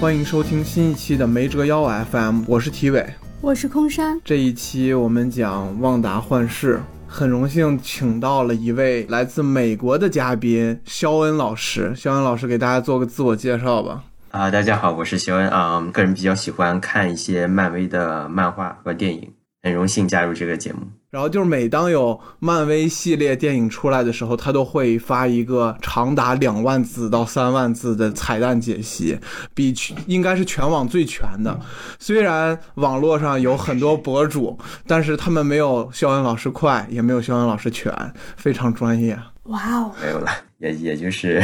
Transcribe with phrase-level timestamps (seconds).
[0.00, 3.06] 欢迎收听新一期的没折腰 FM，我是体伟，
[3.42, 4.18] 我是空山。
[4.24, 11.94] 这一期我们讲旺达幻视，很荣幸请到了一位来自美国的嘉宾肖恩老师。
[11.94, 14.02] 肖恩老师给大家做个自我介绍吧。
[14.30, 19.30] 啊，大家好，我是肖恩啊，个人比较喜欢看一些漫威的漫画和电影，
[19.62, 20.80] 很荣幸加入这个节目。
[21.10, 29.18] 然后就是每当有漫威系列电影出来的时候，他都会发一个长达两万字到三万字的彩蛋解析，
[29.52, 29.74] 比
[30.06, 31.58] 应该是全网最全的。
[31.98, 34.56] 虽然网络上有很多博主，
[34.86, 37.92] 但是他们没有肖恩老师快，也没有肖恩老师全，
[38.36, 39.18] 非常专业。
[39.44, 41.42] 哇哦，没有了，也也就是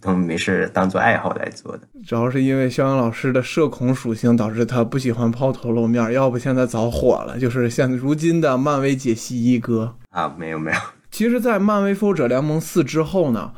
[0.00, 1.80] 普通没事当做爱好来做的。
[2.06, 10.32] 主要是因为肖恩老师的社恐属性导致他不喜欢抛头露面，要不现在早火了，就是现如今的漫威解析一哥啊！
[10.38, 10.78] 没有没有，
[11.10, 13.50] 其实，在漫威复仇者联盟四之后呢，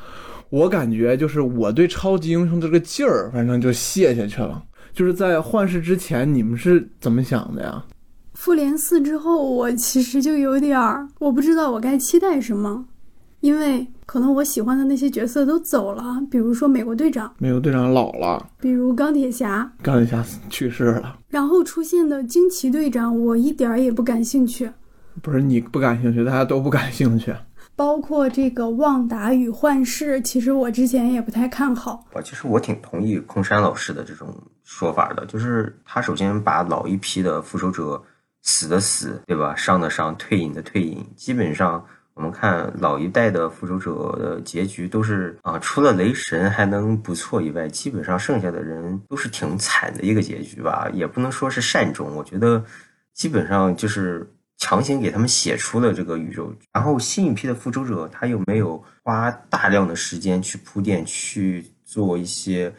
[0.48, 4.62] 我感觉就是我对超级英雄的这个劲儿，反正就卸下去了。
[4.92, 7.84] 就是在幻视之前，你们是怎么想的呀？
[8.32, 12.86] 复联四之后，我其实就有点儿，我不知道我该期待什么。
[13.40, 24.68] 因为可能我喜欢的那些角色都走了，比如说美国队长，美国队长老了，比如钢铁侠，钢铁侠去世了，然后出现的惊奇队长，我一点儿也不感兴趣。
[25.22, 27.32] 不是你不感兴趣，大家都不感兴趣。
[27.76, 32.04] 包括这个旺达与幻视，其实我之前也不太看好。
[32.12, 34.26] 我其实我挺同意空山老师的这种
[34.64, 38.02] 说法的，就是他首先把老一批的复仇者
[38.42, 39.54] 死的死，对吧？
[39.54, 41.86] 伤的伤，退隐的退隐，基本上。
[42.14, 52.14] 我们看老一代的复仇者的结局都是啊，除了雷神还能不错以外，基本上剩下的人都是挺惨的一个结局吧，也不能说是善终。
[52.14, 52.62] 我觉得
[53.14, 56.52] 基本上就是强行给他们写出了这个宇宙。
[56.72, 62.70] 然后新一批的复仇者他又没有花大量的时间去铺垫去做一些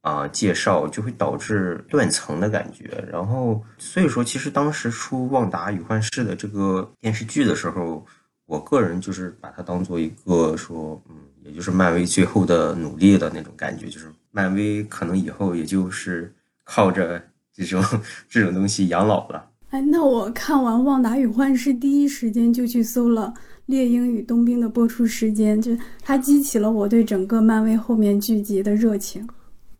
[0.00, 3.04] 啊介绍，就会导致断层的感觉。
[3.12, 8.04] 然后所以说，其实当时出《旺达与幻视》的这个电视剧的时候。
[8.48, 16.32] 我个人就是把它当做一个说，嗯，也就是漫威最后的努力的那种感觉，就是漫威可能以后也就是
[16.64, 17.22] 靠着
[17.52, 17.84] 这种
[18.26, 19.44] 这种东西养老了。
[19.68, 23.30] 哎，那我看完《旺达与幻视》，第一时间就去搜了
[23.66, 29.28] 《猎鹰与冬兵》的播出时间，就它激起了我对整个漫威后面剧集的热情。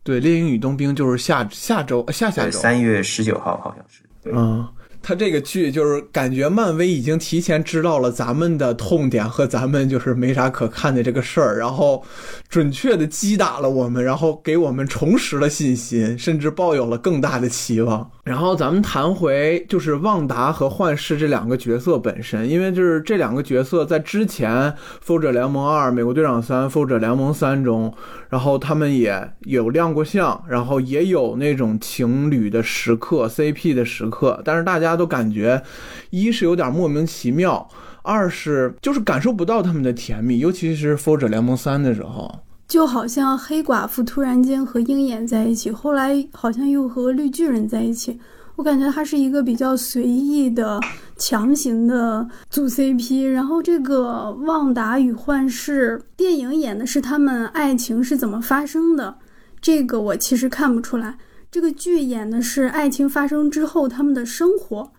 [0.03, 4.03] 对，《猎鹰与冬兵》就是下下周下下周三月十九号，好像是。
[4.31, 4.67] 嗯。
[5.01, 12.03] 他这个剧就是感觉漫威已经提前知道了咱们的痛点和咱们就是没啥可看的这个事儿，然后
[12.47, 18.11] 准确的击打了我们，然后给我们重拾了信心，甚至抱有了更大的期望。
[18.29, 24.51] 然后咱们谈回就是旺达和幻视这两个角色本身，因为就是这两个角色在之前
[25.01, 27.91] 《复仇者联盟二》《美国队长三》《复仇者联盟三》中，
[28.29, 35.63] 然后他们也有亮过相，然后也有那种情侣的时刻、CP 的时刻，但是大家都感觉，
[36.11, 37.67] 一是有点莫名其妙，
[38.03, 42.31] 二是就是感受不到他们的甜蜜，尤其是《复仇者联盟三》的时候。
[42.69, 48.19] 就好像黑寡妇突然间和鹰眼在一起，后来好像又和绿巨人在一起，
[48.55, 50.79] 我感觉他是一个比较随意的、
[51.17, 53.27] 强行的组 CP。
[53.27, 59.15] 然后这个旺达与幻视电影演的是他们爱情是怎么发生的，
[59.59, 61.17] 这个我其实看不出来。
[61.49, 64.91] 这个剧演的是爱情发生之后他们的生活，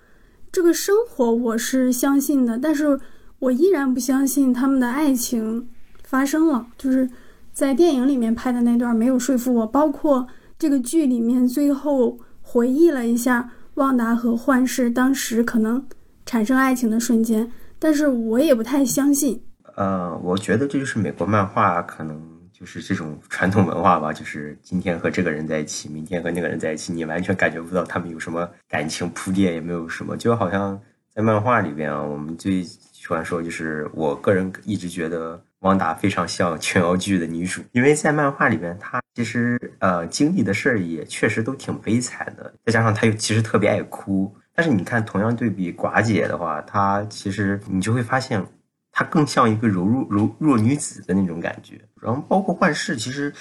[0.50, 2.98] 这个生活我是相信的，但是
[3.38, 5.68] 我依然不相信他们的爱情
[6.02, 7.08] 发生了，就是。
[7.52, 10.26] 在电影里面拍的那段没有说服我，包括
[10.58, 15.84] 这个剧里面最后回忆了一下旺达和幻视当时可能
[16.24, 19.42] 产生爱情的瞬间，但是我也不太相信。
[19.76, 22.20] 呃，我觉得这就是美国漫画可能
[22.52, 30.80] 就是这种传统文化吧，就是今天和这个人在一起，明天和那个人在一起，你完全感觉不到他们有什么感情铺垫，也没有什么，就好像
[31.14, 35.40] 在漫画里边啊，我们最喜欢说就是我个人一直觉得。
[35.60, 44.34] 汪达非常像琼瑶剧的女主，因为在漫画里面，她其实呃经历的事儿也确实都挺悲惨的，再加上她又其实特别爱哭。
[44.54, 48.44] 但是你看，同样对比寡姐的话，她其实你就会发现，
[48.90, 51.80] 她更像一个柔弱柔弱女子的那种感觉。
[52.00, 53.32] 然后包括幻视，其实，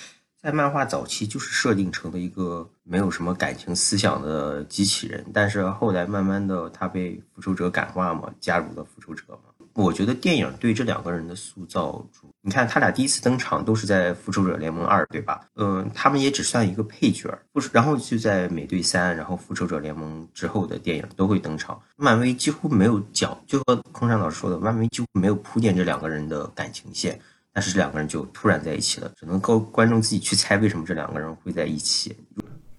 [0.41, 9.48] 在漫画早期就是设定成了一个没有什么感情思想的机器人，但是后来慢慢的，她被复仇者感化嘛，加入了复仇者嘛。
[9.79, 12.05] 我觉得电影对这两个人的塑造，
[12.41, 15.41] 你看他俩第一次登场都是在《复仇者联盟二》，对吧？
[15.55, 17.69] 嗯，他们也只算一个配角儿，不是？
[17.71, 21.79] 然后就在《美队三》，然后《复仇者联盟》之后的电影都会登场。
[21.95, 27.19] 漫威几乎没有讲，就和空山老师说的，漫威几乎没有铺垫这两个人的感情线，
[27.53, 32.15] 但是这两个人就突然在一起了，只能够观众自己去猜为什么这两个人会在一起。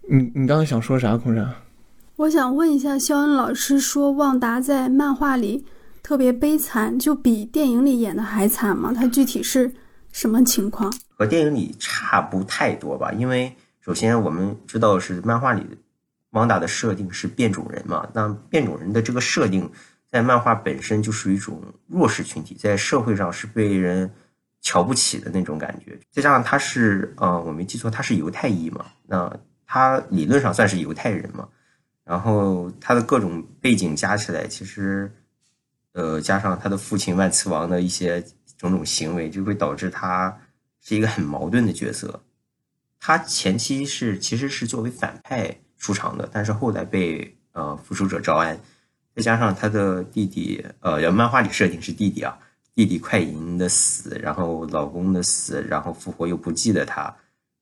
[0.09, 1.51] 你你刚刚想说啥，空山？
[2.17, 5.65] 我想问一下，肖恩老师说旺达在漫画里
[6.03, 8.93] 特别悲惨，就比电影里演的还惨吗？
[8.93, 9.71] 他具体是
[10.11, 10.91] 什么情况？
[11.09, 15.65] 和电影里差不太多吧，因为首先我们知道是漫画里
[16.31, 19.69] 旺达的设定是变种人嘛，那变种人的这个设定
[20.09, 24.11] 在漫画本身就是一种弱势群体，在社会上是被人
[24.61, 29.31] 瞧不起的那种感觉，再加上他是呃，我没记错，他是犹太裔嘛，那
[29.65, 31.47] 他理论上算是犹太人嘛。
[32.03, 35.09] 然后他的各种背景加起来，其实，
[35.93, 38.23] 呃，加上他的父亲万磁王的一些
[38.57, 40.39] 种种行为，就会导致他
[40.81, 42.23] 是一个很矛盾的角色。
[42.99, 48.59] 他前期是其实是作为反派出场的，但是后来被呃复仇者招安，
[49.15, 52.37] 再加上他的弟弟，呃，漫画里设定是弟弟啊，
[52.73, 57.13] 弟弟快银的死，然后老公的死，然后复活又不记得他，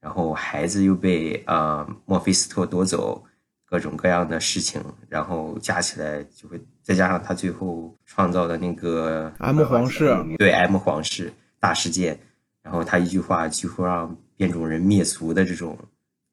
[0.01, 3.25] 然后孩子又被呃墨菲斯托夺走。
[3.69, 12.19] 各种各样的事情，然后加起来就会再加上他最后创造的那个 M 皇室，对 M 皇室大事件，
[12.63, 15.77] 然后他一句话几乎让变种人灭族的这种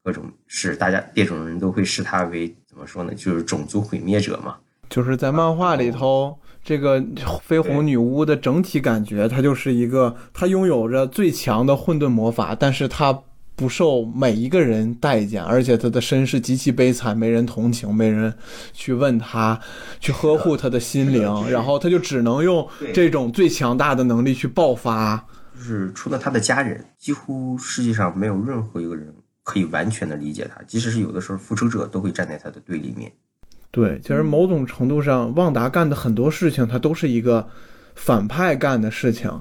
[0.03, 3.13] 各种事，大家变种人都会视他为怎么说呢？
[3.13, 4.57] 就是种族毁灭者嘛。
[4.89, 13.21] 就是在漫画里头，这个绯红女巫的整体感觉，她就是一个，她拥有着最强的混沌魔法，但是她。
[13.57, 18.31] 不受每一个人待见，而且他的身世极其悲惨，没人同情，没人
[18.71, 19.59] 去问他，
[19.99, 25.17] 去呵护他的心灵，然后他就只能用这种最强大的能力去爆发。
[25.57, 29.11] 就是除了他的家人，几乎世界上没有任何一个人
[29.41, 33.11] 可以完全的理解他，即使是有的时候复仇者都会站在他的对立面。
[33.71, 37.49] 对，其实某种程度上，旺达干的很多事情，他都是一个
[37.95, 39.31] 反派干的事情。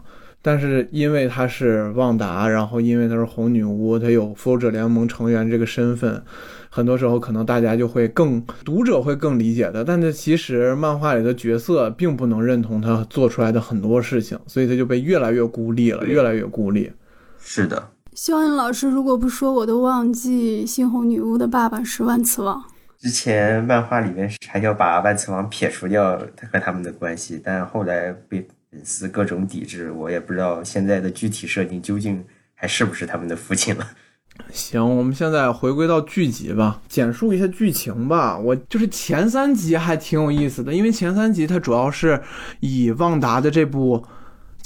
[0.46, 6.22] 但是因为他是旺达，然后因为他是红女巫，他有复仇者联盟成员这个身份，
[6.70, 9.84] 很多时候可能大家就会更读者会更理解的。
[9.84, 16.92] 但是其实漫画里的角色并不能认同他做出来的很多事情，所以他就被越来越孤立了，越来越孤立。
[17.40, 22.62] 是的，肖恩老师如果不说，我都忘记猩红女巫的爸爸是万磁王。
[23.00, 28.46] 之前漫画里面还要把万磁王撇除掉他和他们的关系，但后来被。
[28.76, 32.23] 粉丝各种抵制，我也不知道现在的具体设定究竟
[32.55, 33.88] 还是不是他们的父亲了。
[34.52, 38.37] 行，我们现在回归到剧集吧，简述一下剧情吧。
[38.37, 42.20] 我就是前三集还挺有意思的，因为前三集它主要是
[42.61, 44.05] 以旺达的这部。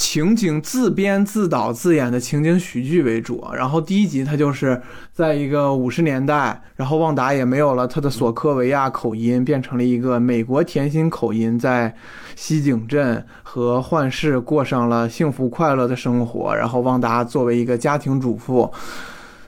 [0.00, 4.80] 情景自编自导自演的情景喜剧为主，然后第一集他就是
[5.12, 11.94] 在一个五十年代，然后旺达也没有了他的索科维亚口音，变成了一个美国甜心口音，在
[12.34, 16.56] 西井镇和幻视过上了幸福快乐的生活。
[16.56, 18.72] 然后旺达作为一个家庭主妇，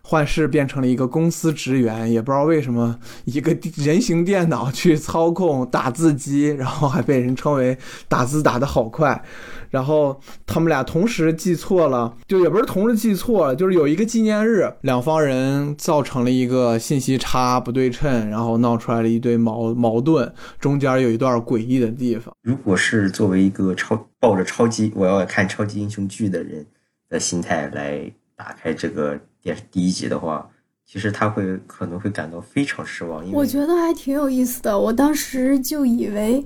[0.03, 9.25] 幻视变成了一个公司职员，也不知道为什么一个人形电脑去操控打字机，然后还被人称为打字打得好快。
[9.73, 20.31] 然后他们俩同时记错了，就也不是同时记错了，就是有一个纪念日，两方人造成了一个信息差不对称，然后闹出来了一堆矛矛盾，
[20.61, 22.35] 中间有一段诡异的地方。
[22.43, 26.67] 如果是作为一个超抱着超级我要看超级英雄剧的人
[27.09, 30.47] 的心态来打开这个电视第一集的话，
[30.85, 33.25] 其实他会可能会感到非常失望。
[33.25, 36.45] 因为我觉得还挺有意思的，我当时就以为。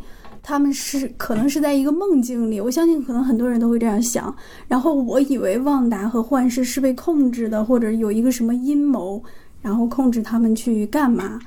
[0.49, 4.33] 他们是可能是在一个梦境里， 我相信可能很多人都会这样想。
[4.69, 9.21] 然后我以为旺达和幻视是被控制的，或者有一个什么阴谋，
[9.61, 11.41] 然后控制他们去干嘛。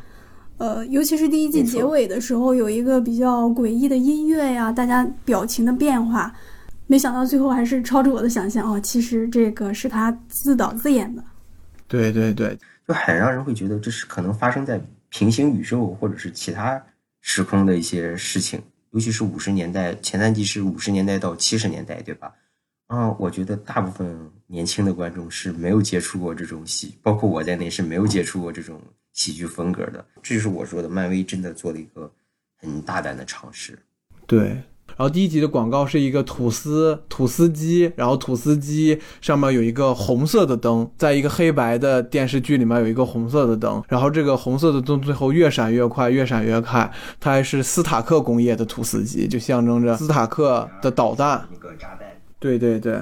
[0.58, 6.36] 呃，尤其是第一季结尾的时候，有一个比较诡异的音乐呀，大家表情的变化，
[6.86, 8.77] 没想到最后还是超出我的想象哦。
[8.82, 11.24] 其实这个是他自导自演的。
[11.88, 16.84] 对对对，就很让人会觉得这是可能发生在平行宇宙或者是其他
[17.22, 18.62] 时空的一些事情。
[18.91, 22.34] 尤其是五十年代前三季是五十年代到七十年代，对吧？
[22.88, 28.81] 啊，我觉得大部分年轻的观众是没有接触过这种喜，包括我在内是没有接触过这种
[29.13, 30.03] 喜剧风格的。
[30.24, 32.12] 这就是我说的，漫威真的做了一个
[32.58, 33.77] 很大胆的尝试。
[34.25, 34.62] 对。
[35.00, 51.48] 然后第一集的广告是一个吐司吐司机，然后吐司机上面有一个红色的灯，在一个黑白的电视剧里面有一个红色的灯，然后这个红色的灯最后越闪越快，越闪越快，它还是斯塔克工业的吐司机，就象征着斯塔克的导弹。
[51.50, 52.00] 一个炸弹。
[52.38, 53.00] 对对对。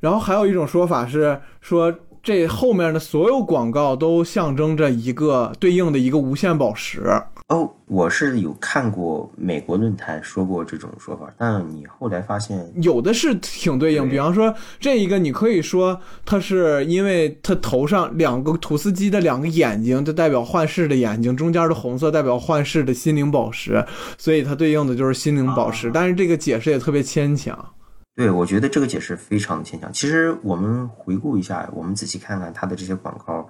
[0.00, 1.90] 然后还有一种说法是说，
[2.22, 7.02] 这后面的所有广告都象征着一个对应的一个无限宝石。
[7.48, 23.82] 哦，我是有看过美国论坛说过这种说法，但你后来发现有的是挺对应，对比方说这一个，你可以说它是因为它头上两个吐司机的两个眼睛，就代表幻视的眼睛，中间的红色代表幻视的心灵宝石，
[24.18, 25.88] 所以它对应的就是心灵宝石。
[25.88, 27.58] 啊但是这个解释也特别牵强。
[28.18, 29.92] 对，我觉得这个解释非常的牵强。
[29.92, 33.48] 其实我们回顾一下，我们仔细看看它的这些广告，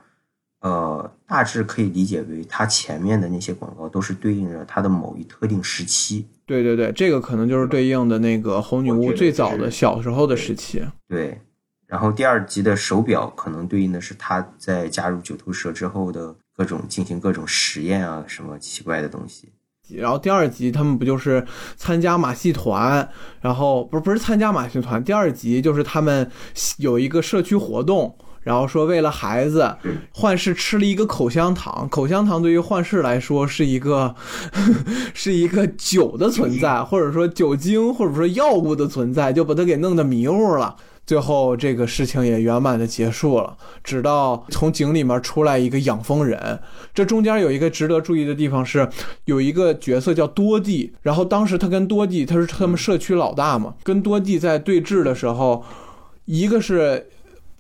[0.60, 6.28] 呃，大致可以理解为它前面的那些广告都是对应着它的某一特定时期。
[6.44, 10.84] 对对对，这个可能就是对应的那个红女巫最早的小时候的时期。
[11.08, 11.40] 对，
[11.86, 19.48] 然后第二集的手表可能对应的是他在加入九头蛇之后的各种进行各种实验啊，什么奇怪的东西。
[19.96, 21.44] 然后第二集他们不就是
[21.76, 23.08] 参加马戏团，
[23.40, 26.30] 然后不是不是参加马戏团，第二集就是他们
[26.78, 29.74] 有一个社区活动，然后说为了孩子，
[30.12, 34.14] 幻视吃了一个口香糖，口香糖对于幻视来说是一个
[35.14, 40.76] 是一个酒的存在，或者说酒精或者说药物的存在，就把他给弄得迷糊了。
[41.08, 46.60] 最后这个事情也圆满的结束了，直到从井里面出来一个养蜂人。
[46.92, 48.86] 这中间有一个值得注意的地方是，
[49.24, 55.64] 有一个角色叫多蒂，然后当时他跟多蒂，他是他们社区老大嘛，跟多蒂在对峙的时候，
[56.26, 57.08] 一个是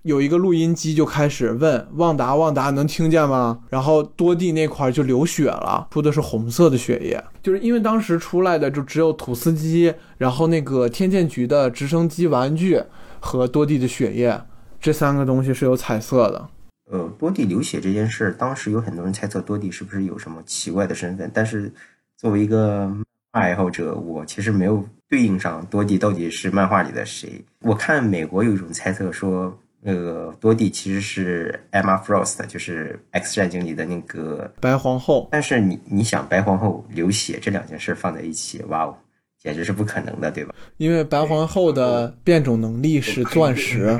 [0.02, 3.60] 有一个录音机就开始问旺达，旺达能听见吗？
[3.70, 12.82] 然后多蒂那块就流血了，出的是红色的血液，就是因为当时出来的就只有土司机，然后那个天剑局的直升机玩具
[13.20, 14.40] 和多蒂的血液，
[14.80, 16.48] 这三个东西是有彩色的。
[16.90, 21.70] 呃，多蒂流血这件事，当时有很多人猜测多蒂是不是有什么奇怪的身份，但是
[22.16, 27.44] 作为一个漫画爱好者，我其实没有对应上多蒂到底是漫画里的谁。
[27.60, 34.50] 我看美国有一种猜测说，那个多蒂其实是 Emma Frost，就是《X 战警》里的那个。
[34.58, 38.96] 白皇后，但是你你想，白皇后流血这两件事放在一起，哇哦，
[39.38, 40.54] 简直是不可能的，对吧？
[40.76, 43.98] 因为白皇后的变种能力是钻石，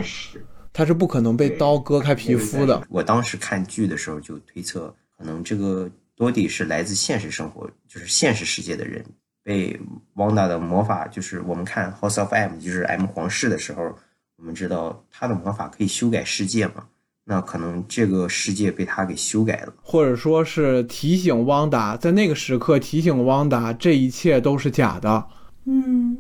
[0.72, 2.82] 她是不可能被刀割开皮肤的。
[2.90, 9.04] 我当时看剧的时候就推测，可能这个多蒂是来自现实生活，就是现实世界的人，
[9.44, 9.78] 被
[10.14, 13.96] 汪达的魔法，就是我们看 House of M，就是 M 皇室的时候，
[14.36, 16.86] 我们知道他的魔法可以修改世界嘛，
[17.30, 19.72] 那可能这个世界被他给修改了。
[19.82, 25.22] 或者说是提醒汪达，在那个时刻提醒汪达，这一切都是假的。
[25.66, 26.16] 嗯，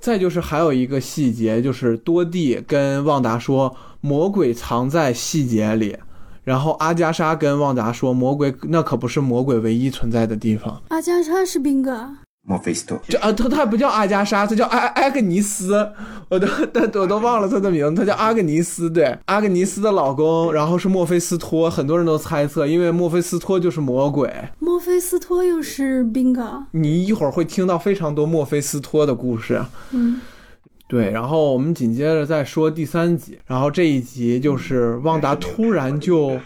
[0.00, 5.96] 再就是还有一个细节，就是多蒂跟旺达说，魔鬼藏在细节里。
[6.42, 10.82] 然后阿加莎跟旺达说，魔鬼那可不是魔鬼唯一存在的地方。
[10.88, 12.08] 阿加莎是宾格，
[12.46, 15.88] 墨菲斯托，这啊，他他不叫阿加莎，他叫阿阿格尼斯，
[16.28, 24.30] 我都我我都忘了他的名字，他叫阿格尼斯，对，阿格尼斯的老公，然后是墨菲斯托，很多人都猜测，因为墨菲斯托就是魔鬼。
[24.58, 29.64] 墨菲斯托又是宾格，你一会儿会听到非常多墨菲斯托的故事。
[29.92, 30.20] 嗯，
[30.86, 36.38] 对，然后我们紧接着再说第三集，然后这一集就是旺达突然就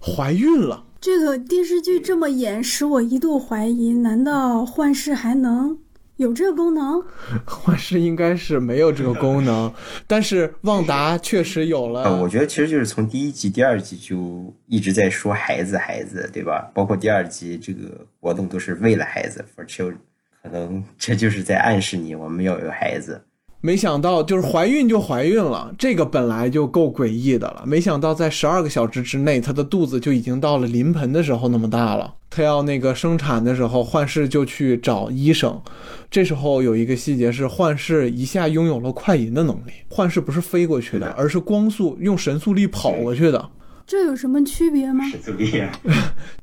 [0.00, 0.82] 怀孕了。
[1.00, 5.78] 这个电视剧这么演，使我一度怀疑，难道幻视还能
[6.16, 7.02] 有这个功能？
[7.46, 9.72] 幻视应该是没有这个功能，
[10.06, 12.02] 但是旺达确实有了。
[12.02, 16.70] 呃，我觉得其实就是从第一集、第二集就一直在说孩子、孩子，对吧？
[16.74, 19.96] 包括第二集这个活动都是为了孩子 for children，
[20.42, 23.18] 可能这就是在暗示你我们要有孩子。
[23.62, 27.62] 没想到就是怀孕就怀孕了，这个本来就够诡异的了。
[27.66, 32.14] 没想到在十二个小时之内，她的肚子就已经到了临盆的时候那么大了。
[32.30, 35.60] 她要那个生产的时候，幻视就去找医生。
[36.10, 39.72] 这时候有一个细节是，幻视一下拥有了快银的能力。
[39.88, 43.50] 幻视不是飞过去的，而是光速用神速力跑过去的。
[43.86, 45.04] 这有什么区别吗？
[45.22, 45.72] 是厉害。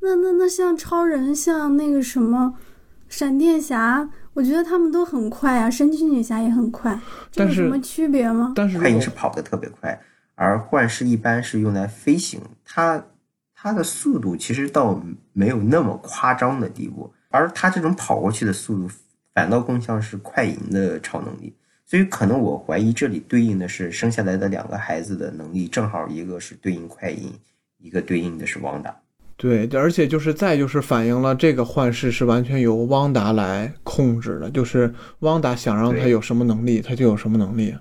[0.02, 2.54] 那那那像超人，像那个什么
[3.08, 7.02] 闪电侠，我觉得他们都很快啊，神奇女侠也很快，
[7.32, 8.54] 这有什么区别吗？
[8.56, 10.00] 但是快银是跑得特别快，
[10.36, 13.04] 而幻视一般是用来飞行，它
[13.56, 15.02] 它的速度其实倒
[15.34, 18.88] 没有那么夸张的地步，而它这种跑过去的速度
[19.34, 21.56] 反倒更像是快银的超能力。
[21.84, 27.34] 所以可能我怀疑这里对应的是生下来的两个孩子的能力，正好一个是对应快银，
[27.80, 28.96] 一个对应的是王达。
[29.38, 37.76] 对，而且就是再就是反映了这个幻视是完全由汪达来控制的，就是汪达想让他有什么能力，他就有什么能力。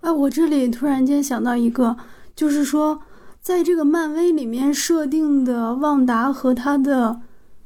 [0.00, 1.96] 哎，我这里突然间想到一个，
[2.36, 3.00] 就是说，
[3.40, 7.20] 在这个漫威里面设定的旺达和他的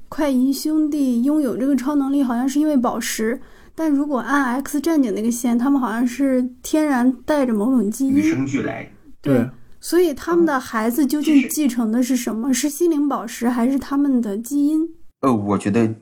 [0.08, 3.40] 快银兄弟拥有这个超能力，好像是因为宝石。
[3.74, 9.46] 但如果按 X 战警那个线，他们好像是天然带着某种基因，俱来，对，
[9.84, 12.54] 所以他们的孩子究竟继承的是什么？
[12.54, 14.80] 是心灵宝石还是他们的基因？
[15.20, 15.94] 呃，我觉得，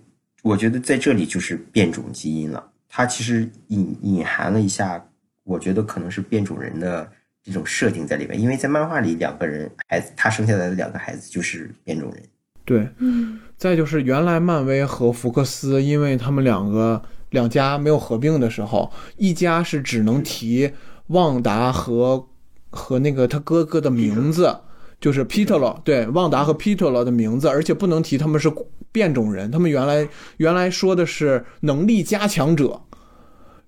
[0.45, 2.65] 我觉得在这里就是变种基因了。
[2.89, 5.05] 它其实隐隐含了一下，
[5.43, 7.11] 我觉得可能是变种人的
[7.43, 8.41] 这种设定在里面。
[8.41, 12.23] 因为在漫画里，两个人孩子他生下来的两个孩子就是变种人。
[12.65, 20.71] 对，嗯再就是原来漫威和福克斯，因为他们两个两家没有合并的时候，一家是只能提
[21.09, 22.29] 旺达和
[22.73, 24.52] 和那个他哥哥的名字，
[25.00, 28.52] 就是 Peter 了，对，旺达和 Peter 了的名字，而且不能提他们是
[28.91, 32.81] 变种人，他们原来原来说的是能力加强者。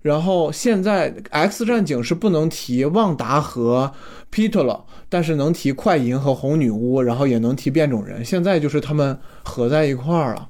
[0.01, 3.91] 然后现在 X 战警是不能提旺达和
[4.31, 8.23] Peter 了，但是能提快银和红女巫，然后也能提变种人。
[8.23, 10.47] 现在就是他们合在一块儿了，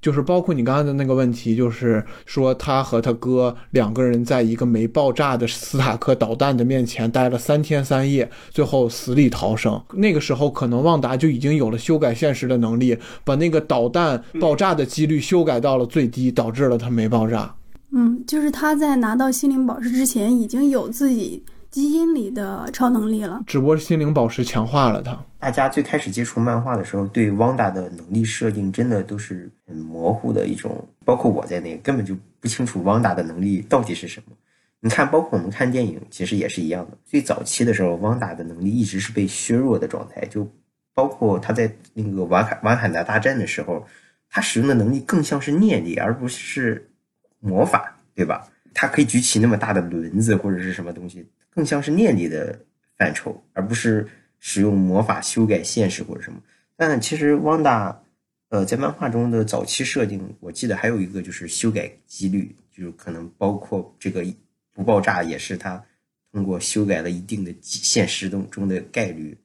[0.00, 9.80] 就是包括你刚才的那个问题，就是说他和他哥两个人在一个没爆炸的斯塔克导弹的面前待了三天三夜，最后死里逃生。
[9.92, 17.54] 那个时候可能旺达就已经有了修改现实的能力，把那个导弹爆炸的几率修改到了最低，导致了它没爆炸。
[17.92, 23.42] 嗯，就是他在拿到心灵宝石之前，已经有自己基因里的超能力了。
[23.46, 25.18] 只不过心灵宝石强化了它。
[25.38, 34.36] 大家最开始接触漫画的时候，对汪达的能力设定真的都是很模糊的一种，包括我在内，根本就不清楚汪达的能力到底是什么。
[34.80, 36.98] 你看，包括我们看电影，其实也是一样的。
[37.04, 40.50] 最早期的时候，汪达的能力一直是被削弱的状态，就
[40.92, 43.86] 包括他在那个瓦坎瓦坎达大战的时候，
[44.28, 46.90] 他使用的能力更像是念力，而不是
[47.38, 48.48] 魔法，对吧？
[48.72, 51.28] 他可以举起那么大的轮子或者是什么东西，
[51.60, 52.58] 更像是念力的
[52.96, 56.40] 范畴，而不是使用魔法修改现实或者什么。
[56.74, 58.00] 但其实汪达，
[58.48, 64.24] 呃，在漫画中的早期设定，我记得还有一个就是修改几率，就是可能包括这个
[64.72, 65.84] 不爆炸，也是他
[66.32, 69.36] 通过修改了一定的现实中中的概率。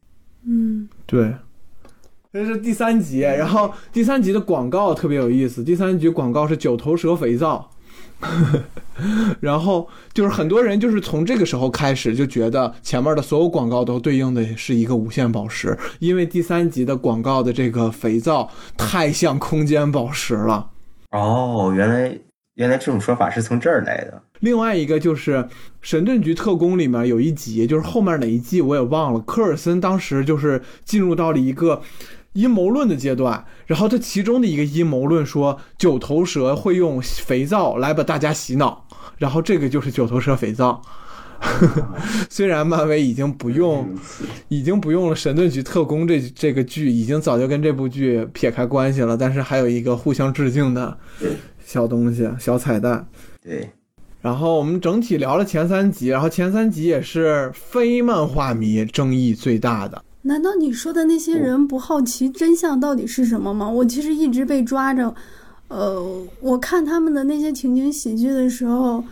[0.45, 1.33] 嗯，对，
[2.31, 5.61] 这是第三集，然后第三集的广告特别有意思。
[5.61, 7.69] 第三集广告是九头蛇肥皂，
[9.41, 20.69] 然后就是很多人就是从这个时候开始就觉得前面的所有广告都对应的是一个无限宝石，因为第三集的广告的这个肥皂太像空间宝石了。
[21.11, 22.17] 哦，原来
[22.55, 24.21] 原来这种说法是从这儿来的。
[24.39, 25.35] 另外一个就是
[25.81, 29.19] 《神盾局特工》里面有一集，就是后面哪一季我也忘了。
[29.21, 31.81] 科尔森当时就是进入到了一个
[32.35, 38.85] 阴谋论的阶段，然后这其中的一个阴谋论说九头蛇会用肥皂来把大家洗脑，
[39.17, 40.81] 然后这个就是九头蛇肥皂。
[42.29, 43.87] 虽然漫威已经不用，
[44.49, 50.97] 已经不用了《神盾局特工》这这个剧，已经早就跟这部剧撇开关系了，但是还有一个互相致敬的
[51.63, 53.07] 小东西、小彩蛋。
[53.41, 53.69] 对，
[54.21, 60.03] 然后我们整体聊了前三集，然后前三集也是非漫画迷争议最大的。
[60.27, 63.69] 难道你说的那些人不好奇真相到底是什么吗？
[63.69, 65.13] 我其实一直被抓着，
[65.67, 69.03] 呃，我看他们的那些情景喜剧的时候，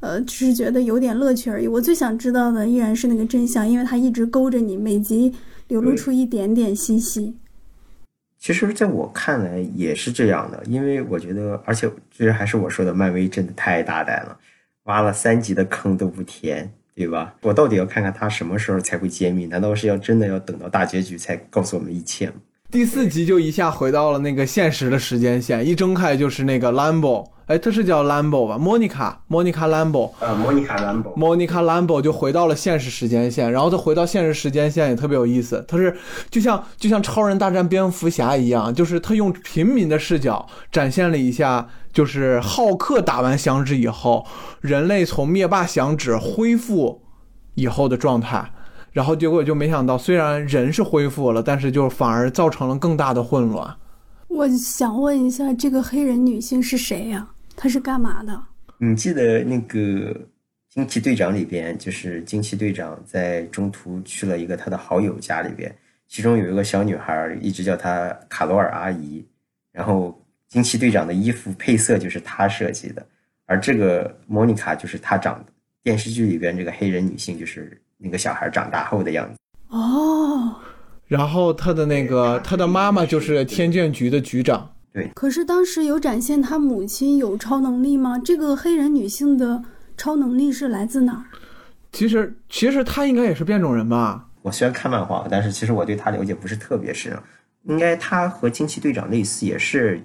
[0.00, 1.68] 呃，只是觉得有点乐趣而已。
[1.68, 5.34] 我最想知道的依然是那个真相，因为它一直勾着你，每集
[5.68, 7.36] 流露出一点点信息。
[8.38, 14.36] 其实，在我看来也是这样的，因为我觉得，而且这还是我说的，漫威真的太大胆了，
[14.84, 17.34] 挖了三集的坑都不填，对吧？
[17.42, 19.46] 我到底要看看他什么时候才会揭秘？
[19.46, 22.34] 难道是要真的要等到大结局才告诉我们一切吗？
[22.72, 28.56] 第四集就一下回到了那个现实的时间线，一睁开就是那个 Lambo，哎，这是叫 Lambo 吧？
[28.56, 35.94] 莫妮卡，莫妮卡 Lambo，呃，莫妮卡兰博，莫妮卡 Lambo 就回到了现实时间线，然后他回到现实时间线也特别有意思，他是
[36.30, 44.24] 就像就像超人大战蝙蝠侠一样，就是他用平民的视角展现了一下，就是浩克打完响指以后，
[44.62, 47.02] 人类从灭霸响指恢复
[47.52, 48.50] 以后的状态。
[48.92, 53.74] 然后结果就没想到，虽然人是恢复了，但是就反而造成了更大的混乱。
[54.28, 58.38] 我想问一下，这个黑人女性是谁呀、她是干嘛的？
[58.78, 60.14] 你记得那个
[60.68, 65.74] 惊奇队长里边，就是惊奇队长在中途去了一个他的好友家里边，
[66.08, 69.24] 其中有一个小女孩，一直叫她卡罗尔阿姨，
[69.70, 73.06] 然后惊奇队长的衣服配色就是她设计的，
[73.46, 75.52] 而这个莫妮卡就是她长的。
[75.82, 79.38] 电视剧里边这个黑人女性就是那个小孩长大后的样子。
[79.68, 80.56] 哦，
[81.06, 88.18] 然后他的那个他的妈妈就是天剑局的局长，对可是当时有展现他母亲有超能力吗？
[88.18, 89.62] 这个黑人女性的
[89.96, 91.24] 超能力是来自哪儿？
[91.92, 94.28] 其实其实他应该也是变种人吧？
[94.42, 97.16] 我虽然看漫画，但是其实我对他了解不是特别深。
[97.64, 100.02] 应该他和惊奇队长类似，也是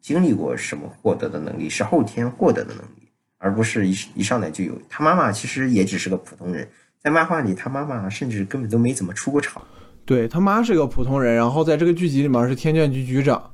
[0.00, 4.80] 经历过什么获得的能力，是后天获得的能力，而不是一一上来就有。
[4.88, 6.68] 他妈妈其实也只是个普通人，
[7.04, 9.62] 在漫画里，他妈妈甚至根本都没怎么出过场。
[10.06, 13.50] 对他妈是个普通人，然后在这个剧集里面是天剑局局长，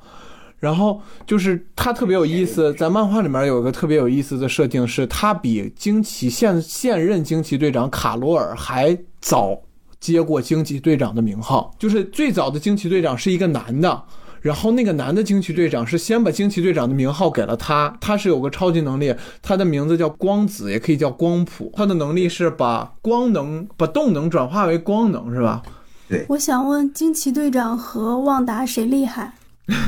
[0.61, 9.61] 然后就是他特别有意思，在漫画里面有一个特别有意思的设定，是他比惊奇现现任惊奇队长卡罗尔还早
[9.99, 14.01] 接过惊奇队长的名号，就是最早的惊奇队长是一个男的。
[14.41, 21.73] 然后那个男的惊奇队长是先把惊奇队长的名号给了他，他是有个超级能力，他的名字叫光子，也可以叫光谱。
[21.77, 25.63] 他的能力是把光能、把动能转化为光能，是吧？
[26.09, 26.25] 对。
[26.29, 29.33] 我想问，惊奇队长和旺达谁厉害？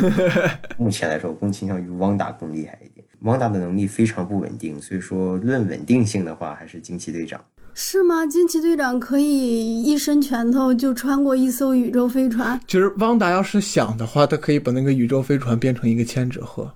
[0.79, 3.05] 目前来说，我更倾向于汪达更厉害一点。
[3.23, 7.41] 汪达的能力非常不稳定，所以说论稳定性的话，还是惊奇队长。
[7.75, 8.27] 是吗？
[8.27, 12.61] 惊奇队长可以一伸拳头就穿过一艘宇宙飞船。
[12.67, 16.71] 其实汪达要是想的话，他可以把那个宇宙飞船变成一个千纸鹤。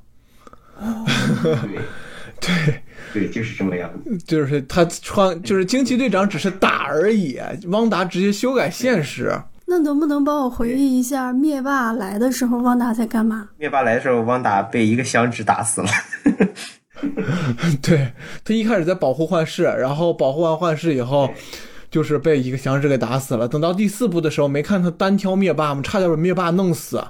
[2.40, 2.80] 对
[3.14, 3.90] 对，就是这么样。
[4.26, 9.32] 就是他穿，就是惊奇队长只是打而已，汪达直接修改现实。
[9.68, 13.48] 那能不能帮我回忆一下灭霸来的时候，汪达在干嘛？
[13.58, 15.88] 灭霸来的时候，汪达被一个响指打死了。
[17.82, 18.12] 对
[18.44, 21.30] 他一开始在保护幻视，然后保护完幻视以后，
[21.90, 23.46] 就是被一个响指给打死了。
[23.46, 25.82] 等到第四部的时候，没看他单挑灭霸吗？
[25.82, 27.02] 差点把灭霸弄死。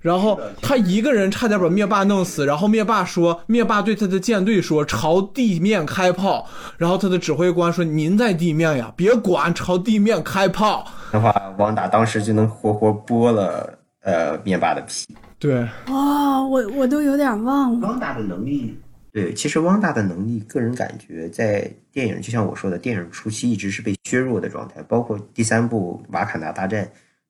[0.00, 2.46] 然后他一个人差点把灭霸弄死。
[2.46, 15.14] 然后灭霸说：“灭霸对他的舰队说，朝地面开炮。”然后他的指挥官说：“您在地面呀，别管，朝地面开炮。”的话，王达当时就能活活剥了呃灭霸的皮。
[15.38, 17.86] 对，哇，我我都有点忘了。
[17.86, 18.80] 王达的能力。
[19.12, 26.88] 对，其实汪大的能力，个人感觉在电影，就像我说的，电影初期一直是被削弱的状态，包括第三部瓦坎达大战，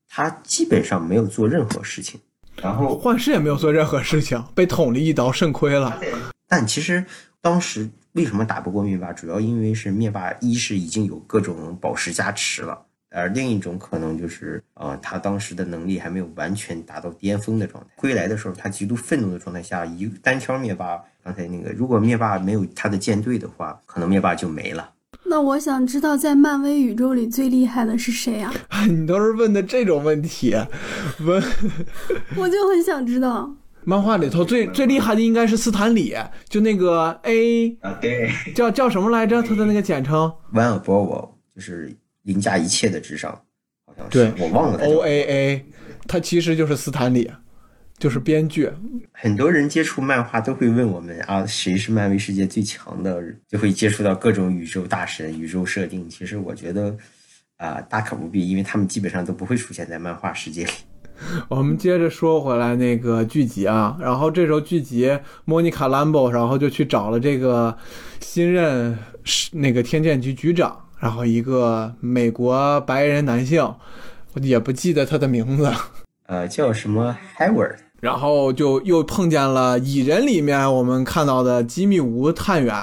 [0.08, 2.20] 他基本上没有做任何事情。
[2.60, 5.98] 然后幻视也没有做任何事情，被捅了一刀，肾亏了。
[6.46, 7.02] 但其实
[7.40, 12.78] 当时为什么打不过灭霸，主要因为是灭霸一是已经有各种宝石加持了。
[13.10, 17.90] 而另一种可能就是，呃，他当时的能力还没有完全达到巅峰的状态。
[17.96, 21.02] 归来的时候，他极度愤怒的状态下，一单挑灭霸。
[21.22, 24.90] 刚才那个，如果灭霸没有他的舰队的话，可能灭霸就没了。
[25.24, 28.52] 那我想知道，在漫威宇宙里最厉害的是谁啊？
[28.88, 30.54] 你都是问的这种问题，
[31.20, 31.42] 问，
[32.36, 33.52] 我就很想知道。
[33.84, 36.14] 漫画里头最最厉害的应该是斯坦李，
[36.48, 39.42] 就那个 A 啊，对，叫叫什么来着？
[39.42, 41.96] 他的那个简称？One above，就是。
[42.30, 43.32] 凌驾一切的智商，
[43.84, 44.78] 好像是我忘了。
[44.86, 45.66] O A A，
[46.06, 47.28] 他其实就是斯坦李，
[47.98, 48.70] 就是编剧。
[49.10, 53.20] 很多人接触漫画都会问我们啊，谁是漫威世界最强的？
[53.48, 56.08] 就会接触到各种宇宙大神、宇宙设定。
[56.08, 56.96] 其实我觉得
[57.56, 60.70] 啊，大可不必，因为他们基本上都不会出现在漫画世界里。
[61.50, 67.76] 我们接着说回来那个剧集啊，然后这时候剧集莫妮卡·兰博，然后就去找了这个
[68.20, 68.96] 新任
[69.52, 70.86] 那个天剑局局长。
[71.00, 73.62] 然后一个美国白人男性，
[74.34, 75.72] 我也不记得他的名字，
[76.26, 77.76] 呃，叫什么 Howard。
[78.00, 82.74] 然后就又碰见了蚁人里面我们看到的吉米吴探员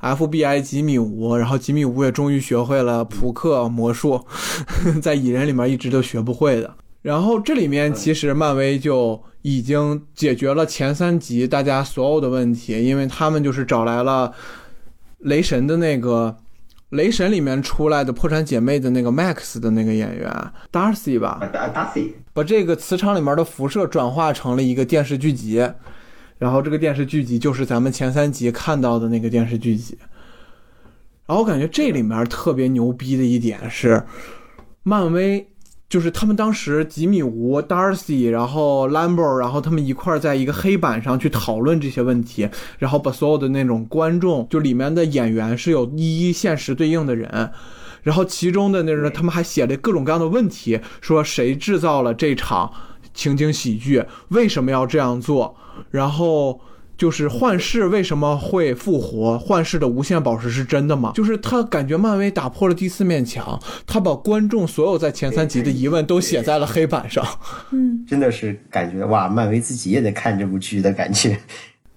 [0.00, 1.36] ，FBI 吉米吴。
[1.36, 4.24] 然后吉米吴也终于学会了扑克魔术，
[5.00, 6.74] 在蚁人里面一直都学不会的。
[7.00, 14.32] 然后这里面其实漫威就已经解决了前三集大家所有的问题，因为他们就是找来了
[15.18, 16.36] 雷神的那个。
[16.92, 20.30] 雷神里面出来的破产姐妹的那个 Max 的那个演员
[20.70, 21.40] Darcy 吧
[21.74, 25.66] ，Darcy 把这个磁场里面的辐射转化成了一个电视剧集，
[26.38, 29.98] 然后这个电视剧集就是咱们前三集看到的那个电视剧集。
[31.26, 34.02] 然后我感觉这里面特别牛逼的一点是，
[34.82, 35.48] 漫威。
[35.92, 47.50] 就是他们当时吉米吴、Darcy，然后 Lambo，然后他们一块儿在一个黑板上去讨论这些问题，然后把所有的那种观众，就里面的演员是有一一现实对应的人，
[48.02, 52.72] 然后其中的那人他们还写了各种各样的问题，说谁制造了这场
[53.12, 55.54] 情景喜剧，为什么要这样做，
[55.90, 56.58] 然后。
[57.02, 59.36] 就是幻视为什么会复活？
[59.36, 61.10] 幻视的无限宝石是真的吗？
[61.16, 67.26] 就是他感觉漫威打破了第四面墙，他把观众所有在前三集的疑问都写在了黑板上。
[67.72, 71.36] 嗯，真的是感觉哇，漫威自己也得看这部剧的感觉。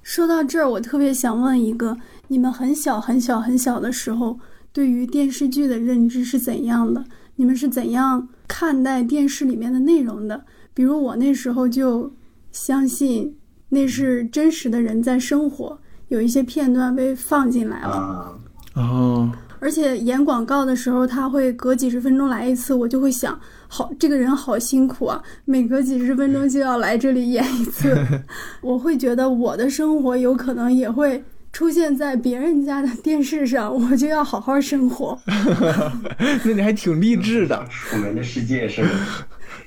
[0.02, 1.96] 说到这儿，我特别想问一个：
[2.30, 4.40] 你们很小很小很小的时候，
[4.74, 7.06] 对于电视剧的认知是怎样的？
[7.36, 10.46] 你们是怎样看待电视里面的内容的？
[10.74, 12.12] 比如我那时候就
[12.52, 13.36] 相信。
[13.70, 15.78] 那是真实的人在生活，
[16.10, 18.38] 有一些片段被放进来了。
[18.76, 27.98] 哦，而且演广告的时候，他会隔几十分钟来一次，我就会想，好，这个人好辛苦啊，每隔几十分钟就要来这里演一次。
[28.62, 31.24] 我会觉得我的生活有可能也会
[31.54, 35.18] 出现在别人家的电视上，我就要好好生活。
[36.44, 38.86] 那你还挺励志的，楚门的世界是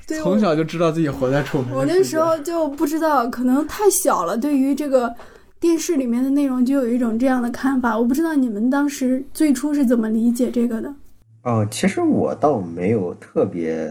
[0.21, 1.71] 从小就知道自己活在楚门。
[1.73, 5.13] 我那时候就不知道，可能太小了，对于这个
[5.59, 7.97] 电视里面的内容就有一种这样的看法。
[7.97, 10.93] 我不知道你们当时最初是怎么理解这个的。
[11.43, 13.89] 哦，其实我倒没有特别，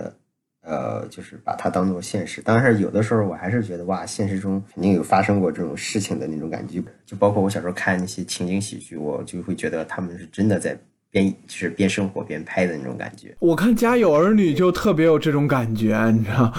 [0.63, 2.43] 呃，就是把它当做现实。
[2.45, 6.83] 但是有的时候我还是觉得，哇，现实中肯定有发生过这种事情的那种感觉。
[7.07, 10.79] 就包括我小时候看那些情景喜剧，我就会觉得他们是真的在
[11.11, 13.35] 边就是边生活边拍的那种感觉。
[13.39, 16.53] 我看《家有儿女》就特别有这种感觉，你知道？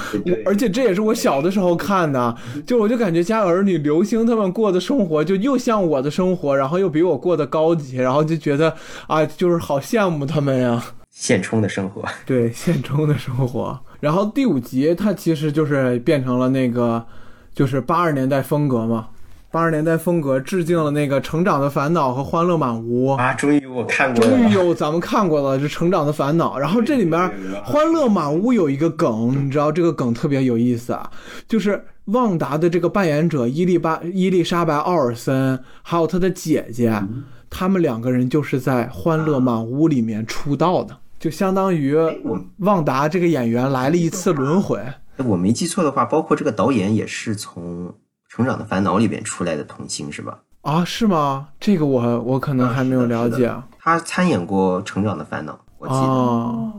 [0.46, 2.36] 而且这也是我小的时候看的，
[2.66, 8.76] 就我就感觉《家有儿女》刘星他们过的生活就又像我的生活，然后又比我过得高级，然后就觉得
[9.08, 10.84] 啊，就是好羡慕他们呀。
[11.12, 13.78] 现充的生活， 对现充的生活。
[14.00, 17.06] 然后第五集它其实就是变成了那个，
[17.54, 19.10] 就是八十年代风格嘛，
[19.52, 26.58] 八十年代风格致敬了那个《成长的烦恼》和《欢乐满屋》啊，终于我看过了，终于有咱们看过了，这《成长的烦恼》。
[26.60, 27.20] 然后这里面
[27.64, 31.10] 《欢乐满屋》有一个梗，你知道这个梗特别有意思啊，
[31.48, 37.02] 就是旺达的这个扮演者伊丽巴伊丽莎白奥尔森，还有她的姐姐，
[37.50, 40.96] 他们两个人就是在《欢乐满屋》里面出道的。
[41.20, 41.98] 就相当于
[42.60, 44.80] 旺达这个演员来了一次轮回。
[45.26, 47.88] 我没记错的话，包括这个导演也是从
[48.40, 50.40] 《成长的烦恼》里边出来的童星，是吧？
[50.62, 51.50] 啊，是吗？
[51.60, 53.54] 这个我我可能还没有了解。
[53.78, 56.00] 他参演过《成长的烦恼》，我记得。
[56.00, 56.72] 哦，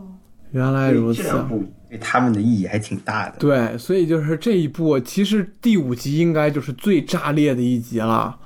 [0.53, 1.23] 原来如此。
[1.23, 3.35] 这两部对他们的意义还挺大的。
[3.39, 8.39] 对，所以就是这一部，其实第五集应该就是最炸裂的一集了。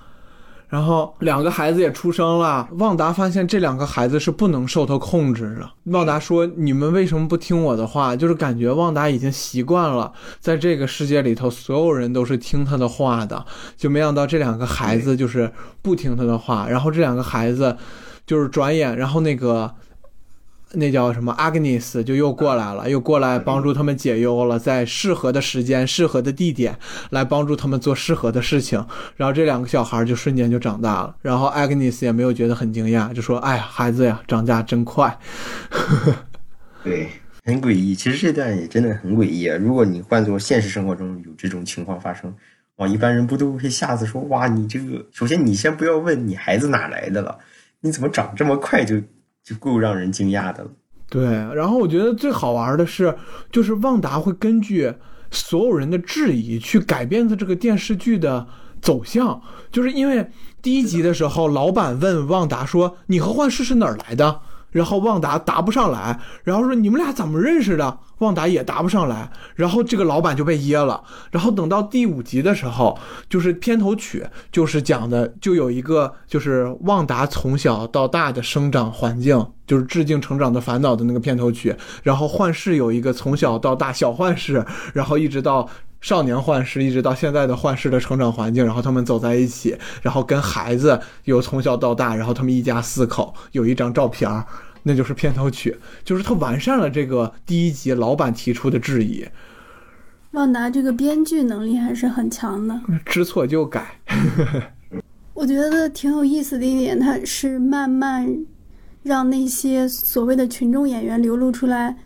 [0.74, 5.70] 然后两个孩子也出生了，旺达发现这两个孩子是不能受他控制的。
[5.92, 13.46] 旺达说：“你们为什么不听我的话？”就是感觉旺达已经习惯了，在这个世界里头，所有人都是听他的话的。
[13.76, 15.48] 就没想到这两个孩子就是
[15.80, 16.66] 不听他的话。
[16.68, 17.76] 然后这两个孩子
[18.26, 19.72] 就是转眼，然后那个。
[20.76, 21.32] 那叫什么？
[21.32, 26.76] 阿格尼斯就又过来了，又过来帮助他们解忧了，在适合的时间、适合的地点
[27.10, 28.84] 来帮助他们做适合的事情。
[29.16, 31.16] 然后这两个小孩就瞬间就长大了。
[31.22, 35.16] 然后阿格尼斯也没有觉得很惊讶，就说：“哎呀，孩子呀，长大真快。
[36.82, 37.08] ”对，
[37.44, 37.94] 很诡异。
[37.94, 39.56] 其实这段也真的很诡异啊！
[39.56, 42.34] 如果你换做现实生活中有这种情况发生，
[42.76, 45.04] 哇，一般人不都会吓死说：“哇，你这个……
[45.12, 47.38] 首先你先不要问你孩子哪来的了，
[47.80, 48.96] 你怎么长这么快就？”
[49.44, 50.70] 就够让人惊讶的了。
[51.08, 53.14] 对，然后我觉得最好玩的是，
[53.52, 54.92] 就是旺达会根据
[55.30, 58.46] 所有人的质疑去改变他这个电视剧的
[58.80, 59.40] 走向。
[59.70, 60.28] 就是因为
[60.62, 64.40] 第一集的时候，老板问旺达说：“你和幻视是哪儿来的？”
[64.74, 67.96] 然后旺达答不上来，然后说你们俩怎么认识的？
[68.18, 71.02] 旺达也答不上来，然后这个老板就被噎了。
[71.30, 81.74] 然后等到第五集的时候，就是片头曲，就是讲的就有一个就是旺达从小到大的生长环境，就是致敬《成长的烦恼》的那个片头曲。
[82.02, 85.68] 然后幻视有一个从小到大小幻视，然后一直到。
[86.04, 94.44] 少年幻视一直到现在的幻视的成长环境，然后他们走在一起，然后跟孩子有从小到大，然后他们一家四口有一张照片儿
[94.82, 99.24] 那就是片头曲，就是他完善了这个第一集老板提出的质疑。
[100.32, 103.98] 旺达这个编剧能力还是很强的，知错就改。
[105.32, 108.28] 我觉得挺有意思的一点，他是慢慢
[109.02, 111.96] 让那些所谓的群众演员流露出来。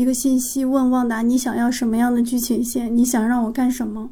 [0.00, 2.96] 一个信息问旺达：“你想要什么样的剧情线？
[2.96, 4.08] 你想让我干什么？”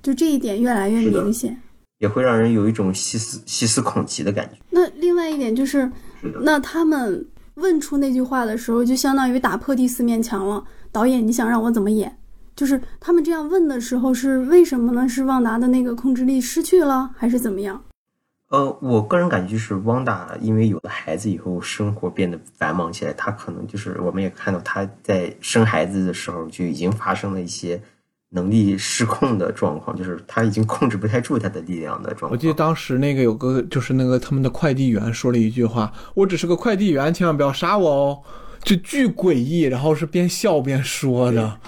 [0.00, 1.60] 就这一点越来越明显，
[1.98, 4.60] 也会让人有一种细思细思恐极的感觉。
[4.70, 5.90] 那另外一点就是，
[6.42, 10.62] 那他们问出那句话的时候，就相当于打破第四面墙了。
[10.92, 12.16] 导演，你想让我怎么演？
[12.54, 15.08] 就是他们这样问的时候是为什么呢？
[15.08, 17.82] 是旺达的那个控制力失去了，还是怎么样？
[18.54, 23.12] 呃，我个人感觉就是汪达，因为有了孩子以后，生活变得繁忙起来。
[23.14, 27.80] 他可能就是，我们也看到他在生孩子的时候就已经发生了一些
[28.28, 32.30] 能力失控的状况，就是他已经控制不太住他的力量的状况。
[32.30, 38.22] 我记得当时那个有个，就是那个他们的快递员说了一句话：“我只是个快递员，千万不要杀我哦。”
[38.62, 41.58] 就巨诡异，然后是边笑边说的。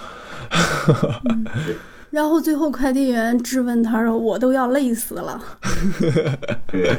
[2.10, 5.40] 然后最后快递员质问他说：“我都要累死了。
[6.66, 6.96] ”对，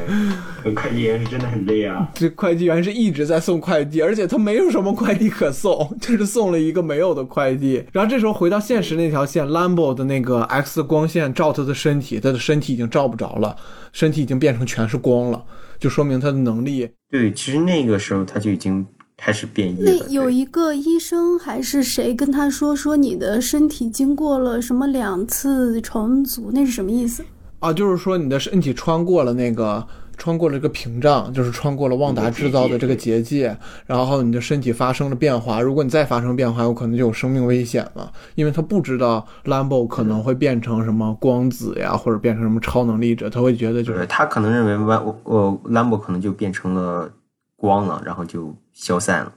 [0.74, 2.08] 快递员是真的很累啊。
[2.14, 7.84] 这快递员是一直在送快递，而且他没有什么快递可送， 就是送了一个没有的快递。
[7.92, 13.56] 然后这时候回到现实那条线，Lambo 的那个 X 光线照他的身体，他的身体已经照不着了，
[13.92, 15.44] 身体已经变成全是光了，
[15.80, 16.90] 就说明他的能力。
[17.10, 18.86] 对，其实那个时候他就已经。
[19.18, 20.06] 开始变异了。
[20.06, 26.50] 那有一个医生还是谁跟他说说你的身体经过了什么两次重组？
[26.54, 27.22] 那是什么意思？
[27.58, 29.86] 啊，就是说你的身体穿过了那个。
[30.20, 35.60] 穿过了这个屏障，就是穿过了旺达制造的这个结界，然后你的身体发生了变化。
[35.60, 47.08] 如果你再发生变化，有可能就有生命危险了，因为他不知道兰博可能会变成什么光子呀，或者变成什么超能力者，他会觉得就是他可能认为万呃兰博可能就变成了
[47.54, 49.32] 光了，然后就消散了。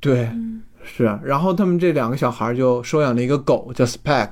[0.00, 0.28] 对。
[0.90, 4.30] 是，然后他们这两个小孩就收养了一个狗，叫 Spec，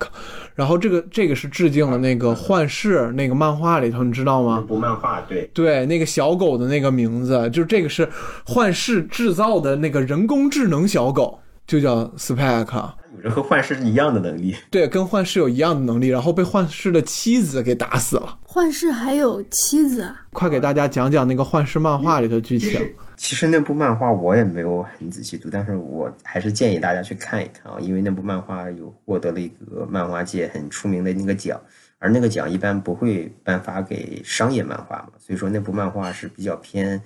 [0.54, 4.64] 然后这个这个是致敬了那个幻视那个漫画里头，你知道吗？
[4.66, 8.08] 部漫画，对对，那个小狗的那个名字，就是这个是
[8.46, 12.90] 幻视制造的那个人工智能小狗，就叫 Spec。
[13.16, 18.38] 有着和幻视一样的能力，对，跟幻视有一样的能力，然后被幻视的妻子给打死了。
[18.44, 20.10] 幻视还有妻子？
[20.32, 22.80] 快给大家讲讲那个幻视漫画里的剧情。
[23.16, 31.60] 其实那部漫画我也没有很仔细读，但是我还是建议大家去看一看啊，因为那部漫画有获得了一个漫画界很出名的那个奖，
[31.98, 37.00] 而那个奖一般不会颁发给商业漫画嘛，所以说那部漫画是比较偏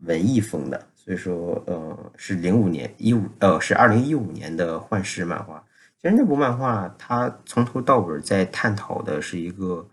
[0.00, 5.64] 文艺风的，所以说呃是零五年一五呃是二零一五年的幻视漫画。
[6.02, 9.88] 其实那部漫画它从头到尾在探讨的是一个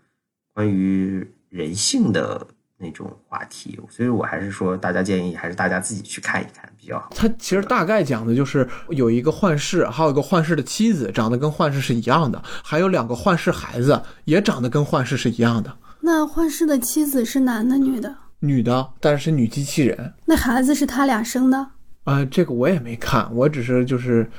[0.52, 2.46] 关于人性的。
[2.84, 7.08] 那种话题，所以我还是说，大家建议还是大家自己去看一看比较好。
[7.16, 15.74] 他其实大概讲的就是有一个幻视，还有一个幻视的妻子，长得跟幻视是一样的，还有两个幻视孩子也长得跟幻视是一样的。
[16.00, 18.14] 那幻视的妻子是男的女的？
[18.40, 20.12] 女的，但是是女机器人。
[20.26, 21.66] 那孩子是他俩生的？
[22.04, 24.30] 呃，这个我也没看，我只是就是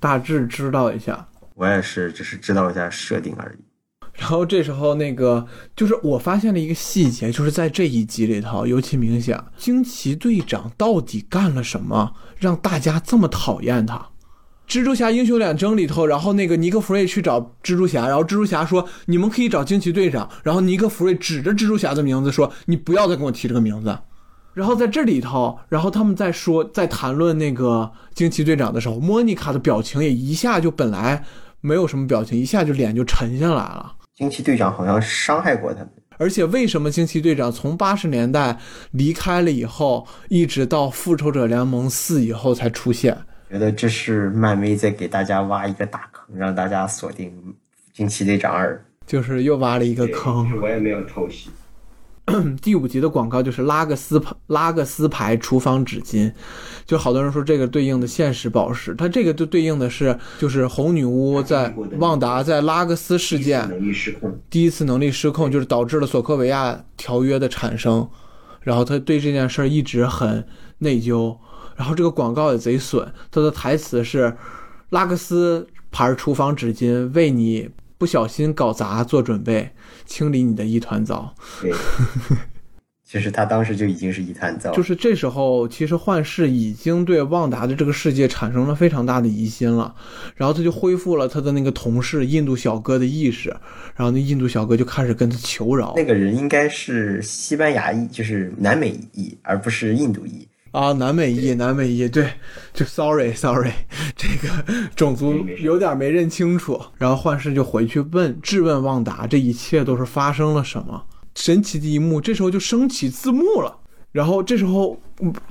[0.00, 1.24] 大致知道一下。
[1.54, 3.64] 我也是，只是知道一下设定而已。
[4.14, 9.42] 然后这时候，那个就是我发现了一个细节，就是在这一集里头尤其明显。
[9.56, 14.08] 惊奇队长到底干了什么，让大家这么讨厌他？
[14.68, 23.98] 蜘蛛侠英雄远征里头，然后那个尼克弗瑞去找蜘蛛侠，然后蜘蛛侠说：“你们可以找惊奇队长。”然后尼克弗瑞指着蜘蛛侠的名字说：“你不要再跟我提这个名字。”
[24.54, 31.24] 然后在这里头，然后他们在说在谈论那个惊奇队长的时候，莫妮卡的表情也一下就本来
[31.60, 33.94] 没有什么表情，一下就脸就沉下来了。
[34.14, 38.58] 惊奇队长好像伤害过他们，而且为什么惊奇队长从八十年代
[38.90, 43.16] 离开了以后，一直到复仇者联盟四以后才出现？
[43.50, 47.32] 觉得这是漫威在给大家挖一个大坑，让大家锁定
[47.92, 50.60] 惊奇队长二，就是又挖了一个坑。
[50.60, 51.50] 我也没有偷袭。
[52.62, 56.32] 第五集的广告就是拉格斯拉格斯牌厨房纸巾，
[56.86, 63.68] 就好多人说这个对应的现实宝石，它这个就对应的是就是红女巫在旺达在拉格斯事件
[64.48, 68.08] 第一次能力失控，就是导致了索科维亚条约的产生，
[68.60, 70.46] 然后他对这件事儿一直很
[70.78, 71.36] 内疚，
[71.74, 74.36] 然后这个广告也贼损，他的台词是
[74.90, 79.72] 拉格斯牌厨房纸巾为你不小心搞砸做准备。
[80.12, 81.34] 清理你的一团糟。
[81.62, 81.72] 对，
[83.02, 84.70] 其实他当时就已经是一团糟。
[84.72, 89.94] 就是这时候，其实幻视已经对旺达的这个世界产生了非常大的疑心了。
[90.36, 93.48] 然后他就恢复了他的那个同事印度小哥的意识。
[93.96, 95.94] 然后那印度小哥就开始跟他求饶。
[95.96, 100.46] 那个人应该是西班牙裔，就是南美裔，而不是印度裔。
[100.72, 102.32] 啊，南美裔，南美裔，对，
[102.72, 103.72] 就 sorry，sorry，
[104.16, 106.80] 这个种族有点没认清楚。
[106.98, 111.04] 然后幻视就回去问，质问旺达，这一切都是发生了什么？
[111.34, 113.78] 神奇的一幕，这时候就升起字幕了。
[114.12, 115.00] 然后这时候，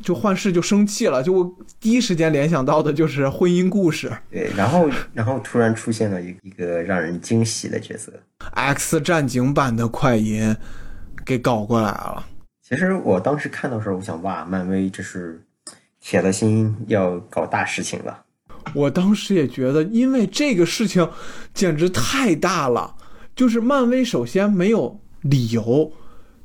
[0.03, 4.11] 就幻视就生气了，就我第一时间联想到的就是婚姻故事。
[4.29, 8.13] 对，然后，然后突然出现了一一个让人惊喜的角色
[8.53, 10.55] ，X 战警版的快银，
[11.25, 12.25] 给搞过来了。
[12.71, 15.43] 其实我当时看到时候，我想，哇，漫威这是
[15.99, 18.23] 铁了心要搞大事情了。
[18.73, 21.05] 我当时也觉得，因为这个事情
[21.53, 22.95] 简直太大了，
[23.35, 25.91] 就是漫威首先没有理由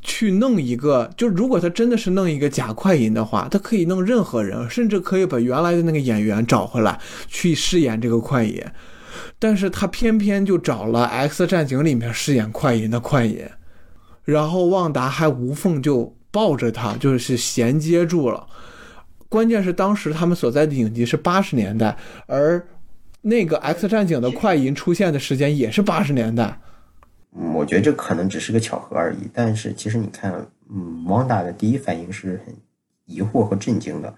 [0.03, 8.61] 去弄一个，就如果他真的是弄一个假快银的话，他可以弄任何人，甚至可以把原来的那个演员找回来去饰演这个快银，
[9.39, 13.49] 但是他偏偏就找了《X 战警》里面饰演快银的快银，
[14.25, 16.15] 然后旺达还无缝就。
[16.37, 18.46] 抱着他就是衔接住了，
[19.27, 21.96] 关键是当时他们所在的影集是八十年代，
[22.27, 22.62] 而
[23.22, 26.61] 那个 X 战警的快银出现的时间也是八十年代。
[27.55, 29.30] 我觉得这可能只是个巧合而已。
[29.32, 30.30] 但是其实你看，
[30.68, 32.55] 嗯，汪达的第一反应是很
[33.07, 34.14] 疑惑和震惊的，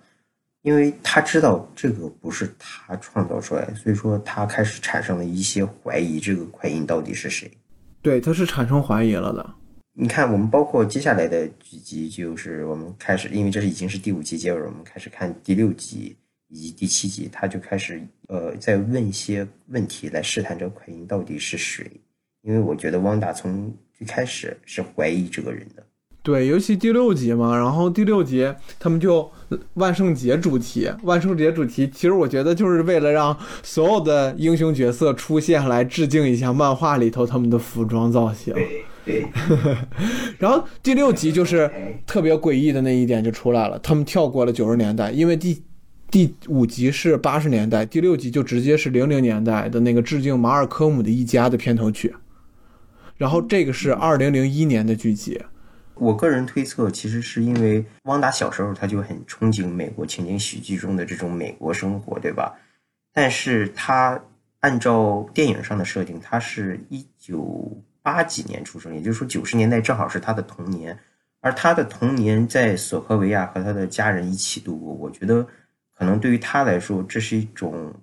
[0.62, 7.49] 因为他知道这个不是他创造出来，所以说他开始产生了一些怀疑，这个快银到底是谁？
[8.03, 9.55] 对，他是产生怀疑了的。
[10.01, 16.15] 你看，我们包括接下来的几集，就是我们开始，因为这是已经是第五集结尾，我们开始看第六集
[16.47, 21.85] 以及第七集，他就开始呃在问一些问题来试探这个快银到底是谁。
[22.43, 25.83] 因为我觉得汪达从最开始是怀疑这个人的。
[26.23, 29.29] 对，尤其第六集嘛，然后第六集他们就
[29.75, 38.55] 万圣节主题，万圣节主题，其实我觉得就是为了让所有的英雄角色出现来致敬一下漫画里头他们的服装造型。
[40.39, 41.71] 然后第六集就是
[42.07, 45.63] 特别诡异的那一点就出来了，他们跳过了九十年代，因为第
[46.11, 52.15] 第五集是八十年代，第六集就直接是零零年代的那个致敬马尔科姆的一家的片头曲，
[53.17, 55.41] 然后这个是二零零一年的剧集。
[55.95, 62.55] 我个人推测，其实是因为汪达小时候他就很憧憬美国情景喜剧中的这种美国生活，对吧？
[63.13, 64.23] 但是他
[64.61, 67.77] 按照电影上的设定，他是一九
[68.09, 70.99] 八几年出生，也就是说九十年代正好是他的童年，
[71.41, 74.95] 而他的童年在索科维亚和他的家人一起度过。
[74.95, 75.47] 我觉得
[75.95, 77.95] 可能对于他来说，这是一种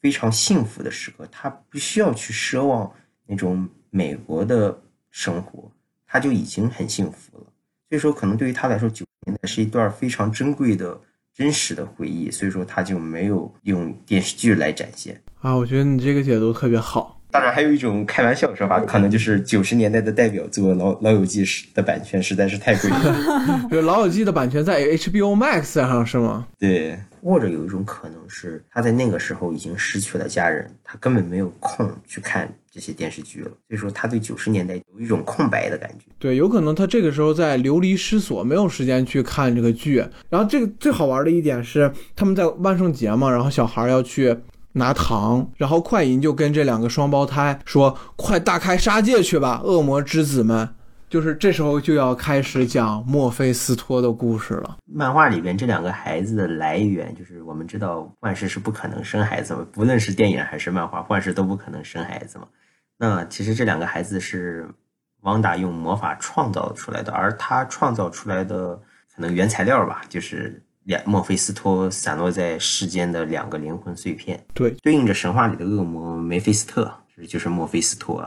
[0.00, 2.90] 非常幸福的时刻，他不需要去奢望
[3.26, 4.80] 那种美国的
[5.10, 5.70] 生活。
[6.06, 7.44] 他就已经很幸福了，
[7.90, 10.98] 所以说可能对于他来说，九十年代是一段非常珍贵的
[11.34, 15.54] 真实的回忆，所以说他就没有用电视剧来展现啊。
[15.54, 17.15] 我觉得你这个解读特别好。
[17.36, 23.68] 当然，还有一种开玩笑的说法，可能就是九十年代的代表作《老老友记》的版权实在是太贵了。
[23.82, 26.46] 《老友记》的版权在 HBO Max 上是吗？
[26.58, 33.50] 对，或者有一种可能是他在那个时候已经失去了家人，他根本没有空去看这些电视剧了。
[33.68, 36.06] 所以说，他对九十年代有一种空白的感觉。
[36.18, 40.02] 对，有可能他这个时候在流离失所，没有时间去看这个剧。
[40.30, 44.34] 然后，这个最好玩的一点是，他们在万圣节嘛，然后小孩要去。
[44.76, 50.68] 拿糖，然后快银就跟这两个双胞胎说：“快大开杀戒去吧，恶魔之子们！”
[51.08, 54.76] 就是这时候就要开始讲墨菲斯托的故事了。
[54.84, 62.46] 漫画里边这两个孩子的来源，就是我们知道幻视是不可能生孩子嘛，不论是电影还是漫画，幻视都不可能生孩子嘛。
[62.98, 64.68] 那其实这两个孩子是
[65.22, 68.78] 汪达用魔法创造出来的，而他创造出来的
[69.14, 70.62] 可能原材料吧，就是。
[70.86, 78.24] 两墨菲斯托散落在世间的两个灵魂碎片，对，对应着神话里的恶魔梅菲斯特，这就是墨菲斯托。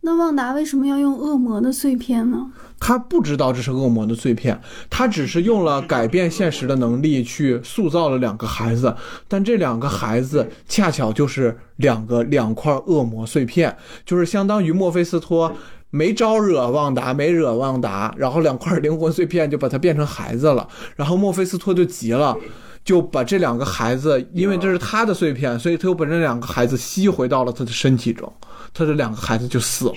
[0.00, 2.50] 那旺达为什么要用恶魔的碎片呢？
[2.80, 8.96] 他不知道这是恶魔的碎片，他只是用了改变现实的能力去塑造了两个孩子，
[9.28, 15.54] 但这两个孩子恰巧就是两个两块恶魔碎片，就是相当于墨菲斯托。
[15.90, 22.36] 没招惹旺达，没惹旺达，然后两块灵魂碎片就把他变成孩子了，然后墨菲斯托就急了，
[22.84, 28.32] 就把这两个孩子，因为这是他的碎片，所以他又把这两个孩子吸回到了他的身体中，
[28.72, 29.94] 他的两个孩子就死了。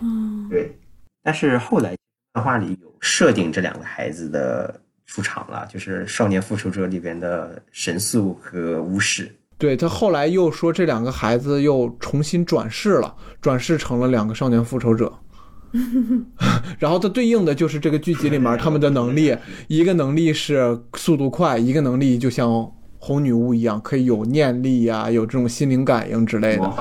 [0.00, 0.76] 嗯，对。
[1.22, 1.96] 但是后来
[2.34, 9.34] 漫画里有设定这两个孩子的出场了，就是《少年复仇者》里边的神速和巫师。
[9.58, 15.12] 对他后来又说这两个孩子又重新转世了，转世成了两个少年复仇者，
[16.78, 19.36] 然后它对应的就是这个剧集里面他们的能力，
[19.68, 26.74] 一个能力是速度快，一个能力就像红女巫一样，可以有念力呀，有这种心灵感应之类的。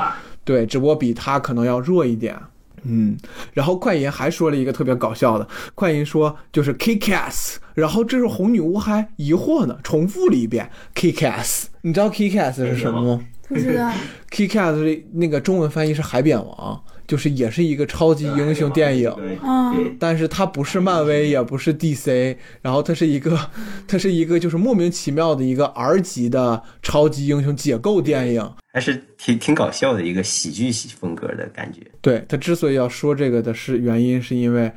[0.43, 2.37] 对，只不过比他可能要弱一点。
[2.85, 3.17] 嗯，
[3.53, 11.65] 然后快银还说了一个特别搞笑的，快银说就是 Kickass，然后这是红女巫还疑惑呢，重复了一遍 Kickass。
[11.81, 13.25] 你知道 Kickass 是什么吗？
[13.47, 13.91] 不知道。
[14.31, 19.13] Kickass 那个中文翻译是海扁王，就是也是一个超级英雄电影，
[19.43, 23.39] 嗯，但是它不是漫威，也不是 DC，然后它是一个，
[23.87, 28.51] 它是一个就是莫名其妙的一个 R 级的超级英雄解构电影。
[28.75, 31.79] 还是挺挺搞笑的一个喜剧风格的感觉。
[32.01, 34.69] 对他之所以要说这个的是原因，是因为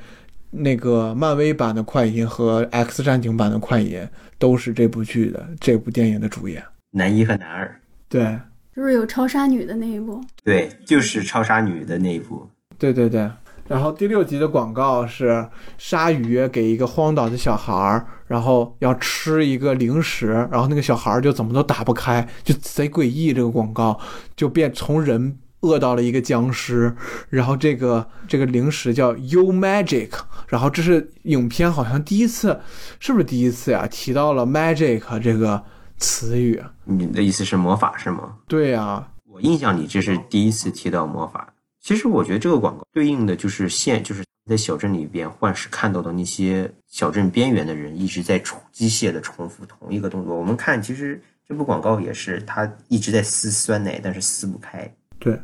[0.53, 7.81] 那个漫威版的快银和 X 战警版的快银都是这部剧的这部电影的主演，男一和男二。
[8.09, 8.39] 对，
[8.77, 10.25] 就是有超杀女的那一部。
[10.45, 12.49] 对，就是超杀女的那一部。
[12.79, 13.29] 对对对。
[13.69, 15.47] 然后第六集的广告是
[15.77, 23.33] 鲨鱼给一个荒岛的小孩儿，然后要吃一个零食，然后那个小孩儿就怎么都打不开，就贼诡异。
[23.33, 24.01] 这个广告
[24.35, 26.97] 就变从人饿到了一个僵尸，
[27.29, 30.11] 然后这个 这个零食叫 U Magic，
[30.49, 32.59] 然后这是影片好像第一次，
[32.99, 33.87] 是不是第一次呀？
[33.91, 35.63] 提到了 Magic 这个
[35.99, 36.63] 词语。
[36.85, 38.37] 你的意思是魔法是吗？
[38.47, 41.53] 对呀，我印象里这是第一次提到魔法。
[41.89, 50.37] 其实我觉得这个广告对应的就是现就是在小镇里边幻视看到的那些小镇边缘的人一直在重机械的重复同一个动作。
[50.37, 51.19] 我们看，其实
[51.49, 54.95] 这部广告也是他一直在撕酸奶，但是撕不开。
[55.19, 55.41] 对，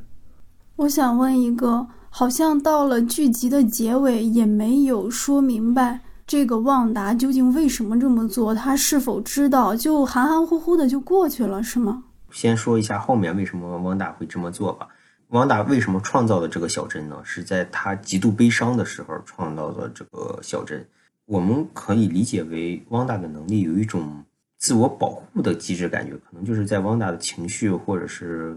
[0.76, 12.05] 我想问一个，好像到了剧集的结尾也没有说明白这个旺达究竟为什么这么做，他是否知道，就含含糊糊的就过去了，是吗？
[12.30, 14.86] 先说一下后面为什么旺达会这么做吧。
[15.35, 17.20] 汪达为什么创造了这个小镇呢？
[17.24, 20.87] 是在他极度悲伤的时候创造的这个小镇。
[21.24, 24.24] 我们可以理解为汪达的能力有一种
[24.57, 28.57] 自我保护的机制，感觉可能就是在汪达的情绪或者是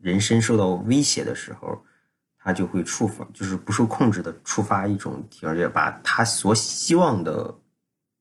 [0.00, 1.80] 人身受到威胁的时候，
[2.38, 7.54] 他就会触发，就是不受控制的触发一种而且把他所希望的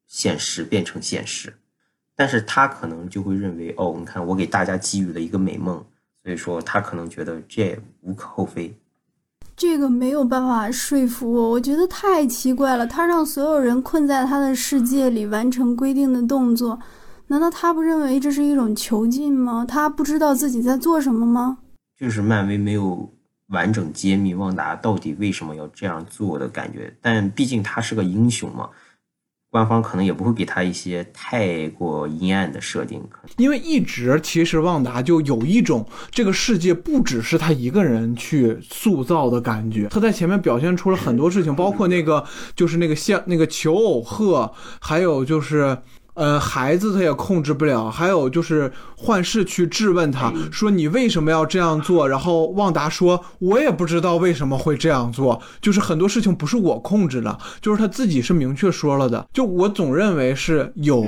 [0.05, 1.57] 现实变成现实。
[2.15, 5.83] 但是他可能就会认为，哦，你看我给大家给予了一个美梦，
[6.27, 8.77] 所以说他可能觉得这也无可厚非。
[9.55, 12.85] 这个没有办法说服我，我觉得太奇怪了。
[12.85, 16.77] 他让所有人困在他的世界里完成规定的动作，
[17.27, 19.65] 难道他不认为这是一种囚禁吗？
[19.65, 21.59] 他不知道自己在做什么吗？
[21.97, 23.09] 就是漫威没有
[23.47, 28.69] 完整揭秘旺达到底为什么要这样做的感觉，但毕竟他是个英雄嘛。
[29.57, 33.01] 官方可能也不会给他一些太过阴暗的设定，
[33.37, 39.87] 因为一直其实旺达就有一种这个世界不只是他一个人去塑造的感觉。
[39.87, 42.23] 他在前面表现出了很多事情，包括那个
[42.55, 45.75] 就是那个像那个求偶鹤，还有就是。
[46.17, 59.27] 呃，孩子他也控制不了，还有就是幻视去质问他说：“你为什么要这样做？”然后旺达说：“我也不知道为什么会这样做，就是很多事情不是我控制的，就是他自己是明确说了的。
[59.31, 61.05] 就我总认为是有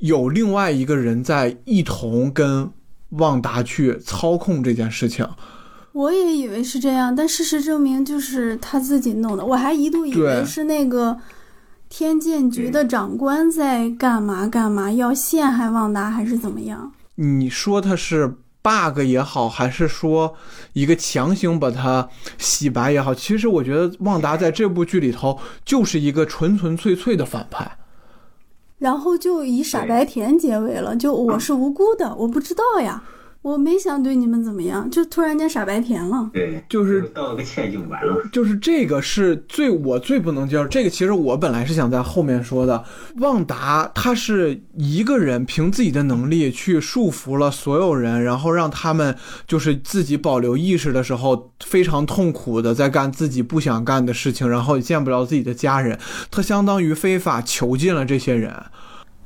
[0.00, 2.68] 有另外一个人在一同跟
[3.10, 5.24] 旺达去操控这件事情。
[5.92, 9.44] 我也以为是这样，但事实证明就是他自己弄的。
[9.44, 11.16] 我还一度以为是那个。
[11.88, 14.46] 天剑局的长官在干嘛？
[14.46, 16.92] 干嘛要陷害旺达，还是怎么样？
[17.14, 20.34] 你说他是 bug 也好，还是说
[20.74, 23.14] 一个强行把他洗白也好？
[23.14, 27.78] 其实我觉得旺达在这部剧里头就是一个纯纯粹粹的反派，
[28.78, 30.94] 然后就以傻白甜结尾了。
[30.94, 33.02] 就我是无辜的，我不知道呀。
[33.48, 36.28] 我没想对你们怎么样，就突然间傻白甜了。
[36.34, 38.14] 对，就是道个歉就完了。
[38.30, 40.66] 就是这个是最我最不能接受。
[40.66, 42.84] 这个其实我本来是想在后面说的。
[43.20, 55.98] 旺达他是一个人凭自己的能力去束缚了所有人，然后让他们就是自己保留意识的时候非常痛苦的在干自己不想干的事情，然后也见不了自己的家人。
[56.30, 58.54] 他相当于非法囚禁了这些人。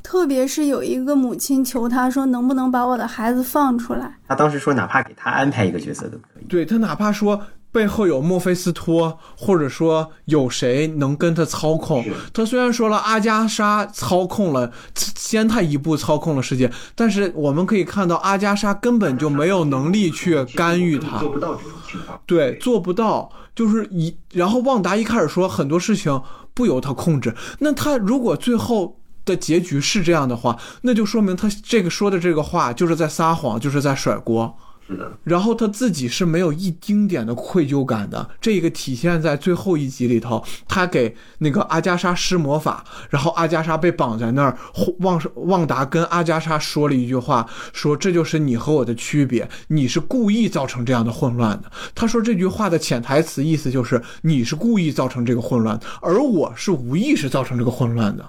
[0.03, 7.40] 特别是有一个母亲求他说：“能不能把我的孩子放出来？”他当时说：“哪怕给他安排一个角色都可以。”对他哪怕说
[7.70, 12.05] 背后有墨菲斯托，或者说有谁能跟他操控。
[12.34, 22.20] 他虽然说了阿加莎操控了，先他一步操控了世界，但是我们可以看到阿加莎根本就没有能力去干预他，做不到这种情况。
[22.26, 23.30] 对，做不到。
[23.55, 26.20] 就是一，然后旺达一开始说很多事情
[26.55, 28.98] 不由他控制，那他如果最后。
[29.25, 34.57] 的结局是这样的话，那就说明他这个说的这个话就是在撒谎，就是在甩锅。
[34.85, 35.12] 是的。
[35.23, 44.59] 然后他自己是没有一丁点的愧疚感的，这个体现在最后一集里头，他给那个阿加莎施魔法，然后阿加莎被绑在那儿，
[44.99, 51.70] 旺旺达跟阿加莎说了一句话，说这就是你和我的区别，你是故意造成这样的混乱的。
[51.95, 58.29] 他说这句话的潜台词意思就是你是故意造成这个混乱，而我是无意识造成这个混乱的。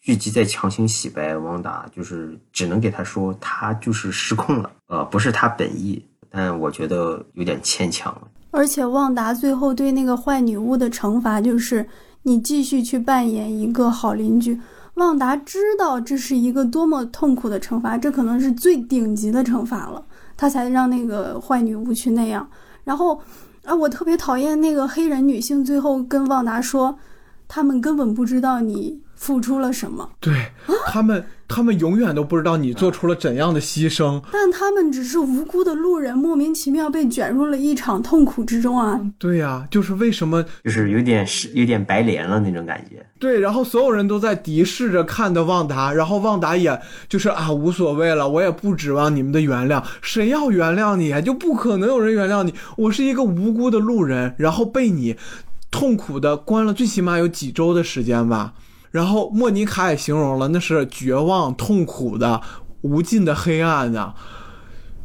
[0.00, 8.16] 剧集在强行洗白汪达，就是只能给他说他就是失控了，呃，不是他本意，但我觉得有点牵强。
[8.50, 11.86] 而且旺达最后对那个坏女巫的惩罚就是
[12.22, 14.58] 你继续去扮演一个好邻居。
[14.94, 20.02] 旺达知道这是一个多么痛苦的惩罚，这可能是最顶级的惩罚了，
[20.36, 22.48] 他才让那个坏女巫去那样。
[22.84, 23.20] 然后
[23.64, 26.98] 啊，我特别讨厌那个黑人女性最后跟旺达说，
[27.46, 29.02] 他们根本不知道你。
[29.20, 30.08] 付出了什么？
[30.18, 30.32] 对
[30.86, 34.20] 他们，他们永远都不知道你做出了怎样的牺牲。
[34.32, 38.98] 但他们只是无辜的路人，莫名其妙被卷入了一场痛苦之中啊！
[39.18, 43.04] 对呀，就是为什么，就是有点是有点白莲了那种感觉。
[43.18, 51.20] 对，然后所有人都在敌视着看的旺达，然后旺达也就是啊无所谓了，我也不指望你们的原谅，谁要原谅你啊？
[51.20, 52.54] 就不可能有人原谅你。
[52.78, 55.14] 我是一个无辜的路人，然后被你
[55.70, 58.54] 痛苦的关了，最起码有几周的时间吧。
[58.90, 62.40] 然后莫妮卡也形容了，那是绝望、痛苦的、
[62.82, 64.12] 无尽的黑暗的，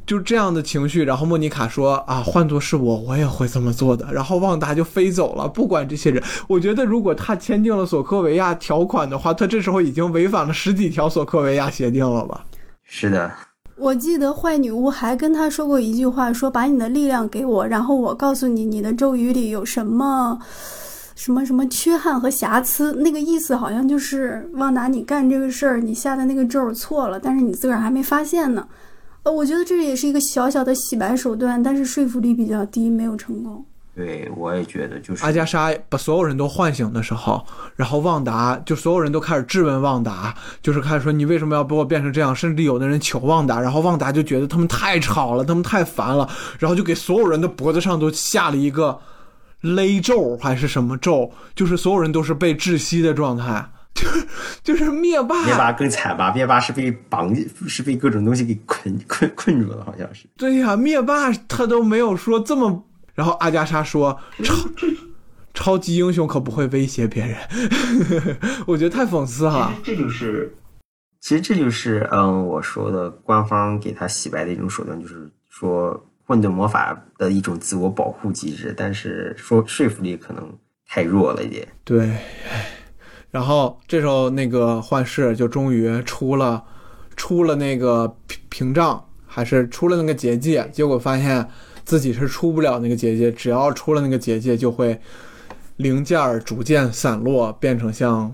[0.07, 1.03] 就这样的情绪。
[1.03, 6.23] 然后莫妮卡说：“啊，换作是我，我也会这么做的。”然后旺达就飞走了，不管这些人。
[6.47, 12.43] 我觉得，如果他签订了索科维亚条款的话，他这时候已经违反了十几条索科维亚协定了吧？
[12.83, 13.31] 是的。
[13.77, 20.39] 我记得坏女巫还跟他说过一句话，说：“把你的力量给我，然后我告诉你，你的咒语里有什么。”
[21.15, 28.67] 什么什么缺憾和瑕疵，那个意思好像就是旺达，你干这个事儿，你下的那个咒错了，但是你自个儿还没发现呢。
[29.23, 33.65] 呃，我觉得这也是一个小小的洗白手段，但是说服力比较低，没有成功。
[33.95, 37.41] 对，我也觉得就是阿加莎把所有人都唤醒的时候，
[37.77, 48.99] 然后旺达就所有人都开始质问旺达，就是开始说你为什么要把我变成这样，甚至有的人求旺达，然后旺达就觉得他们太吵了，他们太烦了，然后就给所有人的脖子上都下了一个
[49.61, 54.27] 勒咒还是什么咒，就是所有人都是被窒息的状态，就是
[54.63, 56.31] 就是灭霸，灭霸更惨吧？
[56.33, 57.33] 灭霸是被绑，
[57.67, 60.25] 是被各种东西给 困困困住了，好像是。
[60.37, 62.85] 对呀，灭霸他都没有说这么。
[63.13, 64.53] 然后阿加莎说：“超
[65.53, 67.37] 超级英雄可不会威胁别人。
[68.67, 69.73] ”我觉得太讽刺了。
[69.81, 70.53] 这就是，
[71.21, 80.51] 其实这就是嗯，我说的官方给他洗白的一种手段，就是说混沌魔法的一种自我保护机制，但是说说服力可能
[80.87, 81.67] 太弱了一点。
[81.83, 82.11] 对。
[83.31, 86.63] 然后这时候那个幻视就终于出了
[87.15, 91.47] 出了那个屏屏障，还是出了那个结界，结果发现。
[91.85, 94.99] 自己是出不了那个结界，只要出了那个结界，就会
[95.75, 98.33] 零件逐渐散落，变成像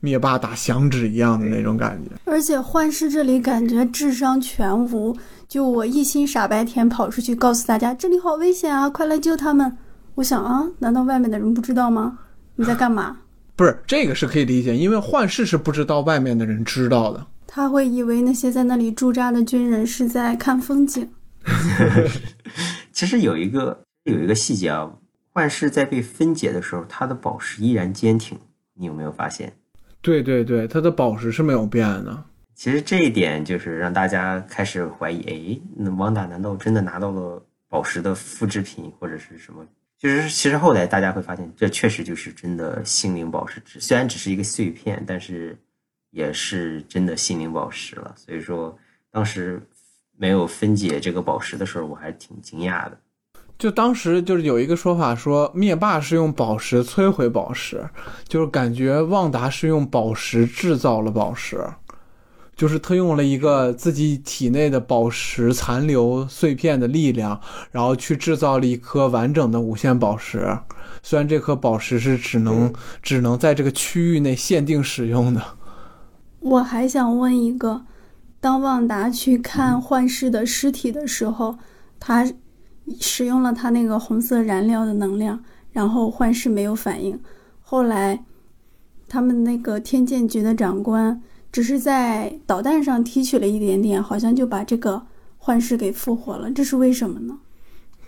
[0.00, 2.10] 灭霸打响指一样的那种感觉。
[2.24, 9.76] 而且幻视这里感觉智商全无，就我一心傻白甜跑出去告诉大家这里好危险啊，快来救他们！
[10.16, 12.18] 我想啊，难道外面的人不知道吗？
[12.56, 13.18] 你在干嘛？
[13.56, 21.08] 不是这个是可以理解，因为幻视是不知道外面的人知道的，他会以为那些在那里驻扎的军人是在看风景。
[22.92, 24.90] 其实有一个有一个细节啊，
[25.32, 28.38] 幻视在被分解的时候，它的宝石依然坚挺。
[28.74, 29.52] 你有没有发现？
[30.02, 32.24] 对对对，它的宝石是没有变的。
[32.54, 39.66] 其实这一点就是让大家开始怀疑：哎，那王达难道真的拿到了宝石的复制品或者是什么？
[39.98, 45.56] 就是其实后来大家会发现，这确实就是真的心灵宝石，虽然只是一个碎片，但是
[46.10, 48.14] 也是真的心灵宝石了。
[48.16, 48.76] 所以说
[49.10, 49.60] 当时。
[50.22, 53.00] 没有分解这个宝石的时候，我还是挺惊讶的。
[53.60, 57.86] 就当时就是有一个说法说，灭霸是用宝石摧毁宝石，
[58.26, 61.62] 就是感觉旺达是用宝石制造了宝石，
[62.56, 67.38] 就是他用了一个自己体内的宝石残留碎片的力量，
[67.70, 70.58] 然后去制造了一颗完整的无限宝石。
[71.02, 75.42] 虽然这颗宝石是只能只能在这个区域内限定使用的。
[76.40, 77.82] 我还想问一个。
[78.42, 81.58] 当旺达去看幻视的尸体的时候，
[81.98, 82.26] 他
[83.00, 87.20] 使用了他那个红色燃料的能量，然后幻视没有反应。
[87.60, 88.24] 后来，
[89.08, 91.22] 他们那个天剑局的长官
[91.52, 95.06] 只是在导弹上提取了一点点，好像就把这个
[95.38, 96.50] 幻视给复活了。
[96.50, 97.38] 这是为什么呢？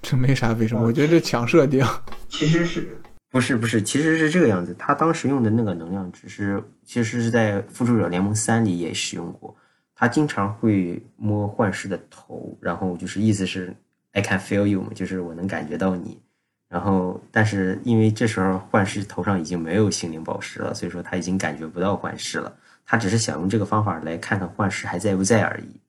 [0.01, 1.87] 这没啥为什么，我觉得这强设定。
[2.29, 2.99] 其实是
[3.31, 4.75] 不是不是，其实是这个样子。
[4.77, 9.55] 他当时用的那个能量，只是其实是在《复仇者联盟三》里也使用过。
[9.95, 13.73] 他经常会摸幻视的头，然后就是意思是
[14.13, 16.21] I can feel you，就是我能感觉到你。
[16.69, 22.51] 然后，但是因为这时候幻视头上已经没有心灵宝石了，所以说他已经感觉不到幻视了。
[22.87, 25.81] 他只是想用这个方法来看看幻视还在不在而已。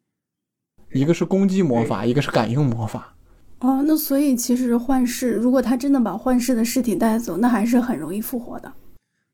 [0.99, 3.15] 一个是攻击魔法，一个是感应魔法。
[3.59, 8.71] 哦，那所以其实幻视如果他真的把幻视的尸体带走，那还是很容易复活的。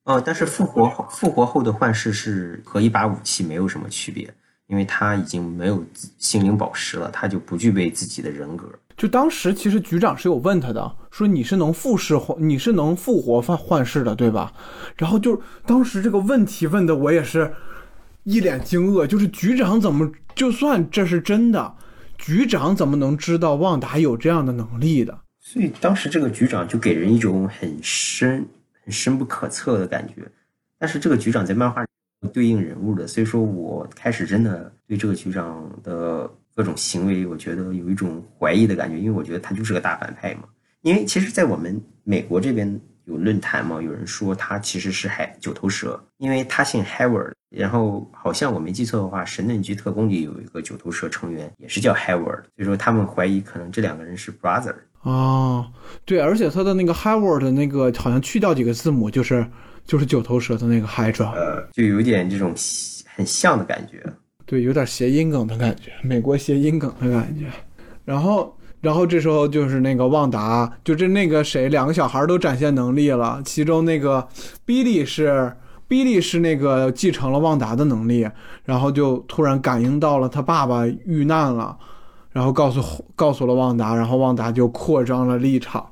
[0.04, 4.32] 哦，但是复活复活后的幻视是和一把武器没有什么区别。
[4.70, 5.84] 因为他已经没有
[6.20, 8.70] 心灵宝石了，他就不具备自己的人格。
[8.96, 14.54] 就当时其实局长是有问他的，说你是能复世幻，你是能复活幻幻视的，对吧？
[14.96, 17.52] 然后就当时这个问题问的我也是
[18.26, 21.76] 一脸惊愕，就是局长怎么就算这是真的，
[22.18, 25.18] 局长怎么能知道旺达有这样的能力的？
[25.40, 28.46] 所以当时这个局长就给人一种很深、
[28.84, 30.30] 很深不可测的感觉。
[30.78, 31.84] 但是这个局长在漫画。
[32.28, 40.42] 对应人物的，所以说我开始真的对这个局长的各种行为，我觉得有一种怀疑的感觉，因为我觉得他就是个大反派嘛。
[40.82, 54.76] 因为其实，在我们美国这边有论坛嘛，有人说他其实是海九头蛇，因为他姓 Howard，然后好像我没记错的话，神盾局特工里有一个九头蛇成员也是叫 Howard，所以说他们怀疑可能这两个人是 brother。
[55.04, 55.72] 哦，
[56.04, 59.46] 对，而且他的那个 Howard 的那个好像去掉几个字母，就是。
[59.90, 62.54] 就是九头蛇的那个 Hydra，呃，就有点这种
[63.16, 64.04] 很像的感觉，
[64.46, 67.48] 对，有点谐音梗的感觉，美国谐音梗的感觉。
[68.06, 73.42] 然后，然后这时候就是那个旺达，就这那个谁，两个小孩都展现能力了。
[73.44, 74.28] 其中那个
[74.64, 75.52] Billy 是
[75.90, 78.30] Billy 是那个继承了旺达的能力，
[78.66, 81.76] 然后就突然感应到了他爸爸遇难了，
[82.30, 85.90] 然后告诉告诉了旺达，然后旺达就扩张了立场。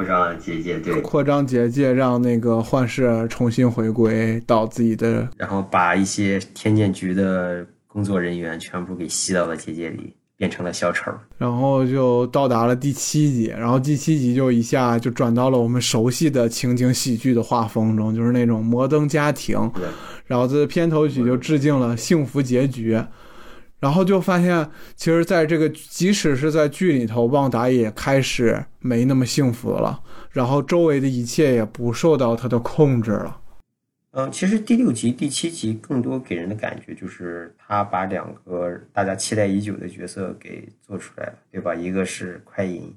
[0.00, 10.14] 扩张结界，对，扩张结界，让那个幻视重新回归到自己的，然后把一些天剑局的工作人员全部给吸到了结界里。
[10.40, 11.12] 变成了小丑。
[11.36, 19.70] 然后就到达了第七集，然后第七集就一下就转到了我们熟悉的情景喜剧的画风中，就是那种摩登家庭。
[20.24, 22.98] 然后这片头曲就致敬了幸福结局。
[23.80, 30.00] 然后就发现，其实在这个即使是在剧里头，旺达也开始没那么幸福了，
[30.30, 33.40] 然后周围的一切也不受到他的控制了。
[34.12, 41.74] 嗯，其实第六集、第七集更多给人的感觉就是他把两个大家期待已久的角色给做出来了，对吧？
[41.74, 42.92] 一个是快银，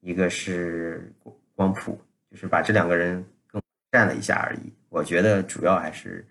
[0.00, 1.10] 一个是
[1.54, 1.98] 光谱，
[2.30, 3.60] 就是把这两个人更
[3.90, 4.72] 占了一下而已。
[4.90, 6.26] 我觉得主要还是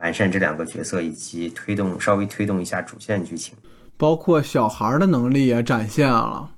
[0.00, 3.54] 完善这两个角色，以及推动稍微推动一下主线剧情，
[3.96, 6.50] 包括小孩的能力也展现了。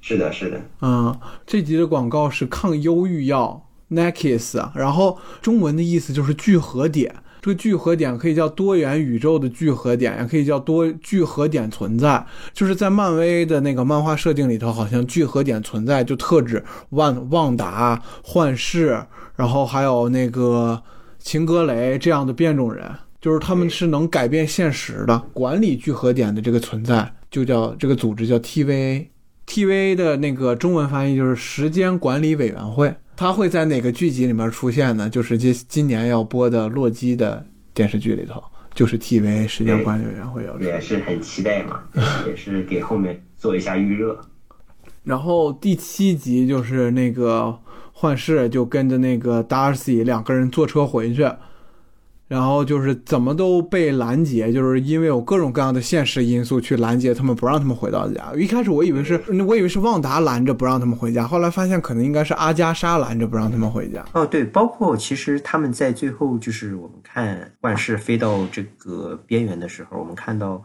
[0.00, 0.60] 是的，是的。
[0.82, 3.64] 嗯，这集的广告是抗忧郁药。
[3.90, 7.14] Nexus，然后中文的意思就是聚合点。
[7.40, 12.26] 这个聚合点可以叫多元宇宙的聚合点，也可以叫多聚合点存在。
[12.52, 19.02] 就是在漫威的那个漫画设定里头，好像聚合点存在就特指万旺达、幻视，
[19.36, 20.82] 然后还有那个
[21.30, 25.18] 秦格雷这样的变种人，就是他们是能改变现实的。
[25.34, 29.08] 管理聚合点的这个存在，就叫这个组织叫 TVA。
[29.46, 32.94] TVA 的那个中文翻译就是时间管理委员会。
[33.14, 35.10] 他会在哪个剧集里面出现呢？
[35.10, 41.82] 就是今今年要播的《洛基》的电视剧里头，就是 TVA 时间管理委员会要也是很期待嘛，
[42.26, 44.18] 也是给后面做一下预热。
[45.04, 47.54] 然后第七集就是那个
[47.98, 51.28] 幻视就跟着那个 Darcy 两个人坐车回去。
[52.28, 58.30] 然后就是怎么都被拦截，就是因为有各种各样的现实因素去拦截他们，不让他们回到家。
[58.36, 59.18] 一开始我以为是，
[59.48, 64.04] 我以为是旺达拦着不让他们回家，后来发现可能应该是阿加莎拦着不让他们回家。
[64.12, 70.62] 哦，对，包括其实他们在最后就是我们看幻视飞到这个边缘的时候，我们看到，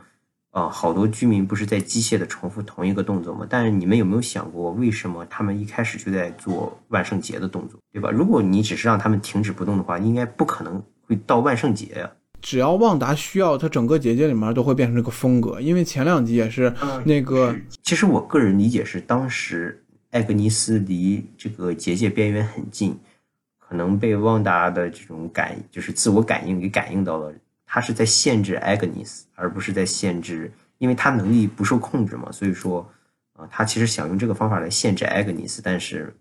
[0.54, 3.46] 啊，好多居民不是在机械的重复同一个动作吗？
[3.50, 8.10] 但是你们有没有想过，为什么他们一开始就在做万圣节的动作，对吧？
[8.10, 10.82] 如果你只是让他们停止不动的话，应该不可能。
[11.06, 12.10] 会到万圣节呀！
[12.40, 15.60] 只要旺达需要，它整个结界里面都会变成这个风格。
[15.60, 16.74] 因为前两集也是
[17.04, 17.54] 那个。
[17.82, 22.98] 其实我个人理解是，当时艾格尼斯离这个结界边缘很近，
[23.60, 27.34] 可能被旺达的这种感，就是自我感应给感应到了，
[27.74, 32.32] 他是在限制 Agnes，，而不是在限制，因为他能力不受控制嘛。
[32.32, 32.88] 所以说，
[33.34, 36.16] 啊，他其实想用这个方法来限制 Agnes，，但是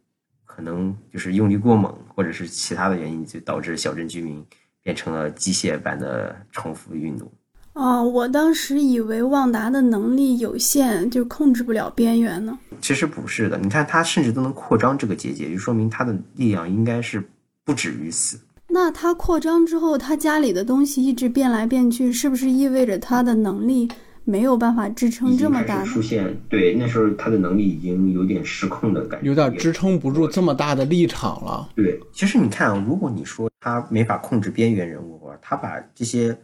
[0.47, 4.43] 可能就是用力过猛，或者是其他的原因，就导致小镇居民。
[4.85, 7.31] 变成了机械般的重复运动。
[7.75, 12.59] 哦，我当时以为旺达的能力有限，就控制不了边缘呢。
[12.81, 17.23] 其实不是的，你看他甚至都能扩张这个结界，就说明他的力量应该是
[17.63, 18.37] 不止于此。
[18.73, 23.89] 那他扩张之后，他家里的东西一直变来变去，是不是意味着他的能力
[24.25, 25.85] 没有办法支撑这么大？
[25.85, 31.69] 出现对，那时候他的能力已经有点失控的感觉，有点支撑不住这么大的立场了。
[31.77, 33.49] 对，其实你看，如果你说。
[33.65, 36.37] 他没法控制边缘人物，他把这些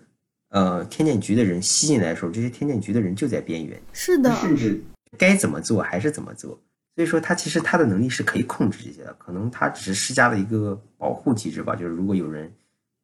[0.51, 3.76] 呃天剑局的人吸进来的时候，这些天剑局的人就在边缘。
[3.93, 4.81] 是的，甚至
[5.18, 6.57] 该怎么做还是怎么做。
[6.99, 11.76] 所以说，他其实他的能力是可以控制这些的，可能他只是施加了一个保护机制吧。
[11.76, 12.53] 就是如果有人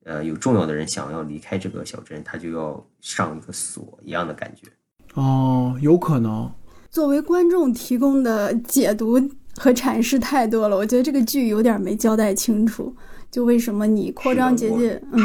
[0.04, 4.66] 呃有重要的人想要离开这个小镇，他就要上一个锁一样的感觉。
[5.14, 6.50] 哦，有可能。
[6.90, 9.12] 作为观众提供的解读
[9.56, 12.92] 和阐释太多了，我觉得这个剧有点没交代清楚。
[13.30, 15.00] 就为什么你扩张结界？
[15.12, 15.20] 嗯，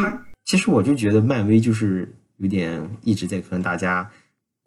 [0.45, 2.07] 其实我就觉得漫威就是
[2.37, 4.07] 有点一直在跟大家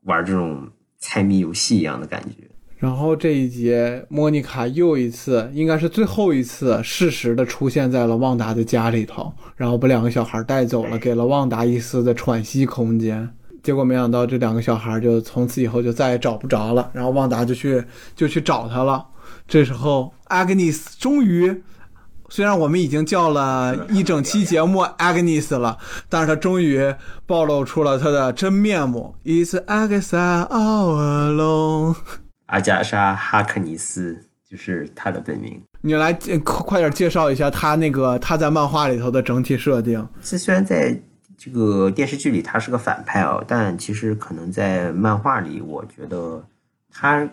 [0.06, 2.48] 玩这种猜谜游戏一样的感觉。
[2.82, 13.30] 然后这一节，莫妮卡又一次，应该是最后一次，适时的出现在了旺达的家里头，然后把两个小孩带走了，给了旺达一丝的喘息空间。
[13.62, 16.90] 结果没想到，这两个小孩就从此以后就再也找不着了。
[16.92, 17.84] 然后旺达就去
[18.16, 19.06] 就去找他了。
[19.46, 21.62] 这时候，，Agnes 终于。
[22.28, 25.78] 虽然我们已经叫了一整期节目 Agnes 了，
[26.08, 26.92] 但是他终于
[27.26, 29.14] 暴露出了他的真面目。
[29.22, 31.94] Is Agatha all alone？
[32.52, 34.14] 阿加莎·哈克尼斯
[34.46, 35.58] 就是他的本名。
[35.80, 36.12] 你来
[36.44, 40.06] 快点介绍一下他那个他在漫画里头的整体设定。
[40.22, 40.94] 这虽然在
[41.38, 46.44] 这个电视剧里他是个反派哦，但其实可能在漫画里，我觉得
[46.90, 47.26] 他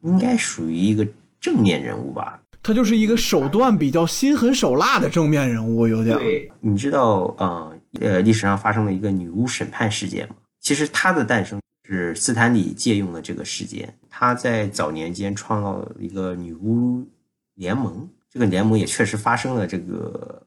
[0.00, 1.06] 应该属于一个
[1.38, 2.40] 正面人物吧。
[2.62, 6.16] 他就是一个手段比较心狠手辣的正面人物，有点。
[6.16, 10.36] 对，你知道，呃，呃，历史上发生了一个女巫审判事件吗？
[10.60, 11.60] 其实它的诞生
[11.92, 17.06] 是斯坦李借用了这个事件，他在早年间创造了一个女巫
[17.54, 20.46] 联盟，这个联盟也确实发生了这个，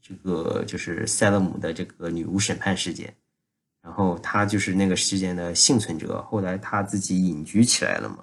[0.00, 3.14] 这个就是塞勒姆的这个女巫审判事件。
[3.82, 8.18] 然后他就是那个事件的幸存者，后来他自己隐居起来了嘛，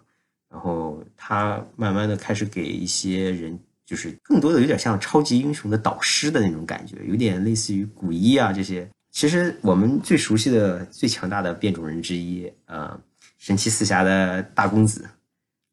[0.49, 8.89] 然后他慢慢的开始给一些人，就是更多的有点像超级英雄的导师的那种感觉，有点类似于古一啊这些。
[9.11, 12.97] 其实我们最熟悉的、最强大的变种人之一，呃，
[13.37, 15.09] 神奇四侠的大公子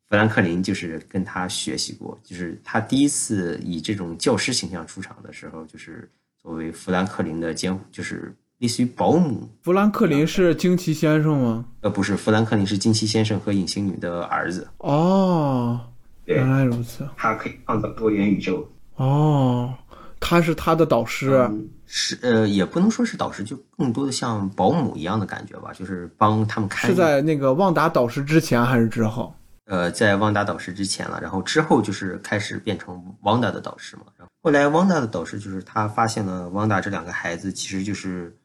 [0.09, 2.18] 富兰克林，就是跟他学习过。
[2.24, 6.11] 就是他第一次以这种教师形象出场的时候，就是
[6.41, 9.49] 作为富兰克林的监，就是类似于保姆。
[9.62, 11.64] 富兰克林是惊奇先生吗？
[11.82, 14.66] 呃，不是，富兰克林是惊奇先生和隐形女的儿子。
[14.78, 15.78] 哦，
[16.24, 17.07] 原来如此。
[17.16, 18.66] 他可以创造多元宇宙。
[18.95, 19.74] 哦，
[20.18, 21.32] 他是他的导师。
[21.51, 26.91] 嗯是呃，也不能说是导师，就更多的像保姆一样的感觉吧，就是帮他们看。
[26.91, 29.34] 是在那个旺达导师之前还是之后？
[29.66, 34.05] 呃，在旺达导师之前了，然后之后就是开始变成旺达的导师嘛。
[34.16, 38.37] 然后后来旺达的导师就是他发现了旺达这两个孩子其实就是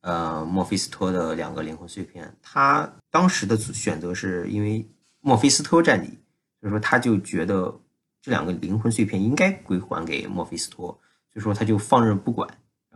[0.00, 2.34] 呃墨菲斯托的两个灵魂碎片。
[2.42, 4.86] 他当时的选择是因为
[5.20, 6.06] 墨菲斯托占理，
[6.60, 7.78] 所以说他就觉得
[8.22, 10.86] 这两个灵魂碎片应该归还给墨菲斯托，
[11.32, 12.48] 所以说他就放任不管。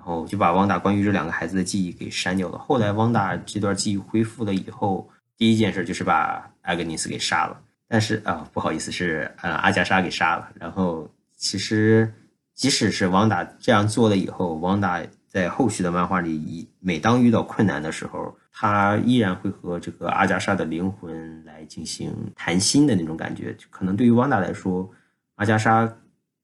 [0.06, 2.56] 哦就把汪达关于这两个孩子的记忆给删掉了。
[2.58, 7.60] 后来汪达这段记忆恢复了以后，第一件事就是把艾格尼斯给杀了。
[7.88, 10.48] 但是啊，不好意思，是呃阿加莎给杀了。
[10.54, 12.14] 然后其实
[12.54, 23.56] 即使是汪达这样做了以后，汪达在后续的漫画里，每当遇到困难的时候，他依然会和这个阿加莎的灵魂来进行谈心的那种感觉。
[23.70, 24.88] 可能对于汪达来说，
[25.34, 25.92] 阿加莎。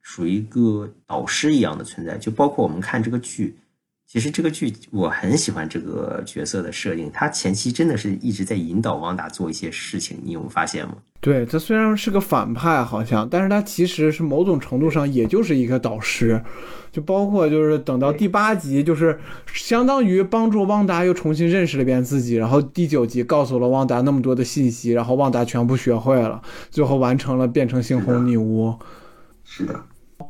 [0.02, 3.56] 属于一个导师一样的存在，就包括我们看这个剧，
[4.06, 10.96] 其实这个剧我很喜欢这个角色的设定，他前期真的是一直在引导汪达做一些事情，你有发现吗？
[11.20, 16.42] 对他虽然是个反派，好像，但是他其实是某种程度上也就是一个导师，
[16.90, 26.42] 就包括就是等到第八集，就是相当于帮助旺达又重新认识了一遍自己，然后第九集告诉了旺达那么多的信息，然后旺达全部学会了，
[26.72, 28.74] 最后完成了变成猩红女巫。
[29.44, 29.80] 是的。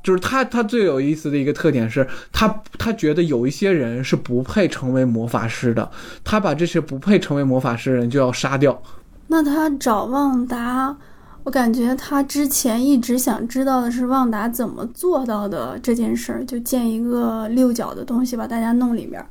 [0.03, 5.89] 就是他，他最有意思的一个特点是他，他觉得有一些人是不配成为魔法师的，
[6.25, 8.83] 他把这些不配成为魔法师的人就要杀掉。
[9.29, 10.97] 那他找旺达，
[11.45, 19.25] 我感觉他之前一直想知道的是旺达怎么做到的这件事儿，就建一个六角的东西把大家弄里面。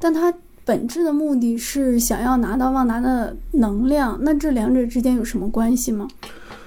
[0.00, 0.34] 但他
[0.64, 6.08] 本质的目的是想要拿到旺达的能量，那这两者之间有什么关系吗？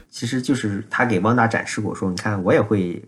[0.09, 3.03] 其实就是他给旺达展示过，说你看我也会。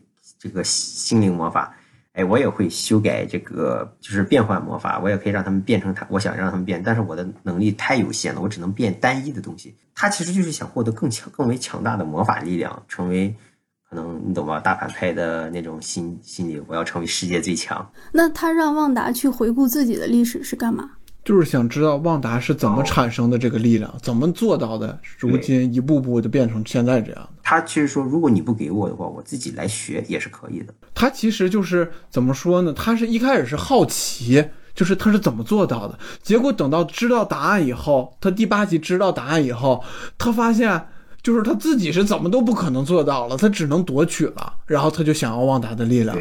[0.48, 1.76] 这个心灵魔法，
[2.14, 9.76] 哎，我也会修改这个，就是变换魔法，我也可以让他们变成他，我想让他们变，但是我的能力太有限了，我只能变单一的东西。
[9.93, 13.36] 他其实就是想获得更强、更为强大的魔法力量，成为
[13.89, 14.60] 可能你懂吧？
[14.60, 17.88] 大反派的那种心心理，我要成为世界最强。
[18.14, 20.91] 那他让旺达去回顾自己的历史是干嘛？
[21.28, 27.30] 就是想知道旺达是怎么产生的这个力量，怎么做到的，如今一步步的变成现在这样的。
[27.43, 30.73] 他其实说，如果你不给我的话，我自己来学也是可以的。
[30.93, 32.71] 他其实就是怎么说呢？
[32.71, 34.41] 他是一开始是好奇，
[34.73, 35.99] 就是他是怎么做到的。
[36.23, 39.84] 结果等到知道答案以后，他第八集知道答案以后，
[40.17, 40.82] 他发现
[41.21, 44.53] 就是他自己是怎么都不可能做到了，他只能夺取了。
[44.65, 46.17] 然后他就想要旺达的力量。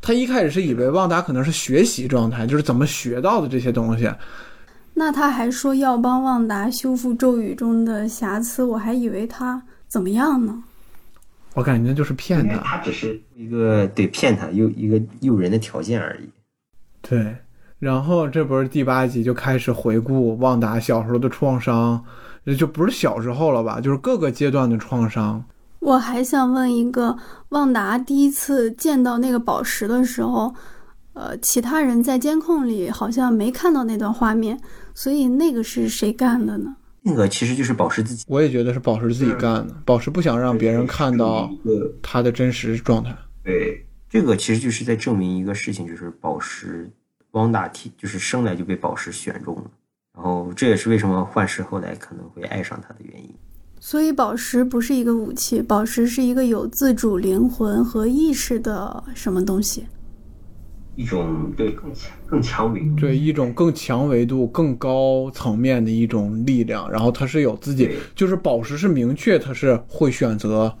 [0.00, 4.10] 他一开始是以为旺达可能是学习状态，就是怎么学到的这些东西。
[4.94, 10.62] 那他还说要帮旺达修复咒语中的瑕疵，我还以为他怎么样呢？
[11.54, 16.28] 我感觉就是骗他，他只是一个对骗他诱一个诱人的条件而已。
[17.02, 17.36] 对，
[17.78, 22.02] 然后这不是第八集就开始回顾旺达小时候的创伤，
[22.58, 23.80] 就不是小时候了吧？
[23.80, 25.44] 就是各个阶段的创伤。
[25.80, 27.16] 我还想问一个，
[27.48, 30.54] 旺达第一次见到那个宝石的时候，
[31.14, 34.60] 呃，其他人在监控里好像没看到那段画面，
[34.94, 36.76] 所以那个是谁干的呢？
[37.02, 39.74] 那个其实就是宝石自己，我也觉得是宝石自己干的。
[39.86, 41.50] 宝石不想让别人看到
[42.02, 43.16] 他的真实状态。
[43.42, 46.90] 对，这个其实就是在证明一个事情，就是宝石
[47.30, 49.70] 汪大体就是生来就被宝石选中了，
[50.14, 53.34] 然后这也是为什么幻视后来可能会爱上他的原因。
[53.82, 59.86] 所以，宝石不是一个武器，宝石是一个有自主灵魂和意识的什么东西？
[60.96, 66.90] 一种对更强、更强维度，对一种更强维度、更高层面的一种力量。
[66.90, 70.76] 然后它是有自己，就是宝石是明确它是会选择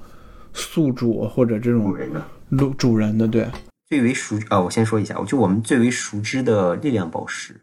[0.52, 2.22] 宿主或者这种主人的
[2.58, 3.26] 主主人的。
[3.26, 3.48] 对，
[3.88, 7.58] 最为熟啊，我先说一下，就我们最为熟知的力量宝石，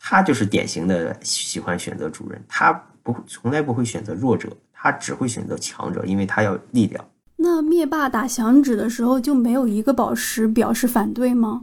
[0.00, 2.72] 它就是典型的喜欢选择主人，它
[3.04, 4.48] 不从来不会选择弱者。
[4.80, 7.04] 他只会选择强者，因为他要力量。
[7.36, 11.62] 那灭霸打响指的时候，就没有一个宝石表示反对吗？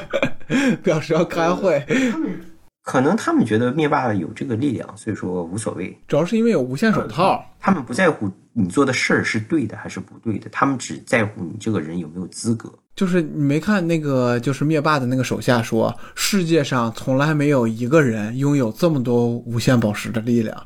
[0.82, 1.84] 表示要开会。
[2.10, 2.40] 他们
[2.82, 5.96] 可能他们觉得灭霸有这个力量，所以说无所谓。
[6.08, 7.44] 主要是因为有无限手套。
[7.60, 12.72] 他们不在乎你做的事儿是对的还是不对的，他们只在乎你这个人有没有资格。
[12.94, 20.56] 就是你没看那个，就是灭霸的那个手下说，世界上从来没有一个人拥有这么多无限宝石的力量。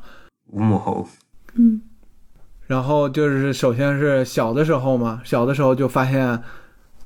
[0.51, 1.05] 吴木猴，
[1.55, 1.81] 嗯，
[2.67, 6.41] 然后就是首先是小的时候嘛，小的时候就发现，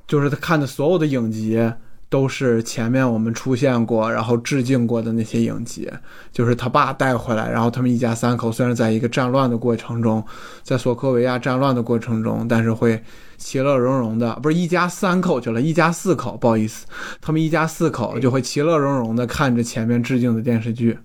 [0.06, 1.60] 就是他看的所有的影集
[2.08, 5.90] 都是前面我们出现过，然后致敬过的那些影集，
[6.30, 10.24] 就是他爸带回来，然后他们一家三口虽然在一个战乱的过程中，
[10.62, 13.02] 在索科维亚战乱的过程中，但是会
[13.36, 16.86] 其乐融融的，不是一家三口去了，一家四口，不好意思，
[17.20, 20.96] 他们一家四口就会其乐融融的看着前面致敬的电视剧。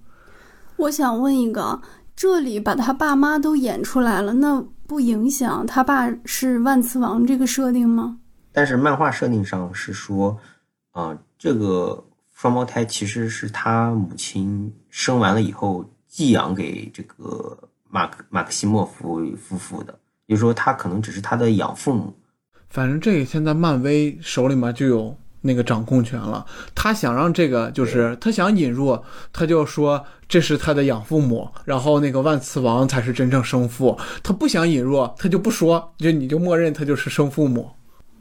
[0.78, 1.82] 我想问一个，
[2.22, 8.20] 这里把他爸妈都演出来了，那不影响他爸是万磁王这个设定吗？
[8.52, 10.38] 但是漫画设定上是说，
[10.92, 17.58] 啊、这个双胞胎其实是他母亲生完了以后寄养给这个
[17.90, 19.98] 马克马克西莫夫夫妇的，
[20.28, 22.14] 也就是说他可能只是他的养父母。
[22.70, 26.46] 反正这个现在漫威手里面就有那个掌控权了。
[26.74, 28.98] 他想让这个，就是他想引入，
[29.34, 33.98] 他就说这是他的养父母，然后那个万磁王才是真正生父。
[34.24, 37.70] 他不想引入，他就不说，就你就默认他就是生父母。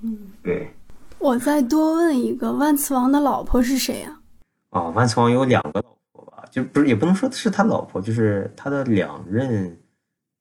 [0.02, 0.70] 嗯对，
[1.18, 4.18] 我再多问一个，万磁王的老婆是谁呀、
[4.70, 9.78] 哦，万磁王有两个老婆吧，就不是也不能说是他老婆，就是他的两任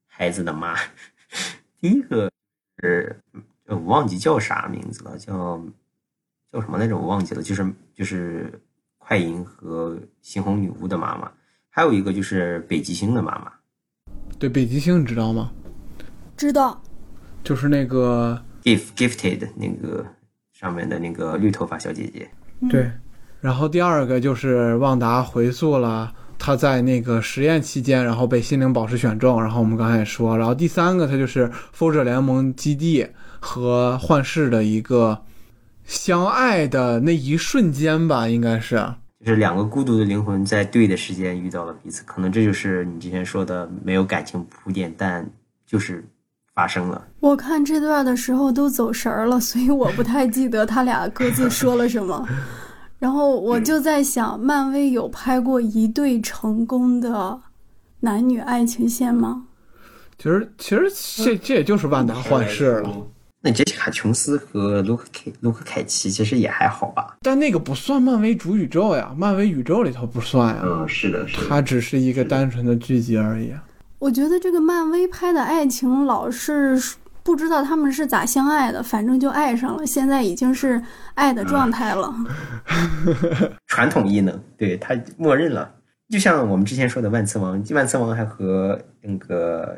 [0.08, 0.76] 孩子的妈。
[1.82, 2.32] 第一个
[2.82, 3.20] 是
[3.66, 5.62] 呃我忘记叫啥名字了，叫
[6.52, 6.98] 叫什么来着？
[6.98, 8.62] 我忘记了，就是就是
[8.98, 11.32] 快银和猩红女巫的妈妈，
[11.70, 13.52] 还有一个就是北极星的妈妈。
[14.38, 15.52] 对，北极星你知道吗？
[16.38, 16.82] 知道，
[17.44, 20.06] 就是那个 gift gifted 那个
[20.54, 22.30] 上面的那个绿头发小姐姐，
[22.70, 22.90] 对，
[23.42, 33.06] 然后第二个就是旺达回溯了他在那个实验期间，然后被心灵宝石选中，然后我们刚才也说，然后第三个他就是复仇者联盟基地
[33.42, 35.22] 和幻视的一个
[35.90, 38.76] 相爱的那一瞬间吧，应该是。
[39.26, 45.28] 就是两个孤独的灵魂在对的时间遇到了彼此，可能这就是你之前说的没有感情铺垫，但
[45.66, 46.06] 就是
[46.54, 47.08] 发生了。
[47.20, 52.24] 我看这段的时候都走神儿了，所以我不太记得他俩各自说了什么。
[53.00, 57.42] 然后我就在想，漫威有拍过一对成功的
[58.02, 59.48] 男女爱情线吗？
[60.20, 60.92] 其实，其实
[61.24, 62.90] 这这也就是万达幻视了，
[63.42, 67.16] 那杰西卡·琼斯和卢克凯卢克凯奇其实也还好吧？
[67.22, 73.54] 但那个不算漫威主宇宙呀，漫威宇宙里头不算呀，嗯，是的，是它只是一个单纯的剧集而已。
[73.98, 76.78] 我觉得这个漫威拍的爱情老是
[77.24, 80.82] 不知道他们是咋相爱的，反正就爱上了，现在已经是
[81.14, 82.14] 爱的状态了。
[83.68, 85.70] 传统异能，对他默认了。
[86.10, 89.78] 就像我们之前说的万磁王，万磁王还和那个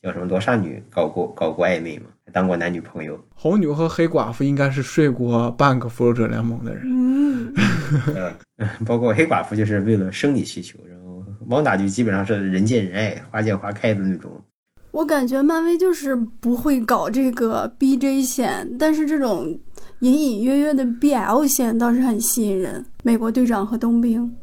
[0.00, 3.18] 叫什么罗刹女搞过搞过暧昧嘛，还当过男女朋友。
[3.32, 6.82] 红牛和黑寡妇应该是睡过半个复仇者联盟的人。
[6.84, 7.54] 嗯，
[8.58, 14.32] 嗯， 包括黑寡妇就是为了生理需求，然后汪达就基本上是人见人爱、花见花开的那种。
[14.90, 19.58] 我感觉漫威就是不会搞这个 BJ 线，但是这种
[20.00, 22.84] 隐隐约约的 BL 线倒是很吸引人。
[23.02, 24.34] 美国队长和冬兵，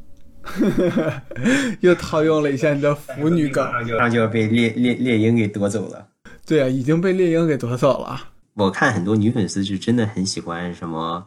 [1.80, 3.66] 又套用了一下你的腐女梗。
[3.98, 6.06] 马上就要被猎猎猎鹰给夺走了。
[6.52, 8.20] 对啊，已经被猎鹰给夺走了。
[8.56, 11.26] 我看很多女粉丝是真的很喜欢什么，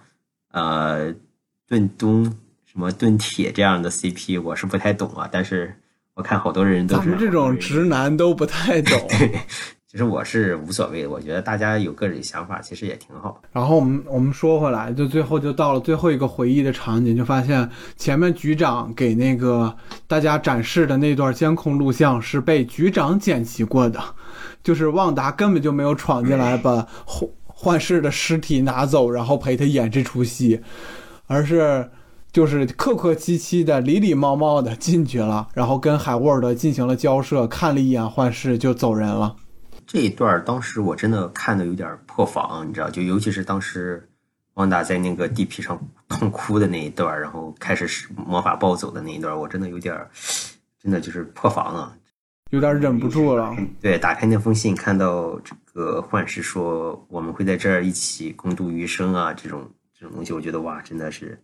[0.52, 1.14] 呃，
[1.66, 2.24] 盾东
[2.66, 5.26] 什么盾铁这样的 CP，我是不太懂啊。
[5.32, 5.74] 但是
[6.12, 9.00] 我看好多人都是这种直男都不太懂。
[9.18, 9.32] 对，
[9.90, 13.40] 其实我是无所谓的，我觉得大家有个人想法，其实也挺好。
[13.50, 17.66] 然后我们我们说回来，就最后就到了最后一个回忆的场景，就发现
[17.96, 19.74] 前面局长给那个
[20.06, 23.98] 大家展示的那段监控录像是被局长剪辑过的，
[24.64, 30.60] 就是旺达根本就没有闯进来把幻幻视的尸体拿走，然后陪他演这出戏，
[31.28, 31.88] 而是。
[32.34, 39.36] 就是客客气气的、礼礼貌貌的进去了，然后跟海沃尔德进行了交涉，看了一眼幻视就走人了。
[39.86, 44.08] 这一段当时我真的看的有点破防，你知道，就尤其是当时
[44.54, 49.96] 旺达在那个地皮上痛哭的那一段，然后开始使魔法暴走的那一段，我真的有点，
[50.82, 51.94] 真的就是破防了，
[52.50, 53.54] 有点忍不住了。
[53.80, 59.68] 对，打开那封信，看到这个幻视说我们会在这儿一起共度余生啊，这种
[59.98, 61.40] 这种东西，我觉得哇，真的是。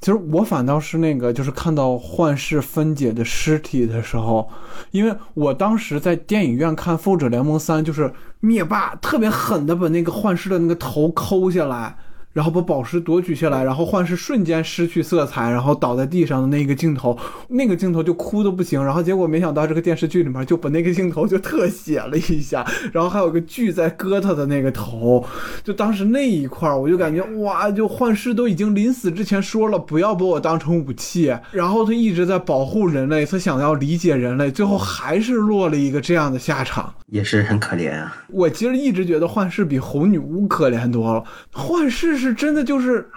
[0.00, 4.50] 其实我反倒是那个，就是看到幻视分解的尸体的时候，
[4.90, 11.96] 因为我当时在电影院看《复仇者联盟三》，就是灭霸特别狠的把那个幻视的那个头抠下来，
[12.34, 17.16] 然后把宝石夺取下来，然后幻视瞬间失去色彩，然后倒在地上的那个镜头，
[17.48, 18.84] 那个镜头就哭的不行。
[18.84, 25.24] 然后结果没想到这个电视剧里面就把那个镜头就特写了一下，然后还有个锯在割他的那个头，
[25.62, 36.92] 就当时那一块儿我就感觉哇，就幻视都已经临死之前说了不要把我当成武器，然后他一直在保护人类，他想要理解人类，最后还是落了一个这样的下场。
[37.06, 38.16] 也是很可怜啊。
[38.30, 41.22] 我其实一直觉得幻视比红女巫可怜多了。
[41.52, 43.10] 幻视是真的就是，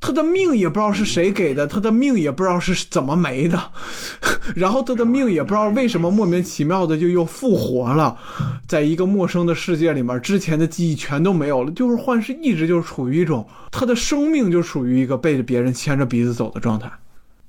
[0.00, 3.60] 他的命也不知道是谁给的，他的命也不知道是怎么没的，
[4.54, 8.16] 然后他的命也不知道为什么莫名其妙的就又复活了，
[8.68, 11.70] 在一个陌生的世界里面，之前的记忆全都没有了。
[11.72, 16.90] 就是幻视一直就是处于一种他的生命就属于一个被别人牵着鼻子走的状态。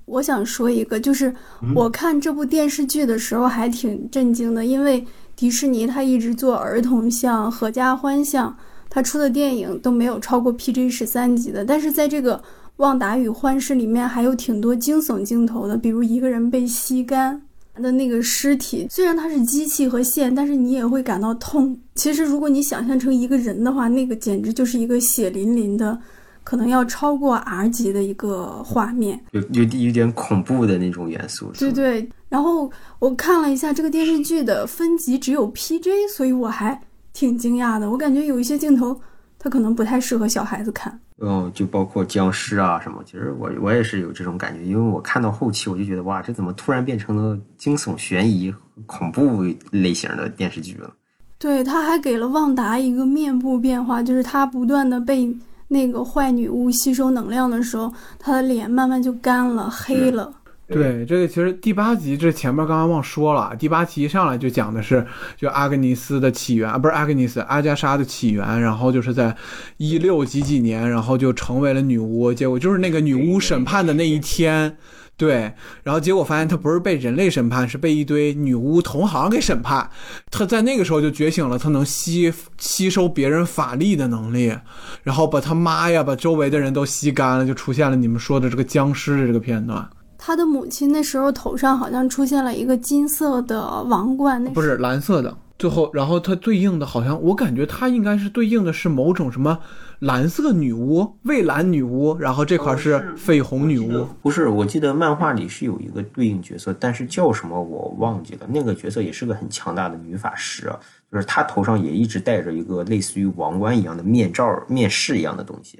[0.05, 1.35] 我想说一个，就是
[1.75, 5.05] 我看这部电视剧的时候还挺震惊的，因为
[5.35, 8.57] 迪士尼他一直做儿童像、合家欢向，
[8.97, 11.63] 它出的电影都没有超过 PG 十三级的。
[11.63, 12.35] 但是在这个
[12.77, 17.39] 《旺达与幻视》里面，还有挺多惊悚镜头的，比如一个人被吸干
[17.75, 21.79] 的那个尸体，虽然它是机器和线，但是你也会感到痛。
[21.93, 25.99] 其实如果你想象成一个人的话，那个简直就是一个血淋淋的。
[26.43, 31.51] 可能要超过 R 级的一个画面，有有有点恐怖的那种元素。
[31.59, 36.81] 对对，然后我看了一下这个电视剧的分级只有 PJ，所以我还
[37.17, 37.89] 挺惊讶的。
[37.89, 38.95] 我感觉有一些镜头
[39.39, 40.99] 它可能不太适合小孩子看。
[41.17, 48.53] 哦，就包括僵尸啊什么，其实我我也是有这种感觉，因为我看到后期我就觉得哇，这怎么突然变成了惊悚悬疑、
[48.85, 50.93] 恐怖类型的电视剧了？
[51.39, 55.35] 对，他还给了旺达一个面部变化，就是他不断的被。
[55.69, 60.31] 那个坏女巫吸收能量的时候，他的脸慢慢就干了、黑了。
[60.67, 65.05] 对，这个其实第八集这前面刚刚忘说了，第八集一上来就讲的是
[65.37, 69.35] 就阿格尼斯的起源啊，不是阿格尼斯，阿加莎的起源，然后就是在
[69.77, 74.75] 一六几几年，然后就成为了女巫，结果就是那个女巫审判的那一天。
[75.15, 75.51] 对，
[75.81, 79.89] 然后结果发现他不是被人类审判，是被一堆女巫同行给审判。
[80.29, 84.55] 他在那个时候就觉醒了，他能吸吸收别人法力的能力，
[85.01, 89.89] 然后把他妈呀，把周围的人都吸干了，就出现了你们说的这个僵尸的这个片段。
[90.27, 95.37] 他的母亲那时候头上好像出现了一个金色的王冠，那不是蓝色的。
[95.57, 99.57] 最后，然后他对应的好像我感觉他应该是对应的是某种什么。
[99.99, 104.05] 蓝色女巫、蔚蓝女巫，然后这块是绯红女巫。
[104.21, 108.41] 不是，我记得漫画里是有一个对应角色，但是叫什么我忘记了。
[108.49, 110.69] 那个角色也是个很强大的女法师，
[111.09, 115.79] 就是她头上也一直戴着一个类似于王冠一样的面罩、面饰一样的东西。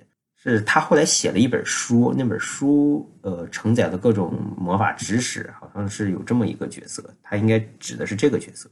[0.52, 7.04] 是他后来写了一本书，那本书呃承载了各种魔法知识，好像是有这么一个角色。
[7.24, 8.70] 他应该指的是这个角色。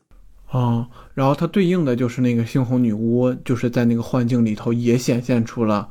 [0.48, 5.90] 啊，然后它对应的就是那个猩红女巫，就是在那个幻境里头也显现出了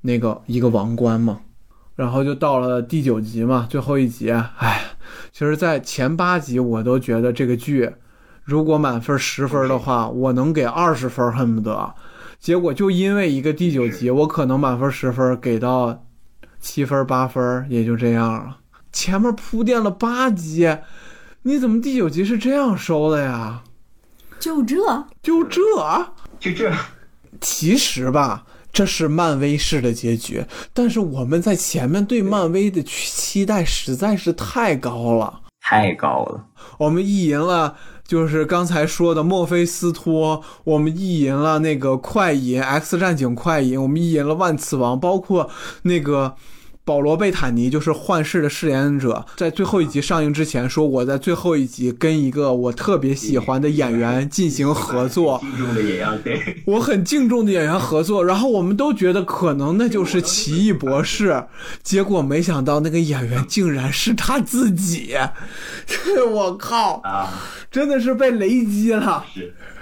[0.00, 1.40] 那个一个王冠嘛。
[1.96, 4.80] 然后就到了第九集嘛，最后一集，哎，
[5.32, 7.90] 其实，在前八集我都觉得这个剧
[8.42, 11.94] 如果满分十分的话，我能给二十分，恨不得。
[12.40, 16.06] 结果就因为一个第九集，我可能满分十分给到
[16.58, 18.56] 七分八分，也就这样了。
[18.90, 20.78] 前面铺垫了八集，
[21.42, 23.62] 你怎么第九集是这样收的呀？
[24.38, 24.74] 就这，
[25.22, 25.60] 就这，
[26.38, 26.72] 就这。
[27.42, 36.46] 其实吧，这是漫威式的结局，但是我们在前面对漫威的期待实在是太高了，太高了。
[36.78, 37.76] 我们意淫了，
[38.10, 45.48] 就是刚才说的墨菲斯托，我们意淫了那个快银 X 战警快银，我们意淫了万磁王，包括
[45.82, 46.34] 那个。
[46.90, 58.24] 保罗·贝坦尼就是幻视的饰演者，在最后一集上映之前说，我在最后一集跟一个我特别喜欢的演员进行合作， 敬重的演员，对， 我很敬重的演员合作。
[58.24, 61.44] 然后我们都觉得可能那就是奇异博士，
[61.84, 65.14] 结果没想到那个演员竟然是他自己，
[66.28, 67.32] 我靠啊，
[67.70, 69.24] 真的是被雷击了。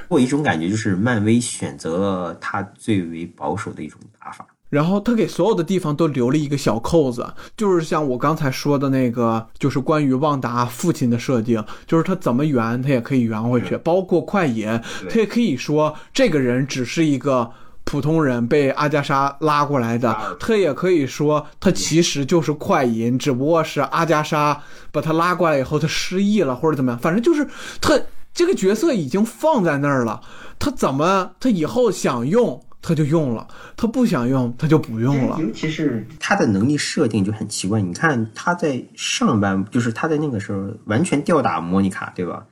[0.08, 4.46] 我一种感觉就是漫威选择了他最为保守的一种打法。
[4.70, 7.26] 然后他给所有的地方都留了一个小扣子，
[7.56, 14.68] 就是像我刚才说的那个，就是关于旺达父亲的设定，就是他怎么圆他也可以圆回去，包括快银，
[15.08, 17.50] 他也可以说这个人只是一个
[17.84, 24.60] 普通人被阿加莎拉过来的，他也可以说他其实就是快银，只不过是阿加莎
[24.92, 27.48] 把他拉过来以后他失忆了或者怎么样，反正就是
[27.80, 27.98] 他
[28.34, 30.20] 这个角色已经放在那儿了，
[30.58, 32.62] 他怎么他以后想用。
[32.80, 33.46] 他就用了，
[33.76, 35.38] 他不想用，他就不用了。
[35.40, 37.80] 尤其是他的能力设定就很奇怪。
[37.80, 42.46] 你看他在上半，就是他在那个时候完全吊打莫妮卡，对吧？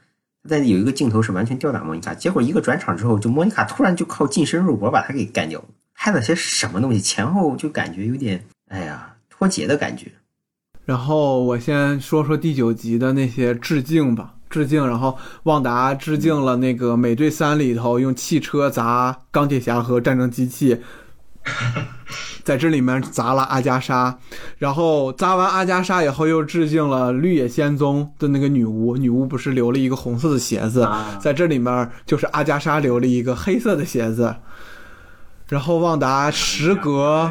[0.48, 5.66] 在有一个镜头是完全吊打莫妮卡，结果一个转场之后，就莫妮卡突然就靠近身肉搏把他给干掉了。
[5.92, 10.12] 拍了些什么东西，前后就感觉有点哎呀脱节的感觉。
[10.84, 14.86] 然后我先说说第九集的那些致敬吧，致敬。
[14.86, 20.80] 然后旺达致敬了那个《美队三》里头用汽车砸钢铁侠和战争机器，
[22.42, 24.18] 在这里面砸了阿加莎。
[24.58, 28.96] 然后砸完阿加莎以后，又致敬了绿野仙踪的那个女巫。
[28.96, 30.88] 女巫不是留了一个红色的鞋子，
[31.20, 34.36] 在这里面就是阿加莎留了一个黑色的鞋子。
[35.48, 37.30] 然后旺达时隔，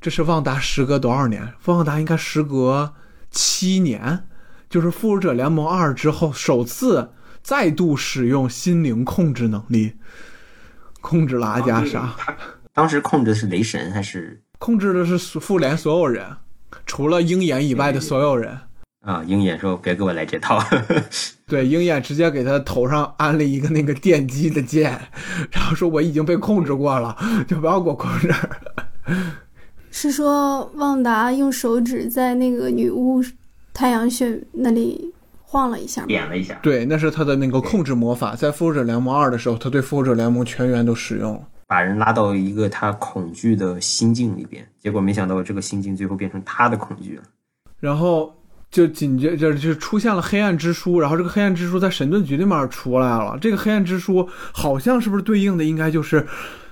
[0.00, 1.52] 这是旺达时隔多少年？
[1.66, 2.94] 旺达应该时隔
[3.30, 4.26] 七年，
[4.74, 7.08] 就是复仇者联盟二之后首次
[7.44, 9.92] 再度使用心灵控制能力，
[11.00, 12.12] 控制了阿加莎。
[12.72, 14.42] 当时控制的是雷神还是？
[14.58, 16.26] 控制的是复联所有人，
[16.86, 18.58] 除了鹰眼以外的所有人。
[19.02, 19.22] 啊！
[19.24, 20.60] 鹰眼说：“别给我来这套。
[21.46, 24.90] ”对，鹰眼直接给他头上安了一个那个电击的剑，
[25.52, 28.34] 然后说：“我已经被控制过了，就不要给我控制。
[29.92, 33.22] ”是说旺达用手指在那个女巫
[33.74, 36.58] 太阳穴那里晃了一下，点了一下。
[36.62, 47.22] 对，那是他的那个控制魔法，在复仇者联盟二的时候，他对复仇者联盟全员都使用了，把人拉到一个他恐惧的心境里边，结果没想到这个心境最后变成他的恐惧了，
[47.78, 48.34] 然后。
[48.70, 53.38] 就紧接着就出现了黑暗之书，然后这个黑暗之书在神盾局里面出来了。
[53.40, 56.26] 这个黑暗之书好像是不是对应的应该就是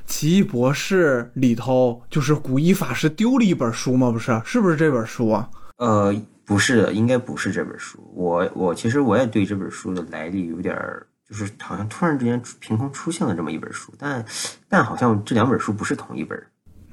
[0.05, 4.11] 奇异博士里头，就是古一法师丢了一本书吗？
[4.11, 5.49] 不是，是不是这本书啊？
[5.77, 6.13] 呃，
[6.45, 7.99] 不是的，应该不是这本书。
[8.15, 14.25] 我我其实我也对这本书的来历有点儿，就是好像突然之间凭空出现了这么一本书，但
[14.69, 16.43] 但好像这两本书不是同一本。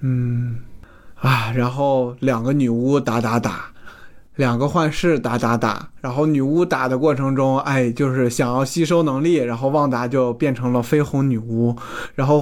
[0.02, 0.60] 嗯，
[1.16, 3.66] 啊，然后两个女巫打打打。
[4.36, 11.76] 两个幻视打打打，然后女巫打的过程中，哎，就是想要吸收能力，然后旺达就变成了绯红女巫，
[12.16, 12.42] 然后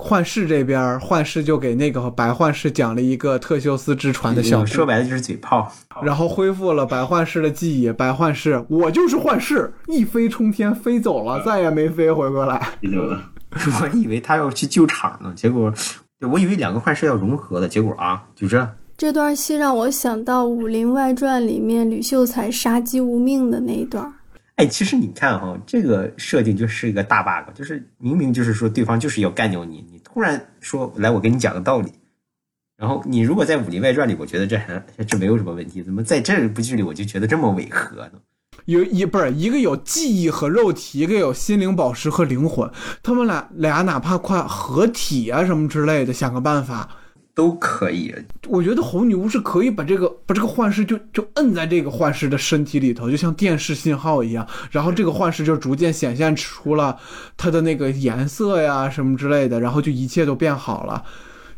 [0.00, 5.70] 幻视这边幻视就给那个白幻视讲了一个特修斯之船的小说白了就是嘴炮，
[6.02, 7.92] 然后恢复了白幻视的记忆。
[7.92, 12.74] 白幻视，我就是幻视，一飞冲天飞走了，再也没飞回过来。
[12.82, 15.72] 我以为他要去救场呢，结果
[16.20, 18.66] 我以为两个幻视要融合的，结果啊，就这。
[18.96, 24.12] 这段戏让我想到《武林外传》里面吕秀才杀鸡无命的那一段。
[24.60, 31.90] 哎，其实你看哈，这个设定就是一个大 bug，就是明明就是说对方就是要干掉你，你突然说来我给你讲个道理，
[32.76, 38.12] 然后你如果在《武林外传》里，我觉得这还这没有什么问题，怎么在这部剧里我就觉得这么违和呢？
[38.66, 42.70] 有一不是一个有记忆和肉体，一个有心灵宝石和灵魂，
[43.02, 46.86] 他们俩俩哪怕快合体啊什么之类的，想个办法。
[47.34, 48.14] 都可以，
[48.48, 56.98] 我觉得红女巫是可以把这个把这个幻视就就摁在这个幻视的身体里头，就像电视信号一样，然后这个幻视就逐渐显现出了
[57.36, 61.02] 它的那个颜色呀什么之类的，然后就一切都变好了。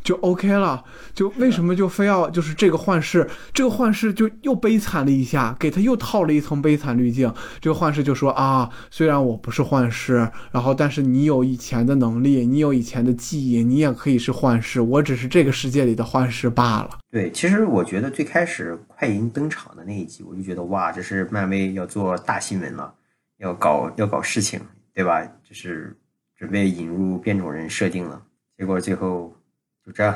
[0.03, 7.33] 就 OK 了，就为什么就非要就是这个幻视，这个幻视就又悲惨了一下，给他又套了一层悲惨滤镜。
[7.61, 16.99] 这个幻视就说啊，虽然我不是幻视，然后但是你有以前的能力，你有以前的记忆，你也可以是幻视，我只是这个世界里的幻视罢了。
[17.09, 22.93] 对，其实我觉得最开始快银登场的那一集，我就觉得哇，这是漫威要做大新闻了，
[23.37, 24.59] 要搞要搞事情，
[24.93, 25.23] 对吧？
[25.47, 25.95] 就是
[26.35, 28.21] 准备引入变种人设定了，
[28.57, 29.33] 结果最后。
[29.85, 30.15] 就这样，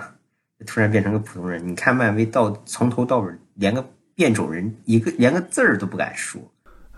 [0.65, 1.65] 突然变成个普通人。
[1.67, 3.85] 你看漫威到从头到尾连个
[4.15, 6.41] 变种人一个连个字儿都不敢说。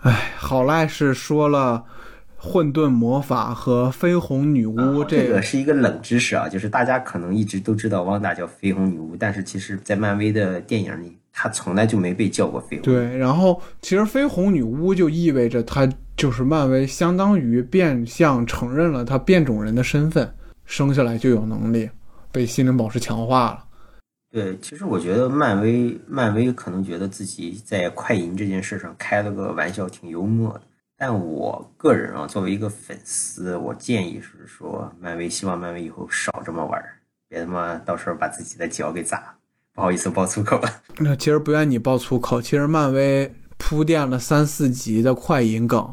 [0.02, 1.84] 哎，好赖是说了
[2.36, 6.48] 混沌魔法和绯红女巫，这个是一个冷知识啊。
[6.48, 12.80] 就是大家可能一直都知道汪达叫绯红女巫，但是其实在漫威的电影里，她从来就没被叫过绯红。
[12.80, 15.86] 对，然后其实绯红女巫就意味着她
[16.16, 20.32] 就是漫威相当于变相承认了她变种人的身份，
[20.64, 21.90] 生下来就有能力。
[22.32, 23.64] 被心灵宝石强化了。
[24.30, 30.62] 对，其实我觉得漫威，漫威可能觉得自己在快银这件事上开了个玩笑，挺幽默的。
[30.96, 36.94] 但我个人啊，作为一个粉丝，我建议是说，漫威希望漫威以后少这么玩儿，
[37.28, 39.34] 别他妈到时候把自己的脚给砸。
[39.72, 40.68] 不好意思，爆粗口了。
[40.98, 45.92] 那其实不愿你爆粗口，其实漫威铺垫了三四集的快银梗。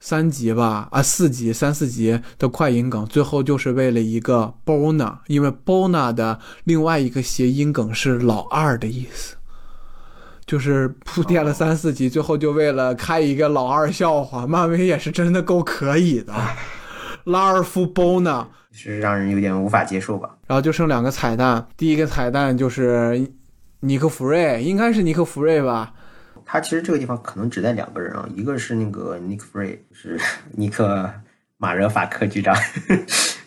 [0.00, 9.36] 三集吧，啊，四集，三四集的快银梗，最后就是为了一个 Bona，因为 Bona 的另外一个谐音梗是老二的意思，
[10.46, 14.46] 就是铺垫了三四集，最后就为了开一个老二笑话。
[14.46, 16.32] 漫威也是真的够可以的，
[17.24, 20.30] 拉尔夫 Bona 是让人有点无法接受吧。
[20.46, 23.28] 然后就剩两个彩蛋，第一个彩蛋就是
[23.80, 25.92] 尼克弗瑞，应该是尼克弗瑞吧。
[26.50, 30.18] 他其实这个地方可能只带两个人啊，一个是那个 Nick Fury，是
[30.56, 31.12] 尼克
[31.58, 32.56] 马热法克局长，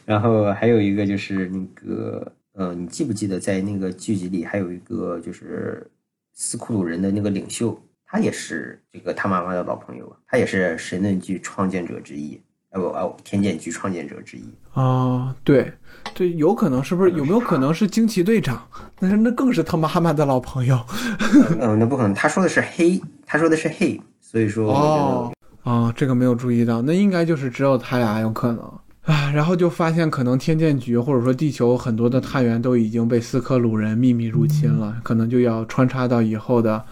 [0.06, 5.90] 然后还有一个就是那个呃，你记不记得在那个剧集里还有一个就是
[6.34, 7.76] 斯库鲁人的那个领袖，
[8.06, 14.44] 他也是这个他妈妈的老朋友，他也是神盾局创建者之一，呃不呃天剑局创建者之一。
[14.74, 15.74] 啊，对，
[16.14, 18.62] 对，有可能是不是有没有可能是惊奇队长？
[19.00, 20.80] 那是那更是他妈妈的老朋友
[21.60, 25.34] 嗯，那不可能，他说的是黑，他说的是黑，所以说哦
[25.64, 28.60] 哦啊，这个没有注意到，那应该就是只有他俩有可能
[29.04, 29.32] 啊。
[29.32, 36.84] 然后就发现可能天剑局或者说地球很多的探员都已经被斯科鲁人秘密入侵了，可能就要穿插到以后的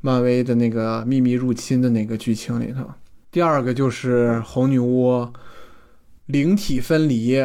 [0.00, 2.84] 漫威的那个秘密入侵的那个剧情里头。
[3.30, 5.28] 第二个就是红女巫
[6.26, 7.40] 灵体分离，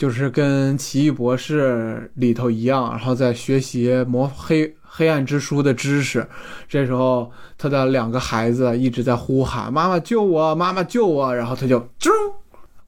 [0.00, 6.26] 就是跟奇异博士里头一样，然后在学习魔黑黑暗之书的知识。
[6.66, 12.08] 这时候他的两个孩子一直在呼喊：“妈妈救我，妈妈救我！”然后他就啾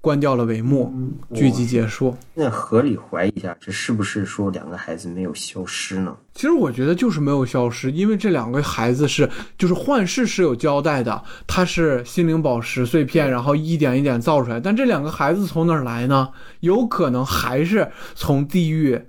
[0.02, 0.92] 关掉了帷幕，
[1.32, 2.14] 剧集结束。
[2.34, 6.14] 那合理怀疑一下，这是不是说两个孩子没有消失呢？
[6.34, 14.58] 其实我觉得就是没有消失，因为这两个孩子是就是幻视是有交代的，他是心灵宝石碎片，然后一点一点造出来。
[14.58, 16.30] 但这两个孩子从哪儿来呢？
[16.60, 19.00] 有可能还是从地狱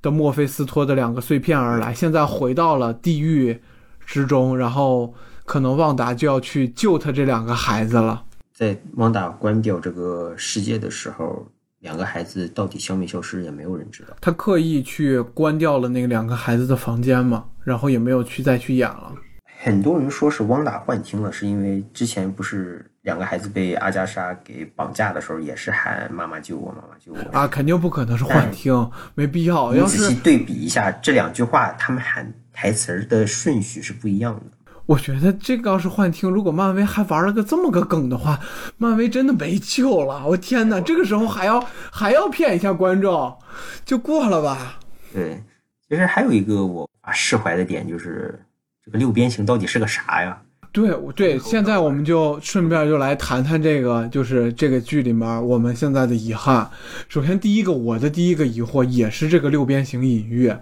[0.00, 3.60] 的墨菲斯托的两个碎片而来，现在回到了地狱
[4.06, 5.12] 之中，然后
[5.44, 8.24] 可能旺达就要去救他这两个孩子了。
[8.58, 11.46] 在汪达关掉这个世界的时候，
[11.78, 14.16] 两个孩子到底消没消失，也没有人知道。
[14.20, 19.14] 他刻意去关掉了那个两个孩子的房间嘛，然后也没有去再去演了。
[19.60, 29.72] 很多人说是汪达幻听了，是因为之前不是两个孩子被阿加莎给绑架的时候，也是喊“妈妈救我，妈妈救我”啊，肯定不可能是幻听，没必要。
[29.72, 34.57] 要是你仔细对比一下这两句话，他们喊台词儿的顺序是不一样的。
[34.88, 38.40] 我觉得这个要是幻听，如果漫威还玩了个这么个梗的话，
[38.78, 40.26] 漫威真的没救了。
[40.26, 41.62] 我天哪，这个时候还要
[41.92, 43.36] 还要骗一下观众，
[43.84, 44.80] 就过了吧。
[45.12, 45.44] 对，
[45.86, 48.42] 其实还有一个我啊释怀的点，就是
[48.82, 50.40] 这个六边形到底是个啥呀？
[50.70, 56.70] 对，我对，现在我们就顺便就来谈谈这个，就是这个剧里面我们现在的遗憾。
[57.08, 60.52] 首先，第一个，我的第一个疑惑也是这个六边形隐喻，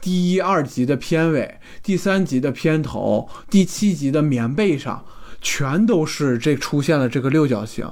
[0.00, 5.04] 第一、二集的片尾，第三集的片头，第七集的棉被上，
[5.40, 7.90] 全都是这出现了这个六角形。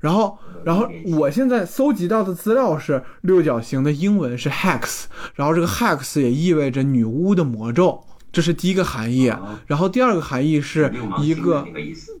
[0.00, 0.88] 然后，然后
[1.18, 8.02] 我现在搜集到的资料是六角形的英文是 hex，然后这个 hex 也意味着女巫的魔咒。
[8.32, 9.32] 这是第一个含义，
[9.66, 11.66] 然后第二个含义是一个，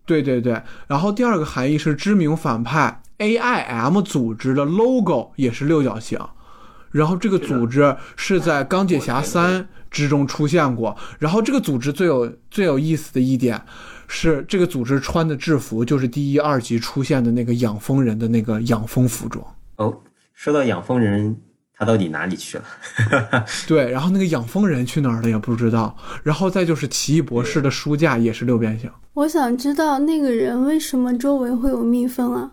[0.04, 6.18] 对对对，然后第二个含义是知名反派 AIM 组织的 logo 也是六角形，
[6.90, 13.60] 然后这个组织是在钢铁侠三之中出现过，然后这个组织最有最有意思的一点
[14.08, 19.44] 是，这个组织穿的制服就是第一、二集出现的那个养蜂人的那个养蜂服装。
[19.76, 19.96] 哦，
[20.34, 21.36] 说到养蜂人。
[21.80, 22.64] 他到底哪里去了？
[23.66, 25.96] 对，然后那个养蜂人去哪儿了也不知道。
[26.22, 28.90] 然后再就是奇异博士的书架也是六边形。
[29.14, 32.50] 我想知道那个人为什么周围会有蜜蜂啊？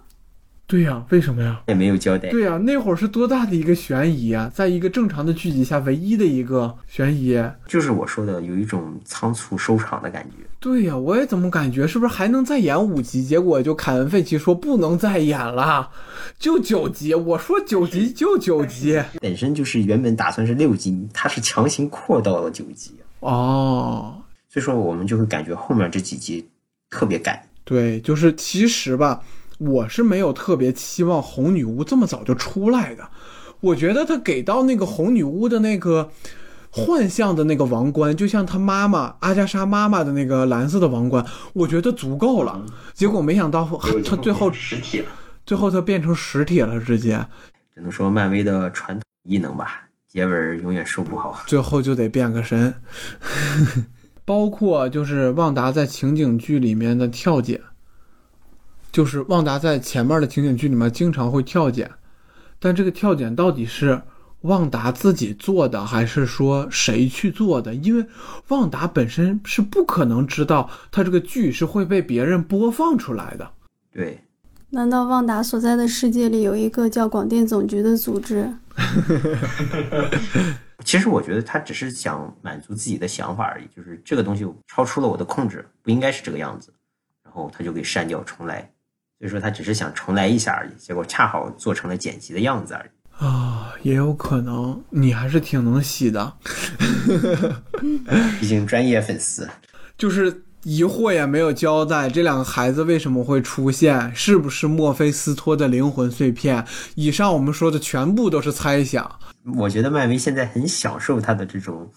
[0.65, 1.59] 对呀，为什么呀？
[1.67, 2.29] 也没有交代。
[2.29, 4.49] 对呀，那会儿是多大的一个悬疑啊！
[4.53, 7.37] 在一个正常的剧集下，唯一的一个悬疑，
[7.67, 10.46] 就是我说的有一种仓促收场的感觉。
[10.59, 13.23] 对呀，我也怎么感觉是不是还能再演五集？
[13.23, 15.91] 结果就凯文·费奇说不能再演了，
[16.39, 17.13] 就九集。
[17.13, 22.95] 我说九集就九集，本身就是原本打算是六集，他是强行扩到了九集。
[23.19, 24.15] 哦，
[24.49, 26.49] 所以说我们就会感觉后面这几集
[26.89, 27.39] 特别赶。
[27.63, 29.21] 对，就是其实吧，
[29.59, 33.07] 我是没有特别期望红女巫这么早就出来的。
[33.59, 36.09] 我觉得他给到那个红女巫的那个。
[36.69, 42.63] 幻象的那个王冠，就像他妈妈阿加莎妈妈的那个蓝色的王冠，我觉得足够了。
[42.93, 43.67] 结果没想到
[44.05, 45.07] 他最后实体了，
[45.45, 47.25] 最后他变成实体了，直接。
[47.73, 52.73] 只能说漫威的传统异能吧，结尾永远收不好，最后就得变个身。
[54.25, 57.61] 包括就是旺达在情景剧里面的跳剪，
[58.91, 61.89] 就是旺达在前面的情景剧里面经常会跳剪，
[62.59, 64.01] 但这个跳剪到底是？
[64.47, 67.75] 旺达自己做的，还是说谁去做的？
[67.75, 68.05] 因为
[68.47, 73.51] 旺达本身是不可能知道他这个剧是会被别人播放出来的。
[73.91, 74.23] 对，
[74.69, 78.51] 难道旺达所在的世界里有一个叫广电总局的组织？
[80.85, 86.71] 其实我觉得他只是想满足自己的想法而已，就是这个东西超出了我的控制，不应该是这个样子，
[87.23, 88.71] 然后他就给删掉重来。
[89.19, 92.89] 所以说他只是想重来一下而已，结果恰好做成了剪辑的样子而已。
[93.19, 96.33] 啊，也有可能，你还是挺能洗的，
[98.39, 99.49] 毕竟专业粉丝。
[99.97, 104.13] 就是疑惑也没有交代，这两个孩子为什么会出现？
[104.13, 106.63] 是不是墨菲斯托的灵魂碎片？
[106.93, 109.19] 以上我们说的全部都是猜想。
[109.55, 111.91] 我觉得漫威现在很享受他的这种，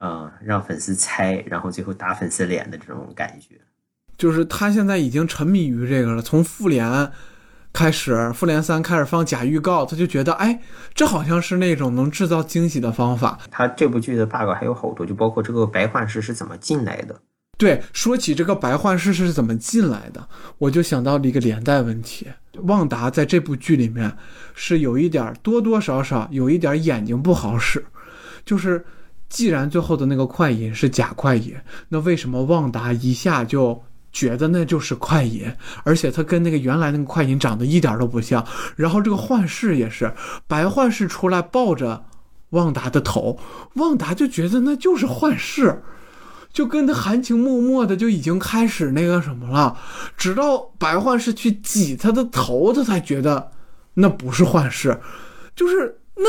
[0.00, 3.58] 呃，让粉丝猜，然后最后打粉丝脸的这种感觉。
[4.18, 6.86] 就是他现在已经沉迷于这个了，从复联
[7.72, 10.60] 开始，复联三开始放假预告，他就觉得，哎，
[10.94, 13.38] 这好像是那种能制造惊喜的方法。
[13.50, 17.18] 他这部剧的 bug 还有好多，就包括这个白幻视是怎么进来的。
[17.58, 20.28] 对，说起这个白幻视是怎么进来的，
[20.58, 22.26] 我就想到了一个连带问题。
[22.64, 24.14] 旺达在这部剧里面
[24.54, 27.84] 是有一点多多少少有一点眼睛不好使，
[28.44, 28.84] 就是
[29.28, 31.54] 既然最后的那个快银是假快银，
[31.88, 33.82] 那为什么旺达一下就
[34.12, 35.50] 觉得那就是快银，
[35.84, 38.44] 而且他跟那个原来那个快银长得一点都不像？
[38.76, 40.12] 然后这个幻视也是
[40.46, 42.04] 白幻视出来抱着
[42.50, 43.38] 旺达的头，
[43.74, 45.82] 旺达就觉得那就是幻视。
[46.52, 49.74] 就跟他含情脉脉的就已经开始那个什么了，
[50.18, 53.50] 直到白幻视去挤他的头，他才觉得
[53.94, 55.00] 那不是幻视，
[55.56, 56.24] 就是那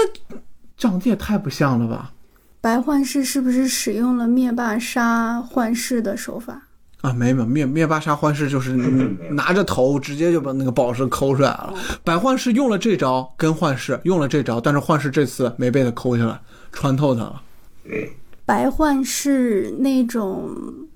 [0.77, 2.13] 长得也太不像了吧？
[2.61, 6.69] 白幻视是不是使用了灭霸杀幻视的手法
[7.03, 7.13] 啊？
[7.13, 8.75] 没有，灭灭霸杀幻视就是
[9.29, 11.73] 拿着头直接就把那个宝石抠出来了。
[12.03, 16.39] 白幻视用了这招跟幻视用了这招，但是幻视这次没被他抠下来，
[16.71, 17.41] 穿透他了。
[17.83, 18.11] 对。
[18.45, 20.49] 白幻视那种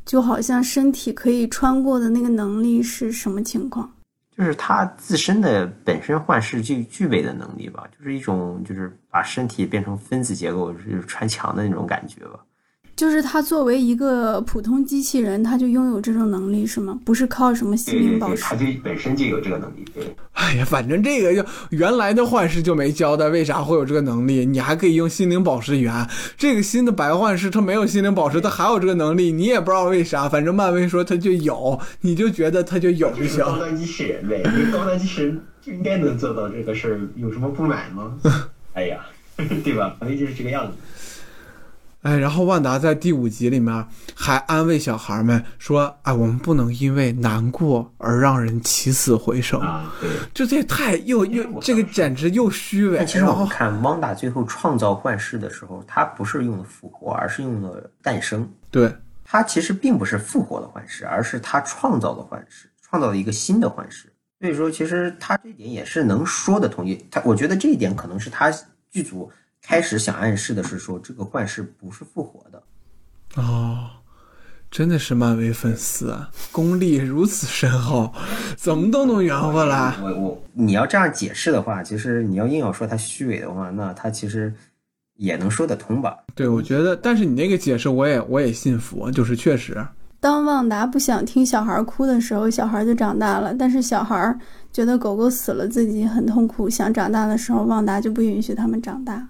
[0.06, 3.90] 就好像身体可以穿过的那个能力是什么情况？
[4.38, 12.40] 就是他自身的本身幻视具具备的能力吧，就是一种就是把身体变成分子结构，就是穿墙的那种感觉吧。
[12.98, 17.00] 就是他作为一个普通机器人，他就拥有这种能力是吗？
[17.06, 18.42] 不是靠什么心灵宝石？
[18.42, 19.86] 他就本身就有这个能力。
[19.94, 20.04] 对。
[20.34, 26.08] 哎呀，反正这个就原来的幻视就没交代为啥会有这个能力，你还可以用心灵宝石圆。
[26.36, 30.28] 这个新的白幻视他没有心灵宝石，他还有这个能力，你也不知道为啥。
[30.28, 33.46] 反正漫威说他就有，你就觉得他就有就行。
[33.46, 34.42] 高端机器人呗，
[34.74, 38.18] 高端机器人就应该能做到这个事儿，有什么不满吗？
[38.74, 39.06] 哎呀，
[39.64, 39.96] 对吧？
[40.00, 40.74] 反正就是这个样子。
[42.04, 49.94] 哎，然后万达在第五集里面还安慰小孩们说：“哎，我们不能因为难过而让人起死回生。”啊，
[50.34, 53.04] 就这也太又又这个简直又虚伪。
[53.06, 58.48] 其实我们看汪达最后创造幻视的时候，他不是用的复活，而是用的诞生。
[58.70, 58.96] 对，
[59.26, 64.14] 他其实并不是复活的幻视，而是他创造的幻视，创造了一个新的幻视。
[64.40, 66.86] 所以说，其实他这点也是能说得通。
[67.10, 68.54] 他我觉得这一点可能是他
[68.92, 69.30] 剧组。
[69.68, 72.64] 开始想暗示的是说，这个幻视不是复活的，
[73.36, 73.90] 哦，
[74.72, 78.14] 真的是漫威粉丝啊，功力如此深厚，
[78.56, 79.94] 怎么都能圆回来。
[80.02, 84.54] 我我你要这样解释的话，其实你要硬要说他虚伪的话，那他其实
[85.18, 86.18] 也能说得通吧？
[86.34, 89.86] 对，我觉得，但是你那个解释我也我也信服，就是确实。
[90.22, 94.34] 当旺达不想听小孩哭的时候，小孩就长大了；但是小孩
[94.72, 99.28] 觉得狗狗死了自己很痛苦，想长大的时候，旺达就不允许他们长大。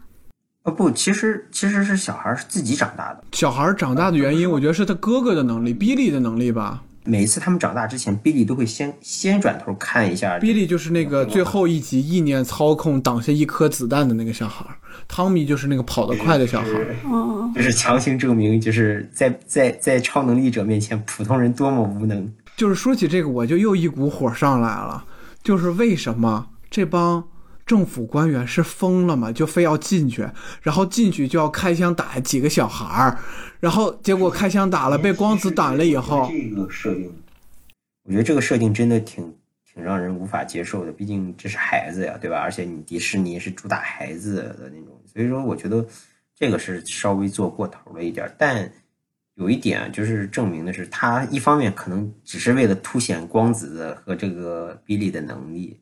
[0.72, 3.24] 不，其实其实是小孩是自己长大的。
[3.32, 6.84] 小孩长大的原因，我觉得是他哥哥的能力，比利的能力吧。
[7.04, 10.38] 每一次他们长大之前，比利都会先先转头看一下。
[10.40, 14.66] 比利就是那个最后一集意念操控挡下一颗子弹的那个小孩，
[15.08, 16.68] 汤米就是那个跑得快的小孩。
[17.10, 22.30] 哦，就是强行证明，就是在在在超能力者面前，普通人多么无能。
[22.58, 25.06] 就是说起这个，我就又一股火上来了。
[25.42, 27.24] 就是为什么这帮。
[27.68, 29.30] 政府官员是疯了吗？
[29.30, 30.26] 就非要进去，
[30.62, 33.20] 然后进去就要开枪打几个小孩儿，
[33.60, 36.32] 然后结果开枪打了，被光子挡了以后。
[36.32, 37.14] 这个设定，
[38.06, 39.36] 我觉得这个设定真的挺
[39.70, 40.94] 挺让人无法接受的。
[40.94, 42.40] 毕竟这是孩子呀，对吧？
[42.40, 45.86] 而且你迪士尼是主打孩子的那种，所以说我觉得
[46.34, 48.34] 这个是稍微做过头了一点。
[48.38, 48.72] 但
[49.36, 55.78] 有一点就是证明的是，他一方面可能只是为了凸显光子和这个比利的能力。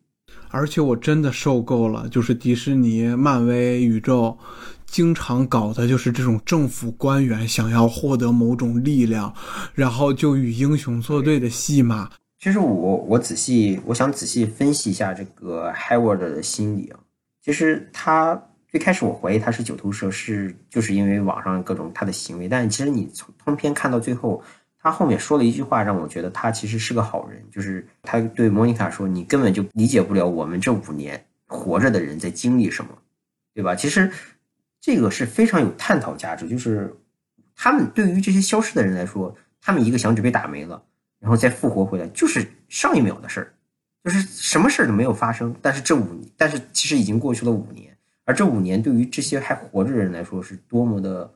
[0.50, 4.38] 而且我真的受够了，就是迪士尼、漫威宇宙
[4.86, 9.34] 经常搞的就是这种政府官员想要获得某种力量，
[9.74, 12.10] 然后就与英雄作对的戏码。
[12.40, 17.00] 其实我我仔细我想仔细分析一下这个 Howard 的心理啊。
[17.44, 24.42] 其实他最开始我怀疑他是九头蛇，是就是因为网上各种他的行为，但其实你从通篇看到最后。
[24.86, 32.92] 他后面说了一句话，让我觉得他其实是个好人，就是他对莫妮卡说：“你根本就理解不了我们这五年活着的人在经历什么，
[33.52, 34.12] 对吧？”其实
[34.80, 36.96] 这个是非常有探讨价值，就是
[37.56, 40.80] 他们对于这些消失的人来说，他们一个响指被打没了，
[41.20, 43.54] 然后再复活回来，就是上一秒的事儿，
[44.04, 45.56] 就是什么事儿都没有发生。
[45.64, 47.92] 但是这五，但是其实已经过去了五年，
[48.24, 51.34] 而这五年对于这些还活着的人来说，是多么的。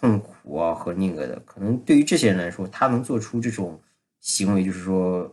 [0.00, 1.38] 痛苦啊和那个的。
[1.40, 3.78] 可能对于这些人来说，他能做出这种
[4.20, 5.30] 行为，就是说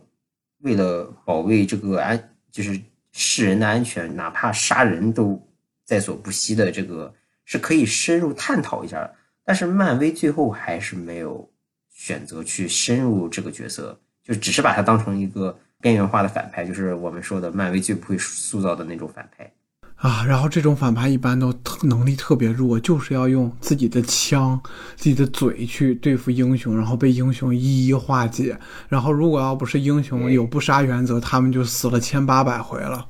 [0.58, 2.78] 为了保卫这个安，就是
[3.12, 5.42] 世人的安全，哪怕杀人都
[5.84, 7.12] 在所不惜的，这个
[7.44, 9.14] 是可以深入探讨一下的。
[9.42, 11.50] 但是漫威最后还是没有
[11.88, 19.50] 选择去深入这个角色，就只是把他当成一个边缘化的反派，就是我们说的漫威最不会塑造的那种反派。
[19.98, 24.60] 啊，然后这种反派一般都特能力特别弱，就是要用自己的枪、
[24.94, 28.56] 自己的嘴去对付英雄，然后被英雄一一化解。
[28.88, 33.06] 然后如果要不是英雄有不杀原则，他们就死了千八百回了。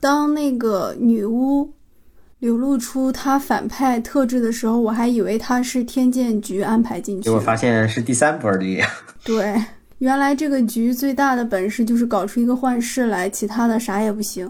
[0.00, 1.72] 当那个女巫
[2.40, 7.46] 流露出她反派特质的时候，我还以为她是天剑局安排进去结果的。
[7.46, 8.82] 发现是第三波里，
[9.24, 9.54] 对，
[10.04, 14.46] 原来这个局最大的本事就是搞出一个幻视来，其他的啥也不行。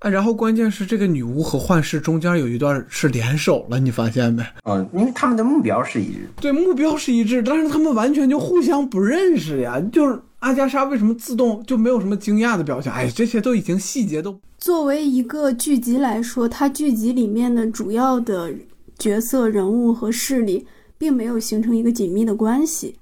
[0.00, 4.44] 啊，然后关键是这个女巫和幻视中间有一段是联手了，你发现没？
[4.64, 6.28] 嗯，因为他们的目标是一致。
[6.42, 9.80] 对，目标是一致，但是他们完全就互相不认识呀。
[9.90, 12.92] 就是阿加莎为什么自动就没有什么惊讶的表情？
[12.92, 18.52] 哎，这些都已经细节都作为一个剧集来说，它剧集里面的主要的
[18.98, 20.66] 角色人物和势力
[20.98, 22.94] 并没有形成一个紧密的关系。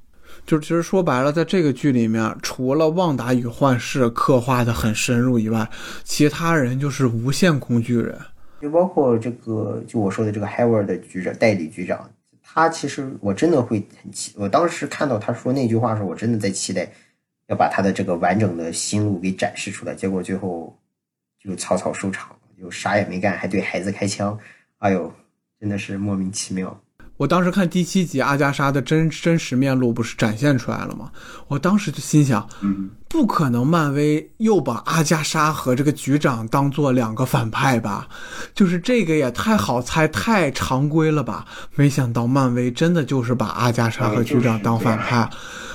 [0.46, 5.68] 就其实说白了，在这个剧里面，除了旺达与幻视刻画的很深入以外，
[6.04, 8.16] 其他人就是无限工具人。
[8.60, 12.08] 就包括这个，就我说的这个 Howard 的局长代理局长，
[12.42, 16.90] 他其实我真的会很期，我当时看到他说那句话的时候，我真的在期待
[17.48, 20.74] 要把他的这个完整的心路给展示出来，结果最后
[21.42, 24.38] 就草草收场，就啥也没干，还对孩子开枪，
[24.78, 25.12] 哎呦，
[25.60, 26.80] 真的是莫名其妙。
[27.16, 31.10] 我当时看第七集阿加莎的真真实面目不是展现出来了吗？
[31.48, 38.06] 我当时就心想，嗯，不可能漫威又把阿加莎和这个局长当做两个反派吧？
[38.54, 41.46] 就是这个也太好猜、太常规了吧？
[41.74, 45.30] 没想到漫威真的就是把阿加莎和局长当反派。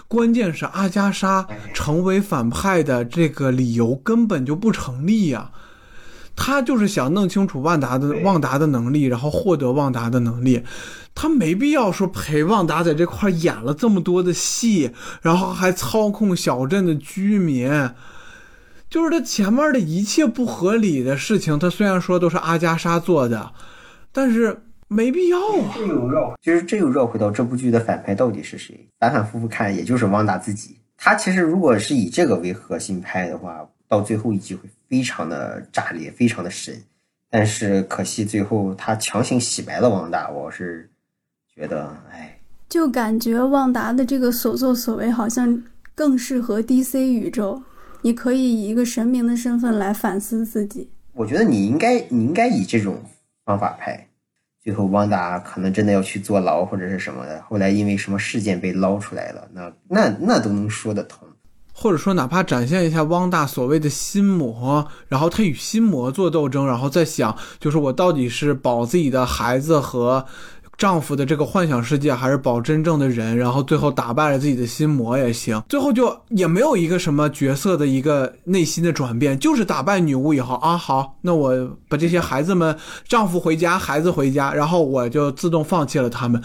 [0.08, 5.50] 关键是阿加莎成为反派的这个理由根本就不成立呀、
[6.44, 10.64] 他就是想弄清楚万达的对旺达的能力，然后获得旺达的能力。
[11.14, 14.90] 他没必要说陪旺达在这块演了这么多的戏，
[15.22, 17.70] 然后还操控小镇的居民。
[18.90, 23.52] 就是他前面的一切不合理的事情，他虽然说都是阿加莎做的，
[24.12, 25.76] 但是没必要啊。
[25.76, 28.88] 这又绕，其实这又绕回到这部剧的反派到底是谁？
[29.00, 30.76] 反反复复看，也就是旺达自己。
[30.98, 36.82] 他其实如果是以这个为核心拍的话，到最后一集会非常的炸裂，非常的神。
[37.30, 40.90] 但是可惜最后他强行洗白了王达，我是
[41.54, 42.40] 觉得，哎，
[42.70, 45.62] 就感觉旺达的这个所作所为好像
[45.94, 47.62] 更适合 DC 宇宙。
[48.02, 50.90] 你可以以一个神明的身份来反思自己。
[51.12, 53.04] 我觉得你应该，你应该以这种
[53.44, 54.08] 方法拍。
[54.64, 61.28] 最后汪达可能真的要去坐牢或者是什么的，后来因为什么事件被捞出来了，那那那都能说得通。
[61.82, 70.24] 或者说，哪怕展现一下汪大所谓的心魔，然后他与心魔做斗争，然后再想，就是我到底是保自己的孩子和
[70.82, 73.38] 丈夫的这个幻想世界，还是保真正的人？
[73.38, 75.62] 然后最后打败了自己的心魔也行。
[75.70, 82.76] 最后就也没有一个什么角色的一个内心的转变，就是打败女巫以后啊，好，那我把这些孩子们，
[83.08, 86.42] 丈夫回家，孩子回家，然后我就自动放弃了他们。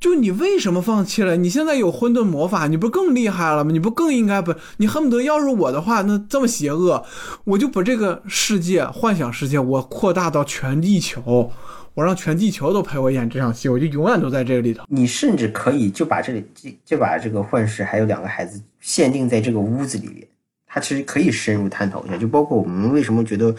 [0.00, 1.36] 就你为什么放弃了？
[1.36, 3.70] 你现在有混沌魔法，你不更厉害了吗？
[3.70, 4.52] 你不更应该不？
[4.78, 7.04] 你恨不得要是我的话，那这么邪恶，
[7.44, 11.52] 我就把这个世界幻想世界我扩大到全地球，
[11.96, 14.84] 我让全地球都陪我演这场戏，我就永远都在这个里头。
[14.86, 20.28] 你甚至可以就把这里就就把这个幻视还有两个孩子限定在这个屋子里面，
[20.66, 23.56] 他其实可以深入探讨一下，就包括我们为什么觉得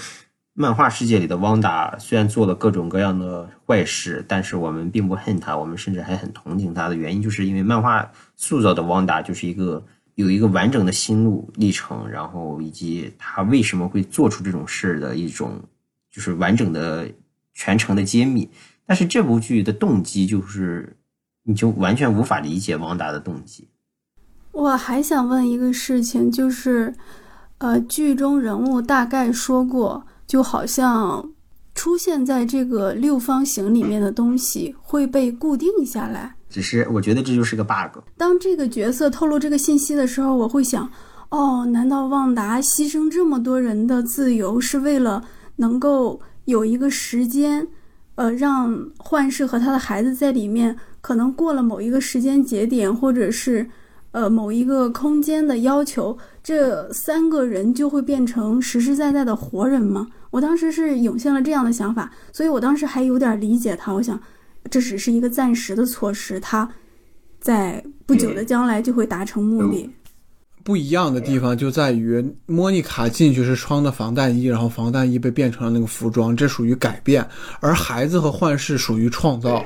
[0.54, 9.84] 漫画世界里的汪达虽然做了各种各样的坏事，但是我们并不恨他，我们甚至还很同情他的原因，就是因为漫画塑造的汪达就是一个
[10.14, 15.60] 有一个完整的心路历程，然后以及他为什么会做出这种事的一种
[16.12, 17.08] 就是完整的
[17.58, 18.48] 全程的揭秘。
[18.86, 20.96] 但是这部剧的动机就是，
[21.44, 23.68] 你就完全无法理解王达的动机。
[24.52, 26.94] 我还想问一个事情，就是，
[27.58, 31.32] 呃，剧中人物大概说过，就好像
[31.76, 36.36] 出现在这个六方形里面的东西会被固定下来。
[36.50, 38.00] 只是我觉得这就是个 bug。
[38.16, 40.90] 当这个角色透露这个信息的时候，我会想，
[41.30, 45.26] 哦，难道旺达牺牲这么多人的自由，是为了
[45.58, 47.68] 能够有一个时间，
[48.16, 53.70] 呃，让幻视和他的孩子在里面，可能过了某一个时间节点，或者是
[54.12, 60.08] 呃某一个空间的要求，这三个人就会变成实实在在的活人吗？
[60.32, 64.20] 我当时是涌现了这样的想法，所以我当时还有点理解他，我想。
[64.70, 66.70] 这只是一个暂时的措施，他
[67.40, 69.90] 在不久的将来就会达成目的。
[70.68, 77.24] 不一样的地方就在于，莫妮卡进去是穿的防弹衣，然后防弹衣被变成了那个服装，这属于改变；
[77.62, 79.64] 而孩子和幻视属于创造。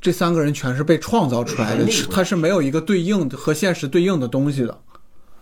[0.00, 4.78] 这三个人全是被创造出来的，他是没有一个对应的和现实对应的东西的。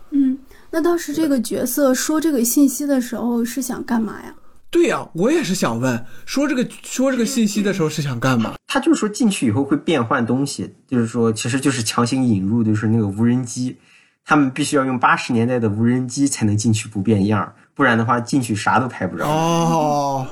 [0.09, 0.35] 嗯，
[0.71, 4.33] 那当时这个角色说这个信息的时候是想干嘛呀？
[4.71, 8.55] 对呀，我也是想问，说这个说这个信息的时候是想干嘛？
[8.65, 13.77] 他就是说进去以后会变换东西，就是说其实就是强行引入，就是那个无人机。
[14.25, 19.27] 他们必须要用八十年代的无人机才能进去不变样，不然的话进去啥都拍不着。
[19.27, 20.27] 哦，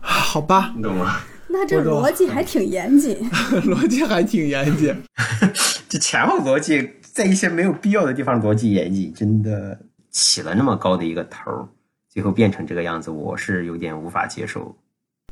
[0.00, 1.20] 好吧，你懂吗？
[1.48, 3.16] 那这逻辑还挺严谨，
[3.64, 4.96] 逻辑还挺严谨。
[5.88, 9.78] 这前后逻辑在一些没有必要的地方逻辑严谨，真的
[10.10, 11.68] 起了那么高的一个头，
[12.08, 14.74] 最后变成这个样子，我是有点无法接受。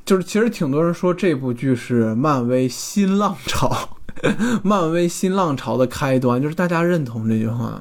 [0.05, 3.97] 就是其实挺多人说这部剧是漫威新浪潮。
[4.63, 7.81] 漫威新浪潮的开端，就是大家认同这句话。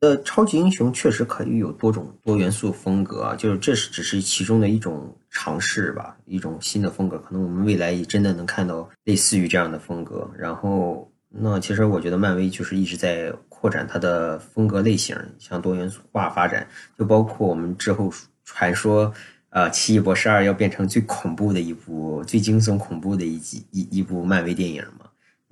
[0.00, 7.16] 呃，超级英雄确实可以有多种多元素风格，就是这是只是其中的一种尝试吧，一种新的风格。
[7.18, 10.28] 可能我们未来也真的能看到类似于这样的风格。
[10.36, 16.66] 然后，那其实我觉得漫威就是一直在扩展它的风格类型，向多元化发展。
[16.98, 18.12] 就包括我们之后
[18.44, 19.14] 传说，
[19.50, 25.01] 呃，奇异博士二要变成最恐怖的一部、最惊悚恐怖的一集一一部漫威电影嘛。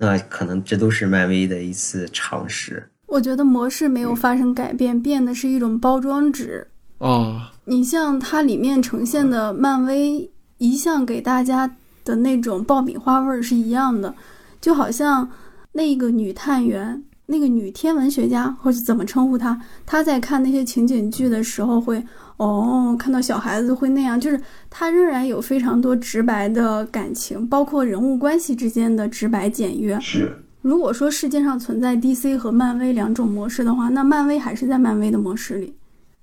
[0.01, 2.89] 那可能这都是漫威的一次尝试。
[3.05, 6.65] 我觉得模式没有发生改变，变的是一种包装纸
[6.97, 7.39] 哦。
[7.65, 14.15] 你像它里面呈现的漫威，一向给大家的那种爆米花味儿是一样的，
[14.59, 15.29] 就好像
[15.73, 22.03] 那个女探员、那个女天文学家或者怎么称呼她，她在看那些情景剧的时候会。
[22.37, 29.99] 哦，看到小孩子会那样，就是她仍然有非常多直白的感情，包括人物关系之间的直白简约。
[29.99, 35.71] 是，如果说世界上存在 DC 和漫威两种模式的话，那漫威还是在漫威的模式里。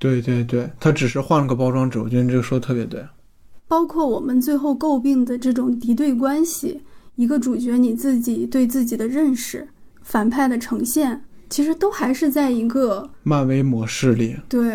[0.01, 2.01] 对对对，他只是换了个包装纸。
[2.01, 3.01] 我觉得你这个说的特别对。
[3.69, 6.81] 包括我们最后诟病的这种敌对关系，
[7.15, 9.69] 一个主角你自己对自己的认识，
[10.09, 14.35] 反派的呈现，其实都还是在一个漫威模式里。
[14.49, 14.75] 对。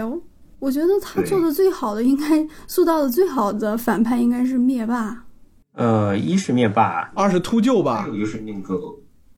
[0.60, 5.26] 我觉得他做的最好的，应该塑造的最好的反派应该是灭霸。
[5.74, 8.04] 呃，一是灭霸，二是秃鹫吧。
[8.04, 8.80] 还有就是那个，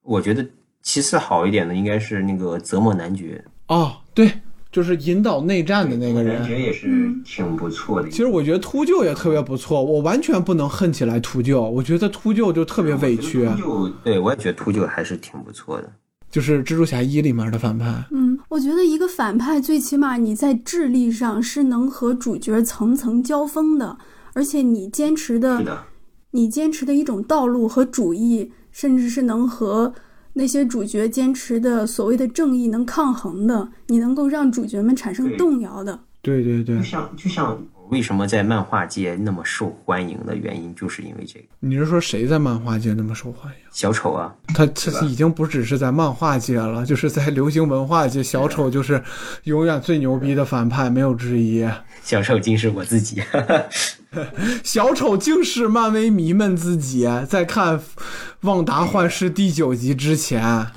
[0.03, 0.45] 我觉得
[0.83, 3.43] 其次好一点的应该是那个泽莫男爵。
[3.69, 4.31] 哦，对，
[4.75, 6.41] 就是引导内战的那个人。
[6.41, 8.09] 男爵也是挺不错的。
[8.09, 11.61] 其实我觉得秃鹫也特别不错，我完全不能恨起来秃鹫。
[11.61, 13.45] 我觉得秃鹫就特别委屈。
[13.45, 15.89] 秃鹫，对我也觉得秃鹫还是挺不错的。
[16.29, 18.03] 就是蜘蛛侠一里面的反派。
[18.11, 23.97] 嗯，我觉得一个反派最起码你在智力上是能和主角层层交锋的，
[24.33, 25.85] 而且你坚持的，
[26.31, 29.93] 你坚持的一种道路和主义，甚至是能和
[30.35, 35.99] 那些主角坚持的所谓的正义能抗衡的，你能够让主角们产生动摇的。
[36.21, 37.61] 对对对，就像就像。
[37.89, 41.45] 为什么在漫画界那么受欢迎的原因，就是因为这个。
[41.59, 43.57] 你是说谁在漫画界那么受欢迎？
[43.71, 49.03] 小丑啊，他他已经不只是在漫画界了，就是在流行文化界，小丑就是
[49.43, 51.67] 永远最牛逼的反派，没有之一。
[52.01, 53.21] 小丑竟是我自己，
[54.63, 57.79] 小丑竟是漫威迷们自己在看
[58.41, 60.67] 《旺达幻视》第九集之前，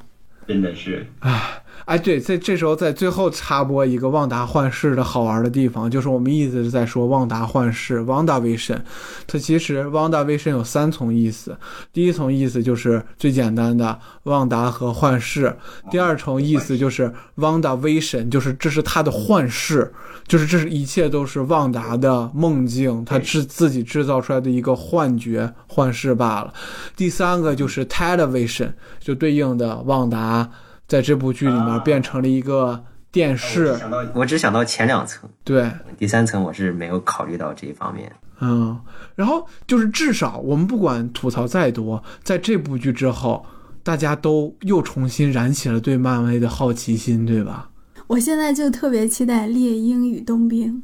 [0.46, 1.62] 真的是唉。
[1.88, 8.78] 哎，对，在这时候在最后插播一个旺达幻视的好玩的地方，就是我们一直在说旺达幻视 （Wanda Vision），
[9.26, 11.56] 它其实 Wanda Vision 有三重意思。
[11.90, 15.48] 第一重意思就是最简单的旺达和幻视；
[15.90, 19.90] 第二重意思就是 Wanda Vision，就是这是他的幻视，
[20.26, 26.52] 就是这是一切都是旺达的梦境，他制自己制造出来的一个幻觉幻视罢了。
[26.94, 30.50] 第三个就是 Television，就对应的旺达。
[30.88, 32.82] 在这部剧里面变成了一个
[33.12, 33.78] 电视，
[34.14, 38.10] 我只想到前两层，对，第三层我是没有考虑到这一方面。
[38.40, 38.80] 嗯，
[39.14, 43.44] 然后就是至少我们不管吐槽再多，在这部剧之后，
[43.82, 47.68] 大家都又重新燃起了对漫威的好奇心，对吧？
[48.06, 50.74] 我现在就特别期待《猎鹰与冬兵》，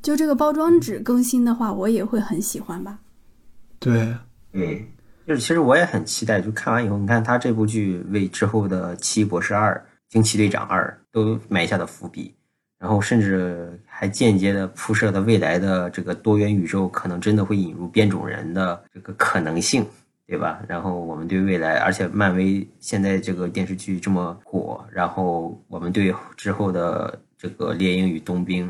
[0.00, 3.00] 就这个包装纸更新的话，我也会很喜欢吧？
[3.80, 4.14] 对，
[4.52, 4.91] 对。
[5.26, 9.72] 就是其实我也很期待，就看完以后，你看他这部剧为之后的《奇异博士二》
[10.08, 12.34] 《惊奇队长二》都埋下的伏笔，
[12.78, 19.86] 然后甚至还间接的铺设了未来的这个多元宇宙可能真的会引入变种人的这个可能性，
[20.26, 20.60] 对吧？
[20.66, 28.68] 然后我们对未来，而且漫威现在这个电视剧这么火，然后我们对之后的这个《猎鹰与冬兵》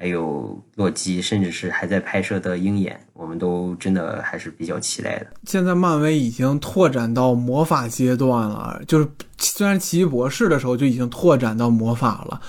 [0.00, 5.26] 还有洛基，甚至是还在拍摄的鹰眼，我们都真的还是比较期待的。
[5.42, 9.08] 现在漫威已经拓展到魔法阶段了，就是
[9.38, 12.40] 虽然奇异博士的时候就已经拓展到魔法了，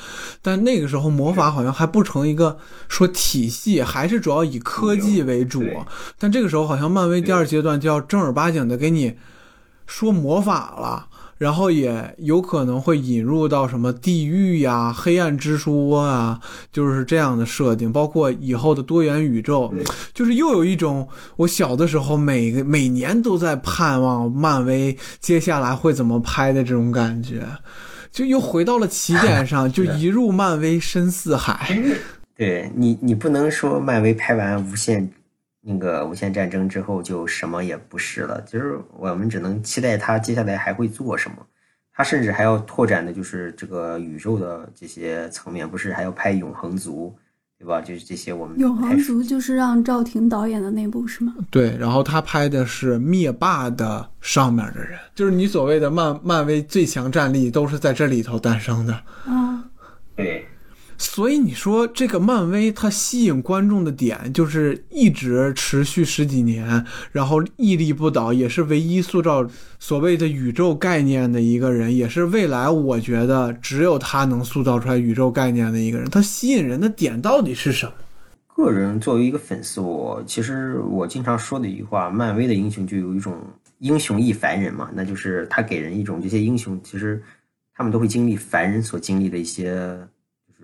[0.43, 2.55] 但那个时候魔法好像还不成一个
[2.88, 5.63] 说体系，还是主要以科技为主。
[6.19, 9.17] 但这个时候好像漫威第二阶段就要正儿八经的给你
[9.90, 11.07] 说魔法了。
[11.40, 16.38] 然后也有可能会引入到什么地狱呀、黑暗之书啊，
[16.70, 19.74] 就是这样的设定，包括以后的多元宇宙，
[20.14, 21.07] 就是又有一种
[21.38, 27.48] 我小的时候每个每年都在盼望漫威接下来会怎么拍的这种感觉，
[28.11, 31.74] 就又回到了起点 上，就一入漫威深似海。
[32.36, 35.10] 对你，你不能说漫威拍完无限。
[35.61, 41.38] 那个无限战争之后就什么也不是了，就是我们只能期待他接下来还会做什么。
[41.91, 47.14] 他甚至还要拓展的就是这个宇宙的这些层面，不是还要拍永恒族，
[47.57, 47.81] 对吧？
[47.81, 51.36] 就是这些我们永恒族就是让赵婷导演的那部是吗？
[51.52, 58.94] 对，然后他拍的是灭霸的上面的人，就是你所谓的漫漫威最强战力都是在这里头诞生的。
[59.26, 59.61] 啊，
[60.15, 60.48] 对。
[61.01, 69.47] 所以你说这个漫威它吸引观众的点就是一直持续十几年，然后屹立不倒，也是唯一塑造
[69.80, 76.09] 所谓的宇宙概念的一个人，也是未来我觉得只有他能塑造出来宇宙概念的一个人。
[76.09, 77.93] 他吸引人的点到底是什么？
[78.53, 83.38] 个人作为一个粉丝，我其实我经常说的一句话，漫威的英雄就有一种
[83.77, 87.23] 英雄亦凡人嘛，那就是他给人一种这些英雄其实
[87.73, 89.97] 他们都会经历凡人所经历的一些。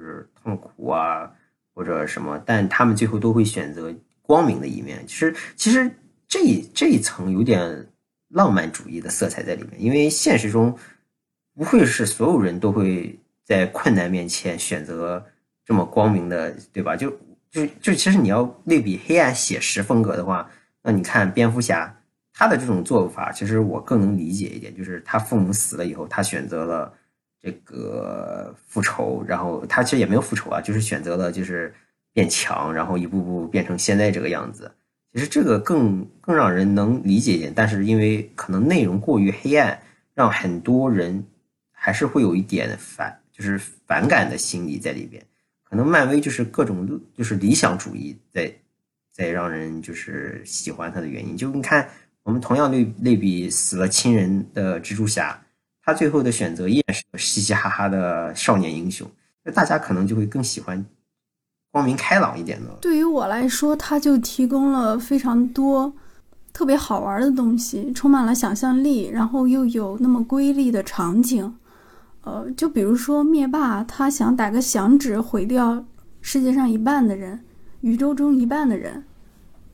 [0.01, 1.31] 是痛苦啊，
[1.73, 5.03] 或者什么，但他们最后都会选择光明的一面。
[5.07, 5.89] 其实，其实
[6.27, 6.39] 这
[6.73, 7.87] 这一层有点
[8.29, 10.77] 浪漫主义的色彩在里面，因为现实中
[11.53, 15.25] 不会是所有人都会在困难面前选择
[15.63, 16.95] 这么光明的，对吧？
[16.95, 17.09] 就
[17.49, 20.49] 就就，其实你要类比黑暗写实风格的话，
[20.83, 21.95] 那你看蝙蝠侠
[22.33, 26.93] 他的这种做法，其实我更能理解一点，就是他父母死了以后，他选择了。
[27.45, 31.71] 这个复仇，然后他其实也没有复仇啊，就是选择了就是
[32.11, 34.71] 变强，然后一步步变成现在这个样子。
[35.13, 39.79] 其实这个更更让人能理解一点，但是因为可能内容过于黑暗，
[40.15, 41.23] 让很多人
[41.71, 45.23] 还是会有一点反，就是反感的心理在里边。
[45.63, 48.51] 可能漫威就是各种就是理想主义在
[49.11, 51.37] 在让人就是喜欢他的原因。
[51.37, 51.87] 就你看，
[52.23, 55.39] 我们同样类类比死了亲人的蜘蛛侠。
[55.85, 59.07] 他最后的选择依然是嘻嘻哈哈的少年英雄，
[59.43, 60.83] 那大家可能就会更喜欢
[61.71, 62.71] 光明开朗一点的。
[62.81, 65.93] 对于我来说，他就提供了非常多
[66.51, 71.55] 特别好玩的东西，充满了想象力，然后又有那么瑰丽的场景。
[72.23, 75.85] 呃，就比如说灭霸，他想打个响指毁掉
[76.21, 77.39] 世界上一半的人，
[77.81, 79.03] 宇宙中一半的人。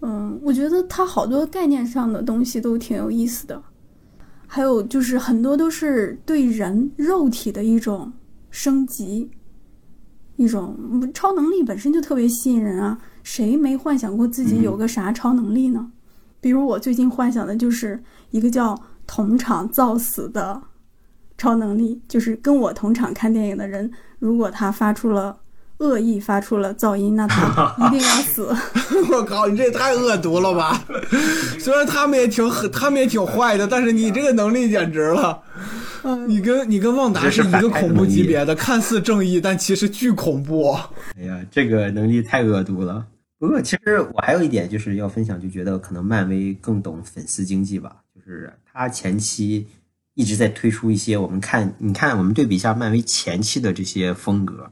[0.01, 3.63] 嗯，我觉得他好多概念上的东西都挺有意思的。
[4.53, 8.11] 还有就是很多都是对人肉体的一种
[8.49, 9.31] 升级，
[10.35, 12.99] 一种超能力本身就特别吸引人啊！
[13.23, 15.89] 谁没幻想过自己有个啥超能力呢？
[16.41, 17.97] 比如我最近幻想的就是
[18.31, 20.61] 一个叫同场造死的
[21.37, 25.39] 超能力，就是跟我同场看电影的人，如果他发出了。
[25.81, 28.55] 恶意发出了噪音，那他 一定要死！
[29.11, 30.79] 我靠，你这也太恶毒了吧！
[31.59, 35.41] 虽然他们也挺狠，他们也挺坏的，但是你这个能力简直了！
[36.27, 40.71] 你跟你跟旺达是一个恐怖级别的，看似正义，但其实巨恐怖。
[41.17, 43.05] 哎呀，这个能力太恶毒了。
[43.39, 47.95] 不过，其实我还有一点就是要分享，就觉得可能漫威更懂粉丝经济吧。
[48.13, 49.65] 就是他前期
[50.13, 54.69] 一直在推出一些，我们看，你看，我们对比一下漫威前期的这些风格。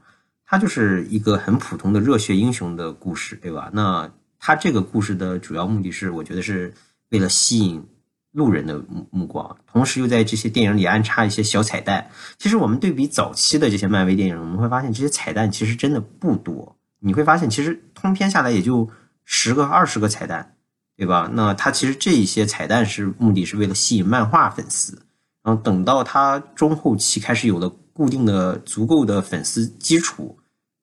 [0.52, 3.70] 它就是一个很普通的热血英雄的故事，对吧？
[3.72, 6.74] 那它这个故事的主要目的是，我觉得是
[7.10, 7.86] 为了吸引
[8.32, 12.10] 路人的目目光，同时又在这些电影里安插一些小彩蛋。
[12.40, 16.76] 其实我们对比早期的这些漫威电影，我们会发现这些彩蛋其实真的不多。
[17.00, 18.90] 你会发现，其实通篇下来也就
[19.24, 20.56] 十个、二十个彩蛋，
[20.98, 21.30] 对吧？
[21.32, 25.04] 那它其实这一些彩蛋是目的是为了吸引漫画粉丝，
[25.44, 30.38] 然后等到它中后期开始有了固定的、足够的粉丝基础。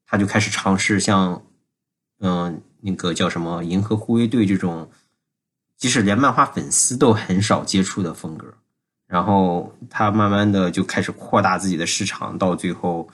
[0.07, 1.43] 他就开始尝试像，
[2.21, 4.89] 嗯，那个叫什么《银河护卫队》这种，
[5.77, 8.55] 即使连漫画粉丝都很少接触的风格。
[9.07, 13.09] 然后他慢慢的就开始扩大自己的市场，到最后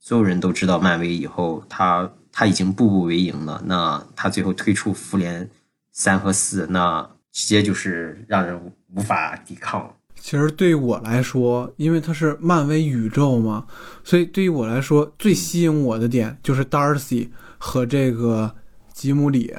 [0.00, 3.62] 所有人都知道漫威以后，他他已经步步为营了。
[3.64, 5.48] 那他最后推出复联
[5.92, 9.95] 三和四，那直接就是让人无法抵抗。
[10.26, 13.64] 其实对于我来说，因为它是漫威宇宙嘛，
[14.02, 17.28] 所以对于我来说，最吸引我的点就是 Darcy
[17.58, 18.52] 和这个
[18.92, 19.54] 吉姆里。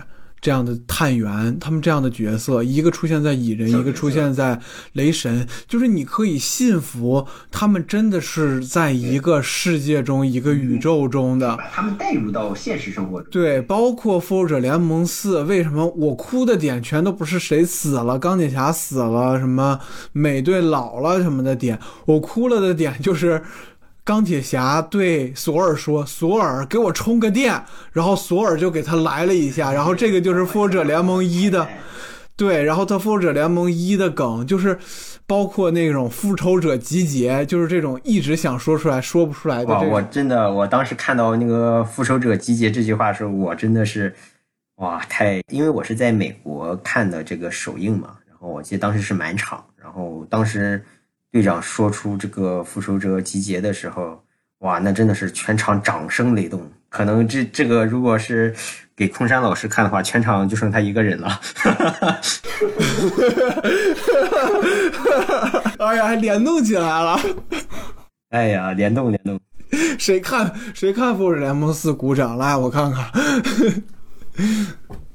[0.47, 4.57] 这样的探员，他们这样的角色，一个出现在蚁人，一个出现在
[4.93, 13.29] 雷神，就是你可以信服他们真的是在一个世界中、一个宇宙中的，把他们带入到现实生活中。
[13.29, 19.77] 对，包括复仇者联盟四，为什么我哭的点全都不是谁死了，钢铁侠死了，什么
[20.13, 23.43] 美队老了什么的点，我哭了的点就是。
[24.07, 27.61] 钢铁侠对索尔说：“索尔，给我充个电。”
[27.91, 29.73] 然后索尔就给他来了一下。
[29.73, 31.67] 然后这个就是复仇者联盟一的，
[32.37, 32.63] 对。
[32.63, 34.79] 然后他复仇者联盟一的梗就是，
[35.25, 39.73] 包括那种复仇者集结，就是这种一直想说出来说不出来的。
[39.73, 44.15] 哇，我真的，我当时看到那个复仇者集结这句话的时候，我真的是，
[44.77, 48.15] 哇，太，因为我是在美国看的这个首映嘛。
[48.25, 50.81] 然后我记得当时是满场，然后当时。
[51.31, 54.23] 队长说出这个复仇者集结的时候，
[54.59, 56.69] 哇，那真的是全场掌声雷动。
[56.89, 58.55] 可能这这个如果是
[58.95, 61.39] 给空山老师看的话，全场就剩他一个人了。
[65.79, 67.19] 哎呀，还联动起来了！
[68.31, 69.39] 哎呀，联动联动。
[69.99, 73.11] 谁看谁看复仇者联盟四鼓掌来，我看看。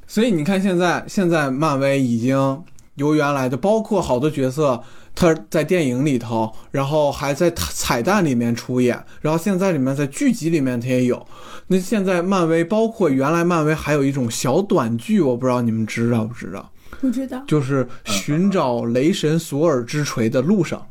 [0.06, 2.62] 所以你看，现在现在漫威已经
[2.96, 4.82] 由原来的，包括好多角色。
[5.14, 11.26] 他在电影里头，然后还在彩蛋里面出演，然后现在里面在剧集里面他也有。
[11.66, 16.72] 那现在漫威包括原来漫威还有一种小短剧，我不知道你们知道不知道？
[17.00, 17.42] 不知道。
[17.46, 20.86] 就是寻找雷神索尔之锤的路上，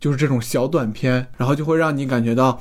[0.00, 2.60] 就是这种小短片，然后就会让你感觉到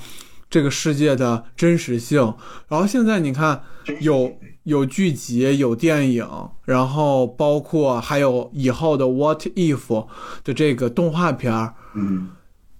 [0.50, 2.22] 这个世界的真实性。
[2.68, 3.62] 然后现在你看
[4.00, 4.32] 有。
[4.64, 6.28] 有剧集，有电影，
[6.66, 10.06] 然后包括还有以后的 What If
[10.44, 12.30] 的这个动画片儿，嗯，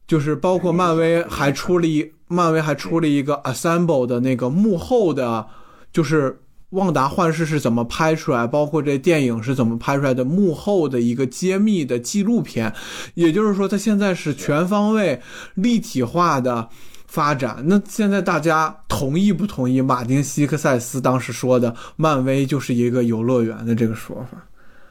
[0.06, 5.48] 就是包括漫威还出了一漫威还出了一个 Assemble 的那个幕后的，
[5.92, 12.74] 就是旺达幻视是怎么拍出来，包括这电影是怎么拍出来的幕后的一个揭秘的纪录片，
[13.16, 15.20] 也就是说，它现在是全方位
[15.56, 16.70] 立体化的。
[17.12, 24.38] 发展那现在大家同意不同意马丁·西克塞斯当时说的漫威就是一个游乐园的这个说法？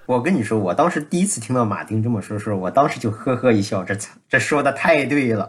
[0.04, 3.96] 我跟你说，我当时第一次听到马丁这么说时候，我当时就呵呵一笑，这
[4.28, 5.48] 这说的太对了。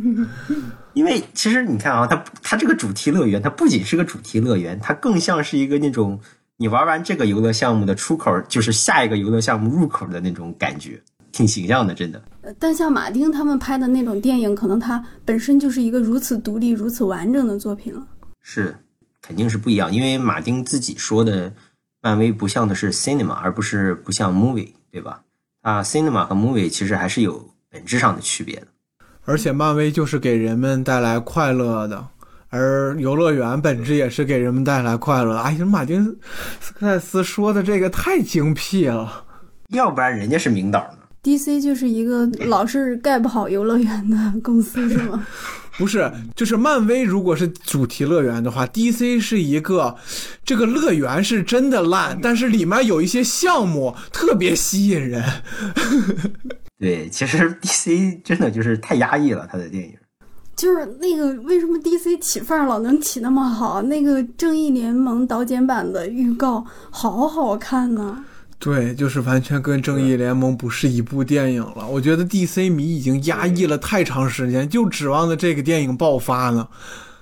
[0.92, 6.20] 因为其实你看啊，它它这个主题乐园，它不仅是个主题乐园，它更像是一个那种
[6.58, 11.00] 你玩完这个游乐项目的出口，就是下一个游乐项目入口的那种感觉。
[11.38, 12.20] 挺形象的，真的。
[12.58, 18.04] 但像马丁他们拍的那种电影，可能它本身就是一个如此独立、如此完整的作品了。
[18.42, 18.74] 是，
[19.22, 19.94] 肯定是不一样。
[19.94, 21.52] 因为马丁自己说的，
[22.02, 25.20] 漫威不像的是 cinema，而不是不像 movie，对吧？
[25.62, 28.66] 啊，cinema 和 movie 其实还是有本质上的区别的。
[29.24, 32.04] 而且漫威就是给人们带来快乐的，
[32.48, 35.36] 而游乐园本质也是给人们带来快乐。
[35.36, 36.04] 哎呀，马丁
[36.60, 39.24] 斯科塞斯说的这个太精辟了，
[39.68, 40.97] 要不然人家是名导呢。
[41.22, 41.60] D.C.
[41.60, 45.26] 就是一个老是盖不好游乐园的公司，是吗？
[45.78, 49.20] 不是，就是漫威如果是主题乐园的话，D.C.
[49.20, 49.96] 是一个
[50.44, 55.22] 这个乐园是真的烂，但是里面有一些项目特别吸引人。
[56.80, 58.20] 对，其实 D.C.
[58.24, 59.94] 真的就是太压抑了，他的电影。
[60.56, 62.18] 就是那个为什么 D.C.
[62.18, 63.80] 起范儿老能起那么好？
[63.82, 68.24] 那个正义联盟导剪版的预告好好看呢。
[68.58, 71.86] 对，就是完全跟正义联盟不是一部电影了。
[71.86, 76.68] 我觉得 DC 迷已经压抑了太长时间，就指望着这个电影爆发呢。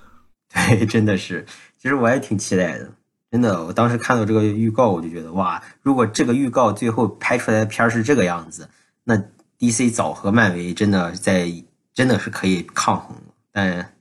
[0.49, 1.45] 对，真的是。
[1.77, 2.91] 其实我也挺期待的，
[3.31, 3.63] 真的。
[3.65, 8.67] 我当时看到这个预告，我就觉得哇，如果这个预告最后拍出来的片儿是这个样子，
[9.05, 9.23] 那
[9.59, 11.53] DC 早和漫威真的在
[11.93, 13.15] 真的是可以抗衡。
[13.53, 13.93] 但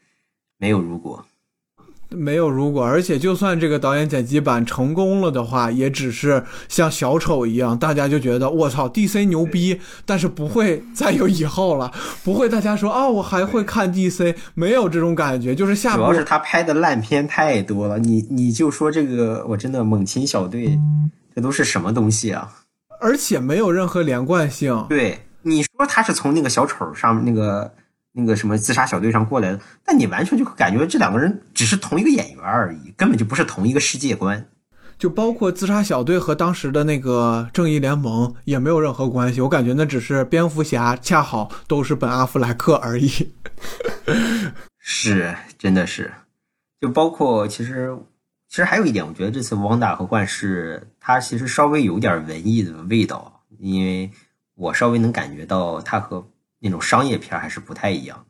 [0.57, 1.25] 没有如果。
[2.09, 11.91] 没有如果，而且就算这个导演剪辑版成功了的话，也只是像小丑一样，大家就觉得我操，DC 牛逼，但是不会再有以后了，
[12.23, 15.95] 不会大家说啊，我还会看 DC，没有这种感觉，就是下。
[15.95, 20.79] 主要是他拍的烂片太多了，你你就说这个，我真的猛禽小队，
[21.35, 22.49] 这都是什么东西啊？
[23.01, 24.85] 而且没有任何连贯性。
[24.87, 27.71] 对，你说他是从那个小丑上面那个。
[28.17, 34.47] 那个什么自杀小队上过来的，但你完全就感觉这两个人只是同一个演员而已，根本就不是同一个世界观。
[34.97, 43.09] 就包括自杀小队和当时的那个正义联盟也没有任何关系，我感觉那只是蝙蝠侠恰好都是本阿弗莱克而已。
[44.79, 46.13] 是，真的是。
[46.79, 47.93] 就包括其实，
[48.47, 54.09] 其实还有一点，我觉得这次汪达和幻视他其实稍微有点文艺的味道，因为
[54.55, 56.25] 我稍微能感觉到他和。
[56.65, 58.25] 那种商业片还是不太一样，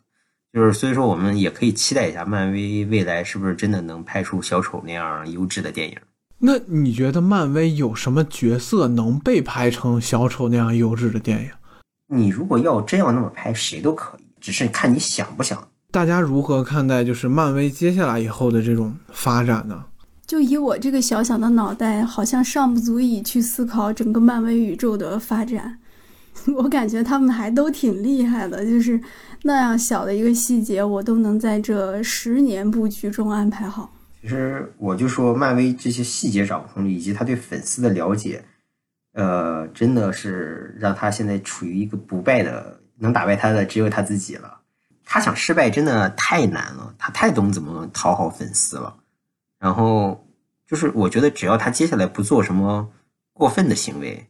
[0.52, 5.98] 就是所以说，我们也可以期待一下，漫威未来是不是真的能拍出小丑那样优质的电影？
[6.38, 11.50] 那你觉得漫威有什么角色能被拍成小丑那样优质的电影？
[12.08, 15.66] 你如果要真要那么拍，谁都可以，只是看你想不想。
[15.92, 19.86] 大家如何看待就是漫威接下来以后的这种发展呢？
[20.28, 25.80] 就以我这个小小的脑袋，好像尚不足以去思考整个漫威宇宙的发展。
[26.58, 29.00] 我感觉他们还都挺厉害的，就是
[29.44, 33.92] 那样小的一个细节，我都能在这十年布局中安排好。
[34.22, 38.44] 其实我就说，漫威这些细节掌控力以及他对粉丝的了解，
[39.14, 44.60] 呃，真的是让他现在处于一个不败的，能打败他的只有他自己了。
[45.04, 48.96] 他想失败真的太难了，他太懂怎么讨好粉丝了。
[49.60, 50.28] 然后
[50.68, 52.90] 就是我觉得，只要他接下来不做什么
[53.34, 54.28] 过分的行为。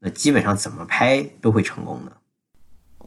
[0.00, 2.12] 那基本上怎么拍都会成功的。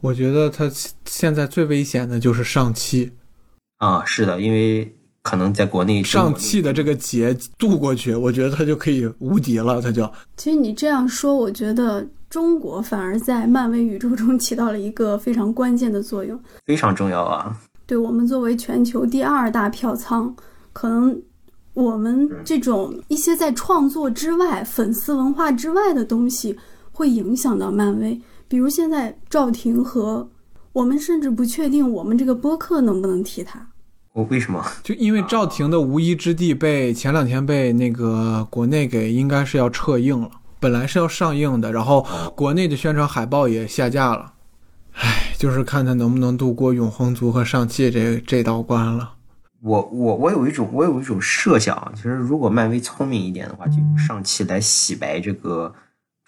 [0.02, 0.70] 我觉得他
[1.04, 3.12] 现在最危险的就是上汽
[3.76, 4.90] 啊，是的，因为
[5.22, 9.82] 可能在国内上汽的这个节渡过去，我觉得他就可以无敌了。
[9.82, 17.54] 他就其实你这样说，我觉得中国反而在漫威宇宙中 起到了一个非常关键的作用，非常重要啊。
[17.86, 20.34] 对我们作为全球第二大票仓，
[20.72, 21.20] 可能
[21.74, 26.56] 我们这种一些在创作之外、粉丝文化之外的东西。
[27.00, 30.28] 会影响到漫威，比如现在赵婷和
[30.74, 33.66] 我们甚至不确定我们这个播客能不能提他。
[34.12, 34.62] 我为什么？
[34.84, 42.06] 就因为赵婷的《无依之地》被前两天被那个国内给应该是要撤映了，本来是要上映的，然后
[42.36, 44.34] 国内的宣传海报也下架了。
[44.92, 49.14] 唉，就是看他能不能度过永恒族和上汽这这道关了。
[49.62, 55.74] 我我我有一种我有一种设想，其实如果漫威聪明一点的话，就上汽来洗白这个。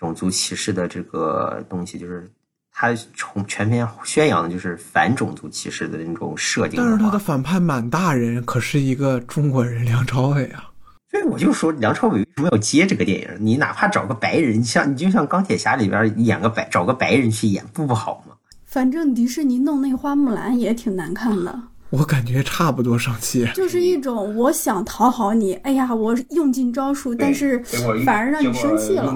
[0.02, 2.28] 种族歧视的这个东西，就是
[2.72, 6.82] 他从全篇宣扬的就是反种族歧视的那种设定。
[6.82, 10.68] 但是他的反派满大人可是一个中国人梁朝伟啊！
[11.08, 13.28] 所以我就说梁朝伟为什么要接这个电影？
[13.38, 18.34] 你哪怕找个白人，像你就像钢铁侠里边演个白，找个白人去演，不不好吗？
[18.66, 21.56] 反正迪士尼弄那花木兰也挺难看的。
[21.90, 27.58] 我感觉差不多上气，就是一种我想讨好你，哎呀，我用尽招数，但是
[28.06, 29.14] 反而让你生气了。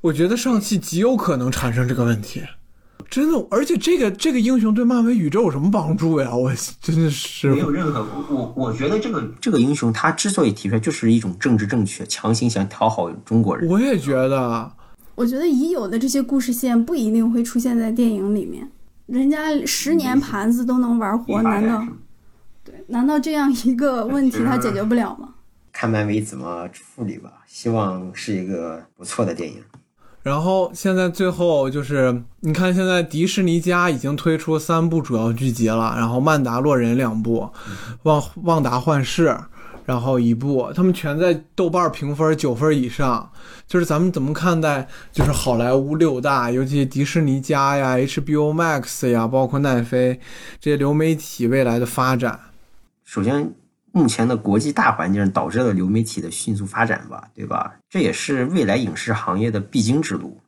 [0.00, 2.42] 我觉得上汽极有可能产生这个问题，
[3.10, 6.34] 真的，而且这个这个英雄对漫威宇宙有什么帮助呀？
[6.34, 8.06] 我真的是没有任何。
[8.30, 13.68] 我我觉得这个这个英雄他之所以提出来，就是一种政治正确，强行想讨好中国人。
[13.68, 14.70] 我也觉得，
[15.16, 18.70] 我觉得已有的这些故事线不一定会出现在电影里面，
[19.06, 21.84] 人家十年盘子都能玩活，难道？
[22.62, 25.30] 对，难道这样一个问题他解决不了吗？
[25.72, 29.56] 看漫威怎么处理吧，希望是一个不错的电影。
[30.22, 37.40] 然后现在最后就是，你看现在迪士尼家已经推出三部主要剧集了，然后《曼达洛人》两部，
[38.02, 39.28] 《旺旺达幻视》，
[39.86, 43.30] 然后一部，他们全在豆瓣评分九分以上。
[43.66, 50.20] 就是咱们怎么看待，就是好莱坞六大，尤其迪士尼家呀、HBO Max 呀，包括奈飞
[50.60, 52.40] 这些流媒体未来的发展？
[53.04, 53.54] 首先。
[53.98, 57.80] 目前的国际大环境导致了流媒体的迅速发展吧，对吧？
[57.90, 60.40] 这也是未来影视行业的必经之路。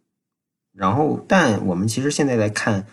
[0.73, 2.87] 然后，但我们其实现在来看，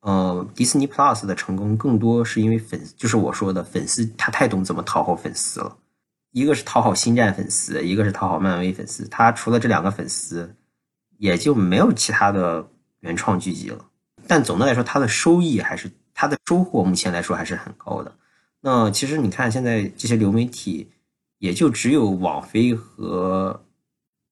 [0.00, 5.78] 呃，迪士尼 Plus 的成功更多是因为粉，就是我说的粉丝，他太懂怎么讨好粉丝了。
[6.30, 9.08] 一个是讨好星战粉丝，一个是讨好漫威粉丝。
[9.08, 10.54] 他除了这两个粉丝，
[11.18, 12.68] 也就没有其他的
[13.00, 13.86] 原创剧集了。
[14.28, 18.14] 但总的来说，它的收益还是它的收获，目前来说还是很高的。
[18.64, 20.88] 那其实你看，现在这些流媒体，
[21.38, 23.60] 也就只有网飞和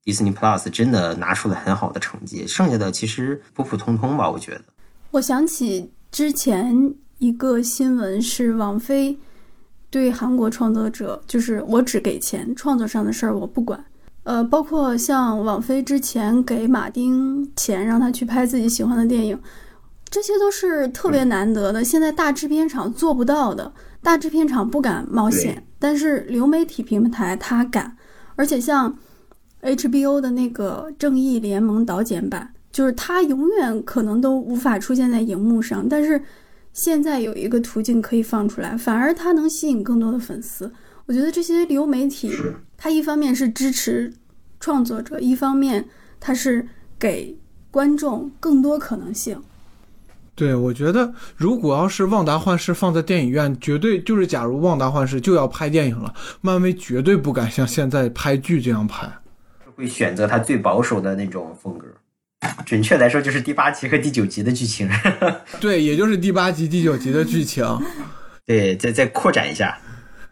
[0.05, 4.31] 迪士尼 Plus 真的拿出了很好的成绩，剩下的其实普普通通吧。
[4.31, 4.62] 我觉得，
[5.11, 9.19] 我想起之前一个新闻是网飞
[9.90, 13.85] 对韩国创作者，就是我只给钱，创作上的事儿我不管。
[14.23, 19.36] 呃，包括像网飞之前给马丁钱让他去拍自己喜欢的电影，
[20.09, 23.73] 这些都是特别难得的，现在大制片厂做不到的。
[24.02, 27.97] 大制片厂不敢冒险，但是流媒体平台它敢，
[28.35, 28.97] 而且像
[29.62, 36.22] HBO 的那个《正义联盟》导剪版，就是它永远可能都无法出现在荧幕上，但是
[36.72, 40.72] 现在有一个途径可以放出来，反而它能吸引更多的粉丝。
[41.06, 42.32] 我觉得这些流媒体，
[42.77, 44.12] 它一方面是支持
[44.60, 45.85] 创作者，一方面
[46.18, 46.66] 它是
[46.98, 47.36] 给
[47.70, 49.43] 观众更多可能性。
[50.40, 59.06] 对，我觉得如果要是《旺达幻视》放在电影院，绝对就是假如《旺达幻视》就要拍电影了，漫威绝对不敢像现在拍剧这样拍，
[59.76, 61.86] 会选择他最保守的那种风格。
[62.64, 64.88] 准确来说就是第八集和第九集的剧情。
[65.60, 67.62] 对，也就是第八集、第九集的剧情。
[68.46, 69.78] 对，再再扩展一下。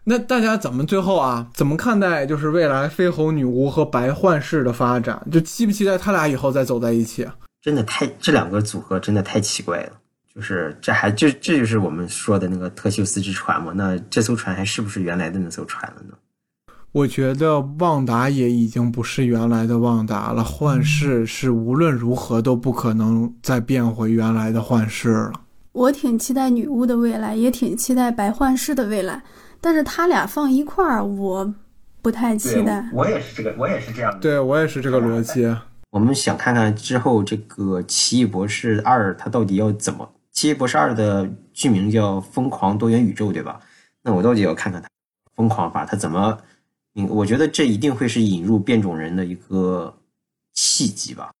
[0.05, 1.45] 那大家怎么最后啊？
[1.53, 5.23] 怎么看待就是未来绯红女巫和白幻视的发展？
[5.31, 7.27] 就期不期待他俩以后再走在一起？
[7.61, 9.91] 真的太这两个组合真的太奇怪了。
[10.33, 13.73] 就是这还这这就是我们说的那个特修斯之船嘛？
[13.75, 16.13] 那这艘船还是不是原来的那艘船了呢？
[16.91, 25.33] 我觉得旺达也已经不是原来的旺达了，幻视是无论如何都不可能再变回原来的幻视了。
[25.71, 29.21] 我挺期待女巫的未来，也挺期待白幻视的未来，
[29.61, 31.53] 但是他俩放一块儿，我
[32.01, 32.89] 不太期待。
[32.91, 34.17] 我也是这个，我也是这样的。
[34.19, 35.55] 对我也是这个逻辑。
[35.91, 40.03] 我们想看看之后这个《奇异博士二》它到底要怎么？
[40.39, 43.59] 《奇异博士二》的剧名叫《疯狂多元宇宙》，对吧？
[44.01, 44.87] 那我到底要看看他
[45.35, 46.37] 疯狂法，他怎么？
[46.95, 49.93] 嗯，我觉得这一定会是引入变种人的一个
[50.53, 51.31] 契机吧。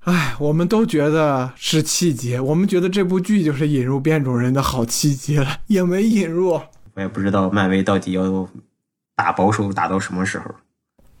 [0.00, 6.60] 哎，我们都觉得是契机，我们觉得这部剧就是引入变种人的好契机了，也没引入。
[6.92, 8.46] 我也不知道漫威到底要
[9.14, 10.44] 打保守打到什么时候。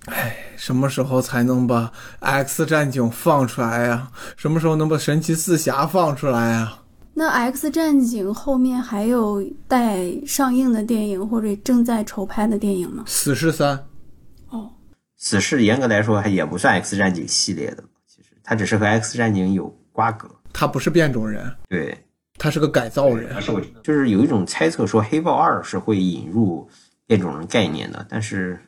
[0.04, 1.90] 哎，什么时候才能把
[2.20, 4.10] X 战警放出来呀？
[4.36, 6.80] 什么时候能把神奇四侠放出来呀？
[7.18, 13.04] 那《X 战警》后面还有待上映的电影或者正在筹拍的电影吗？
[13.06, 13.86] 死侍三。
[14.50, 14.70] 哦，
[15.16, 20.28] 死侍严格来说还也不算 X 战警系列的，其实它只是和 X 战警有瓜葛。
[20.52, 21.96] 他不是变种人，对，
[22.36, 23.34] 他是个改造人。
[23.82, 26.68] 就是有一种猜测说，《黑豹二》是会引入
[27.06, 28.60] 变种人概念的，但是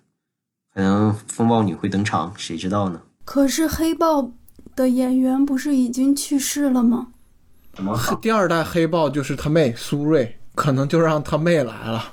[0.72, 2.98] 可能风暴女会登场，谁知道呢？
[3.26, 4.32] 可是黑豹
[4.74, 7.08] 的演员不是已经去世了吗？
[8.20, 12.12] 第二代黑豹就是他妹苏瑞，可能就让他妹来了。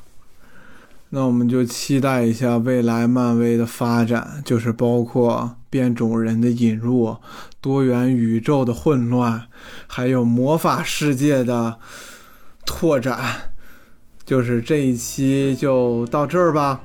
[1.10, 7.18] 那我们就期待一下未来漫威的发展，就是包括变种人的引入、
[7.62, 9.44] 多元宇宙的混乱，
[9.88, 11.78] 还有魔法世界的
[12.66, 13.54] 拓展。
[14.26, 16.82] 就是这一期就到这儿吧。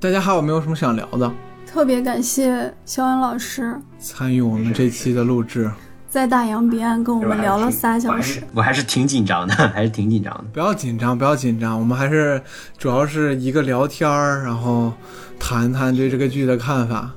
[0.00, 1.32] 大家还有没有什么想聊的？
[1.66, 5.70] 特别感谢肖恩老师参与我们这期的录制。
[6.16, 10.44] 在大洋彼岸跟我们聊了仨小时，我还是挺紧张的， 还是挺紧张的。
[10.50, 12.40] 不要紧张，不要紧张，我们还是
[12.78, 14.90] 主要是一个聊天儿，然后
[15.38, 17.10] 谈谈对这个剧的看法。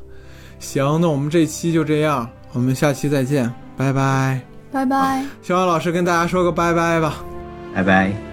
[0.59, 5.23] 行，那我们这期就这样，我们下期再见，拜拜，拜拜。
[5.41, 7.23] 小安老师跟大家说个拜拜吧，
[7.73, 8.28] 拜拜。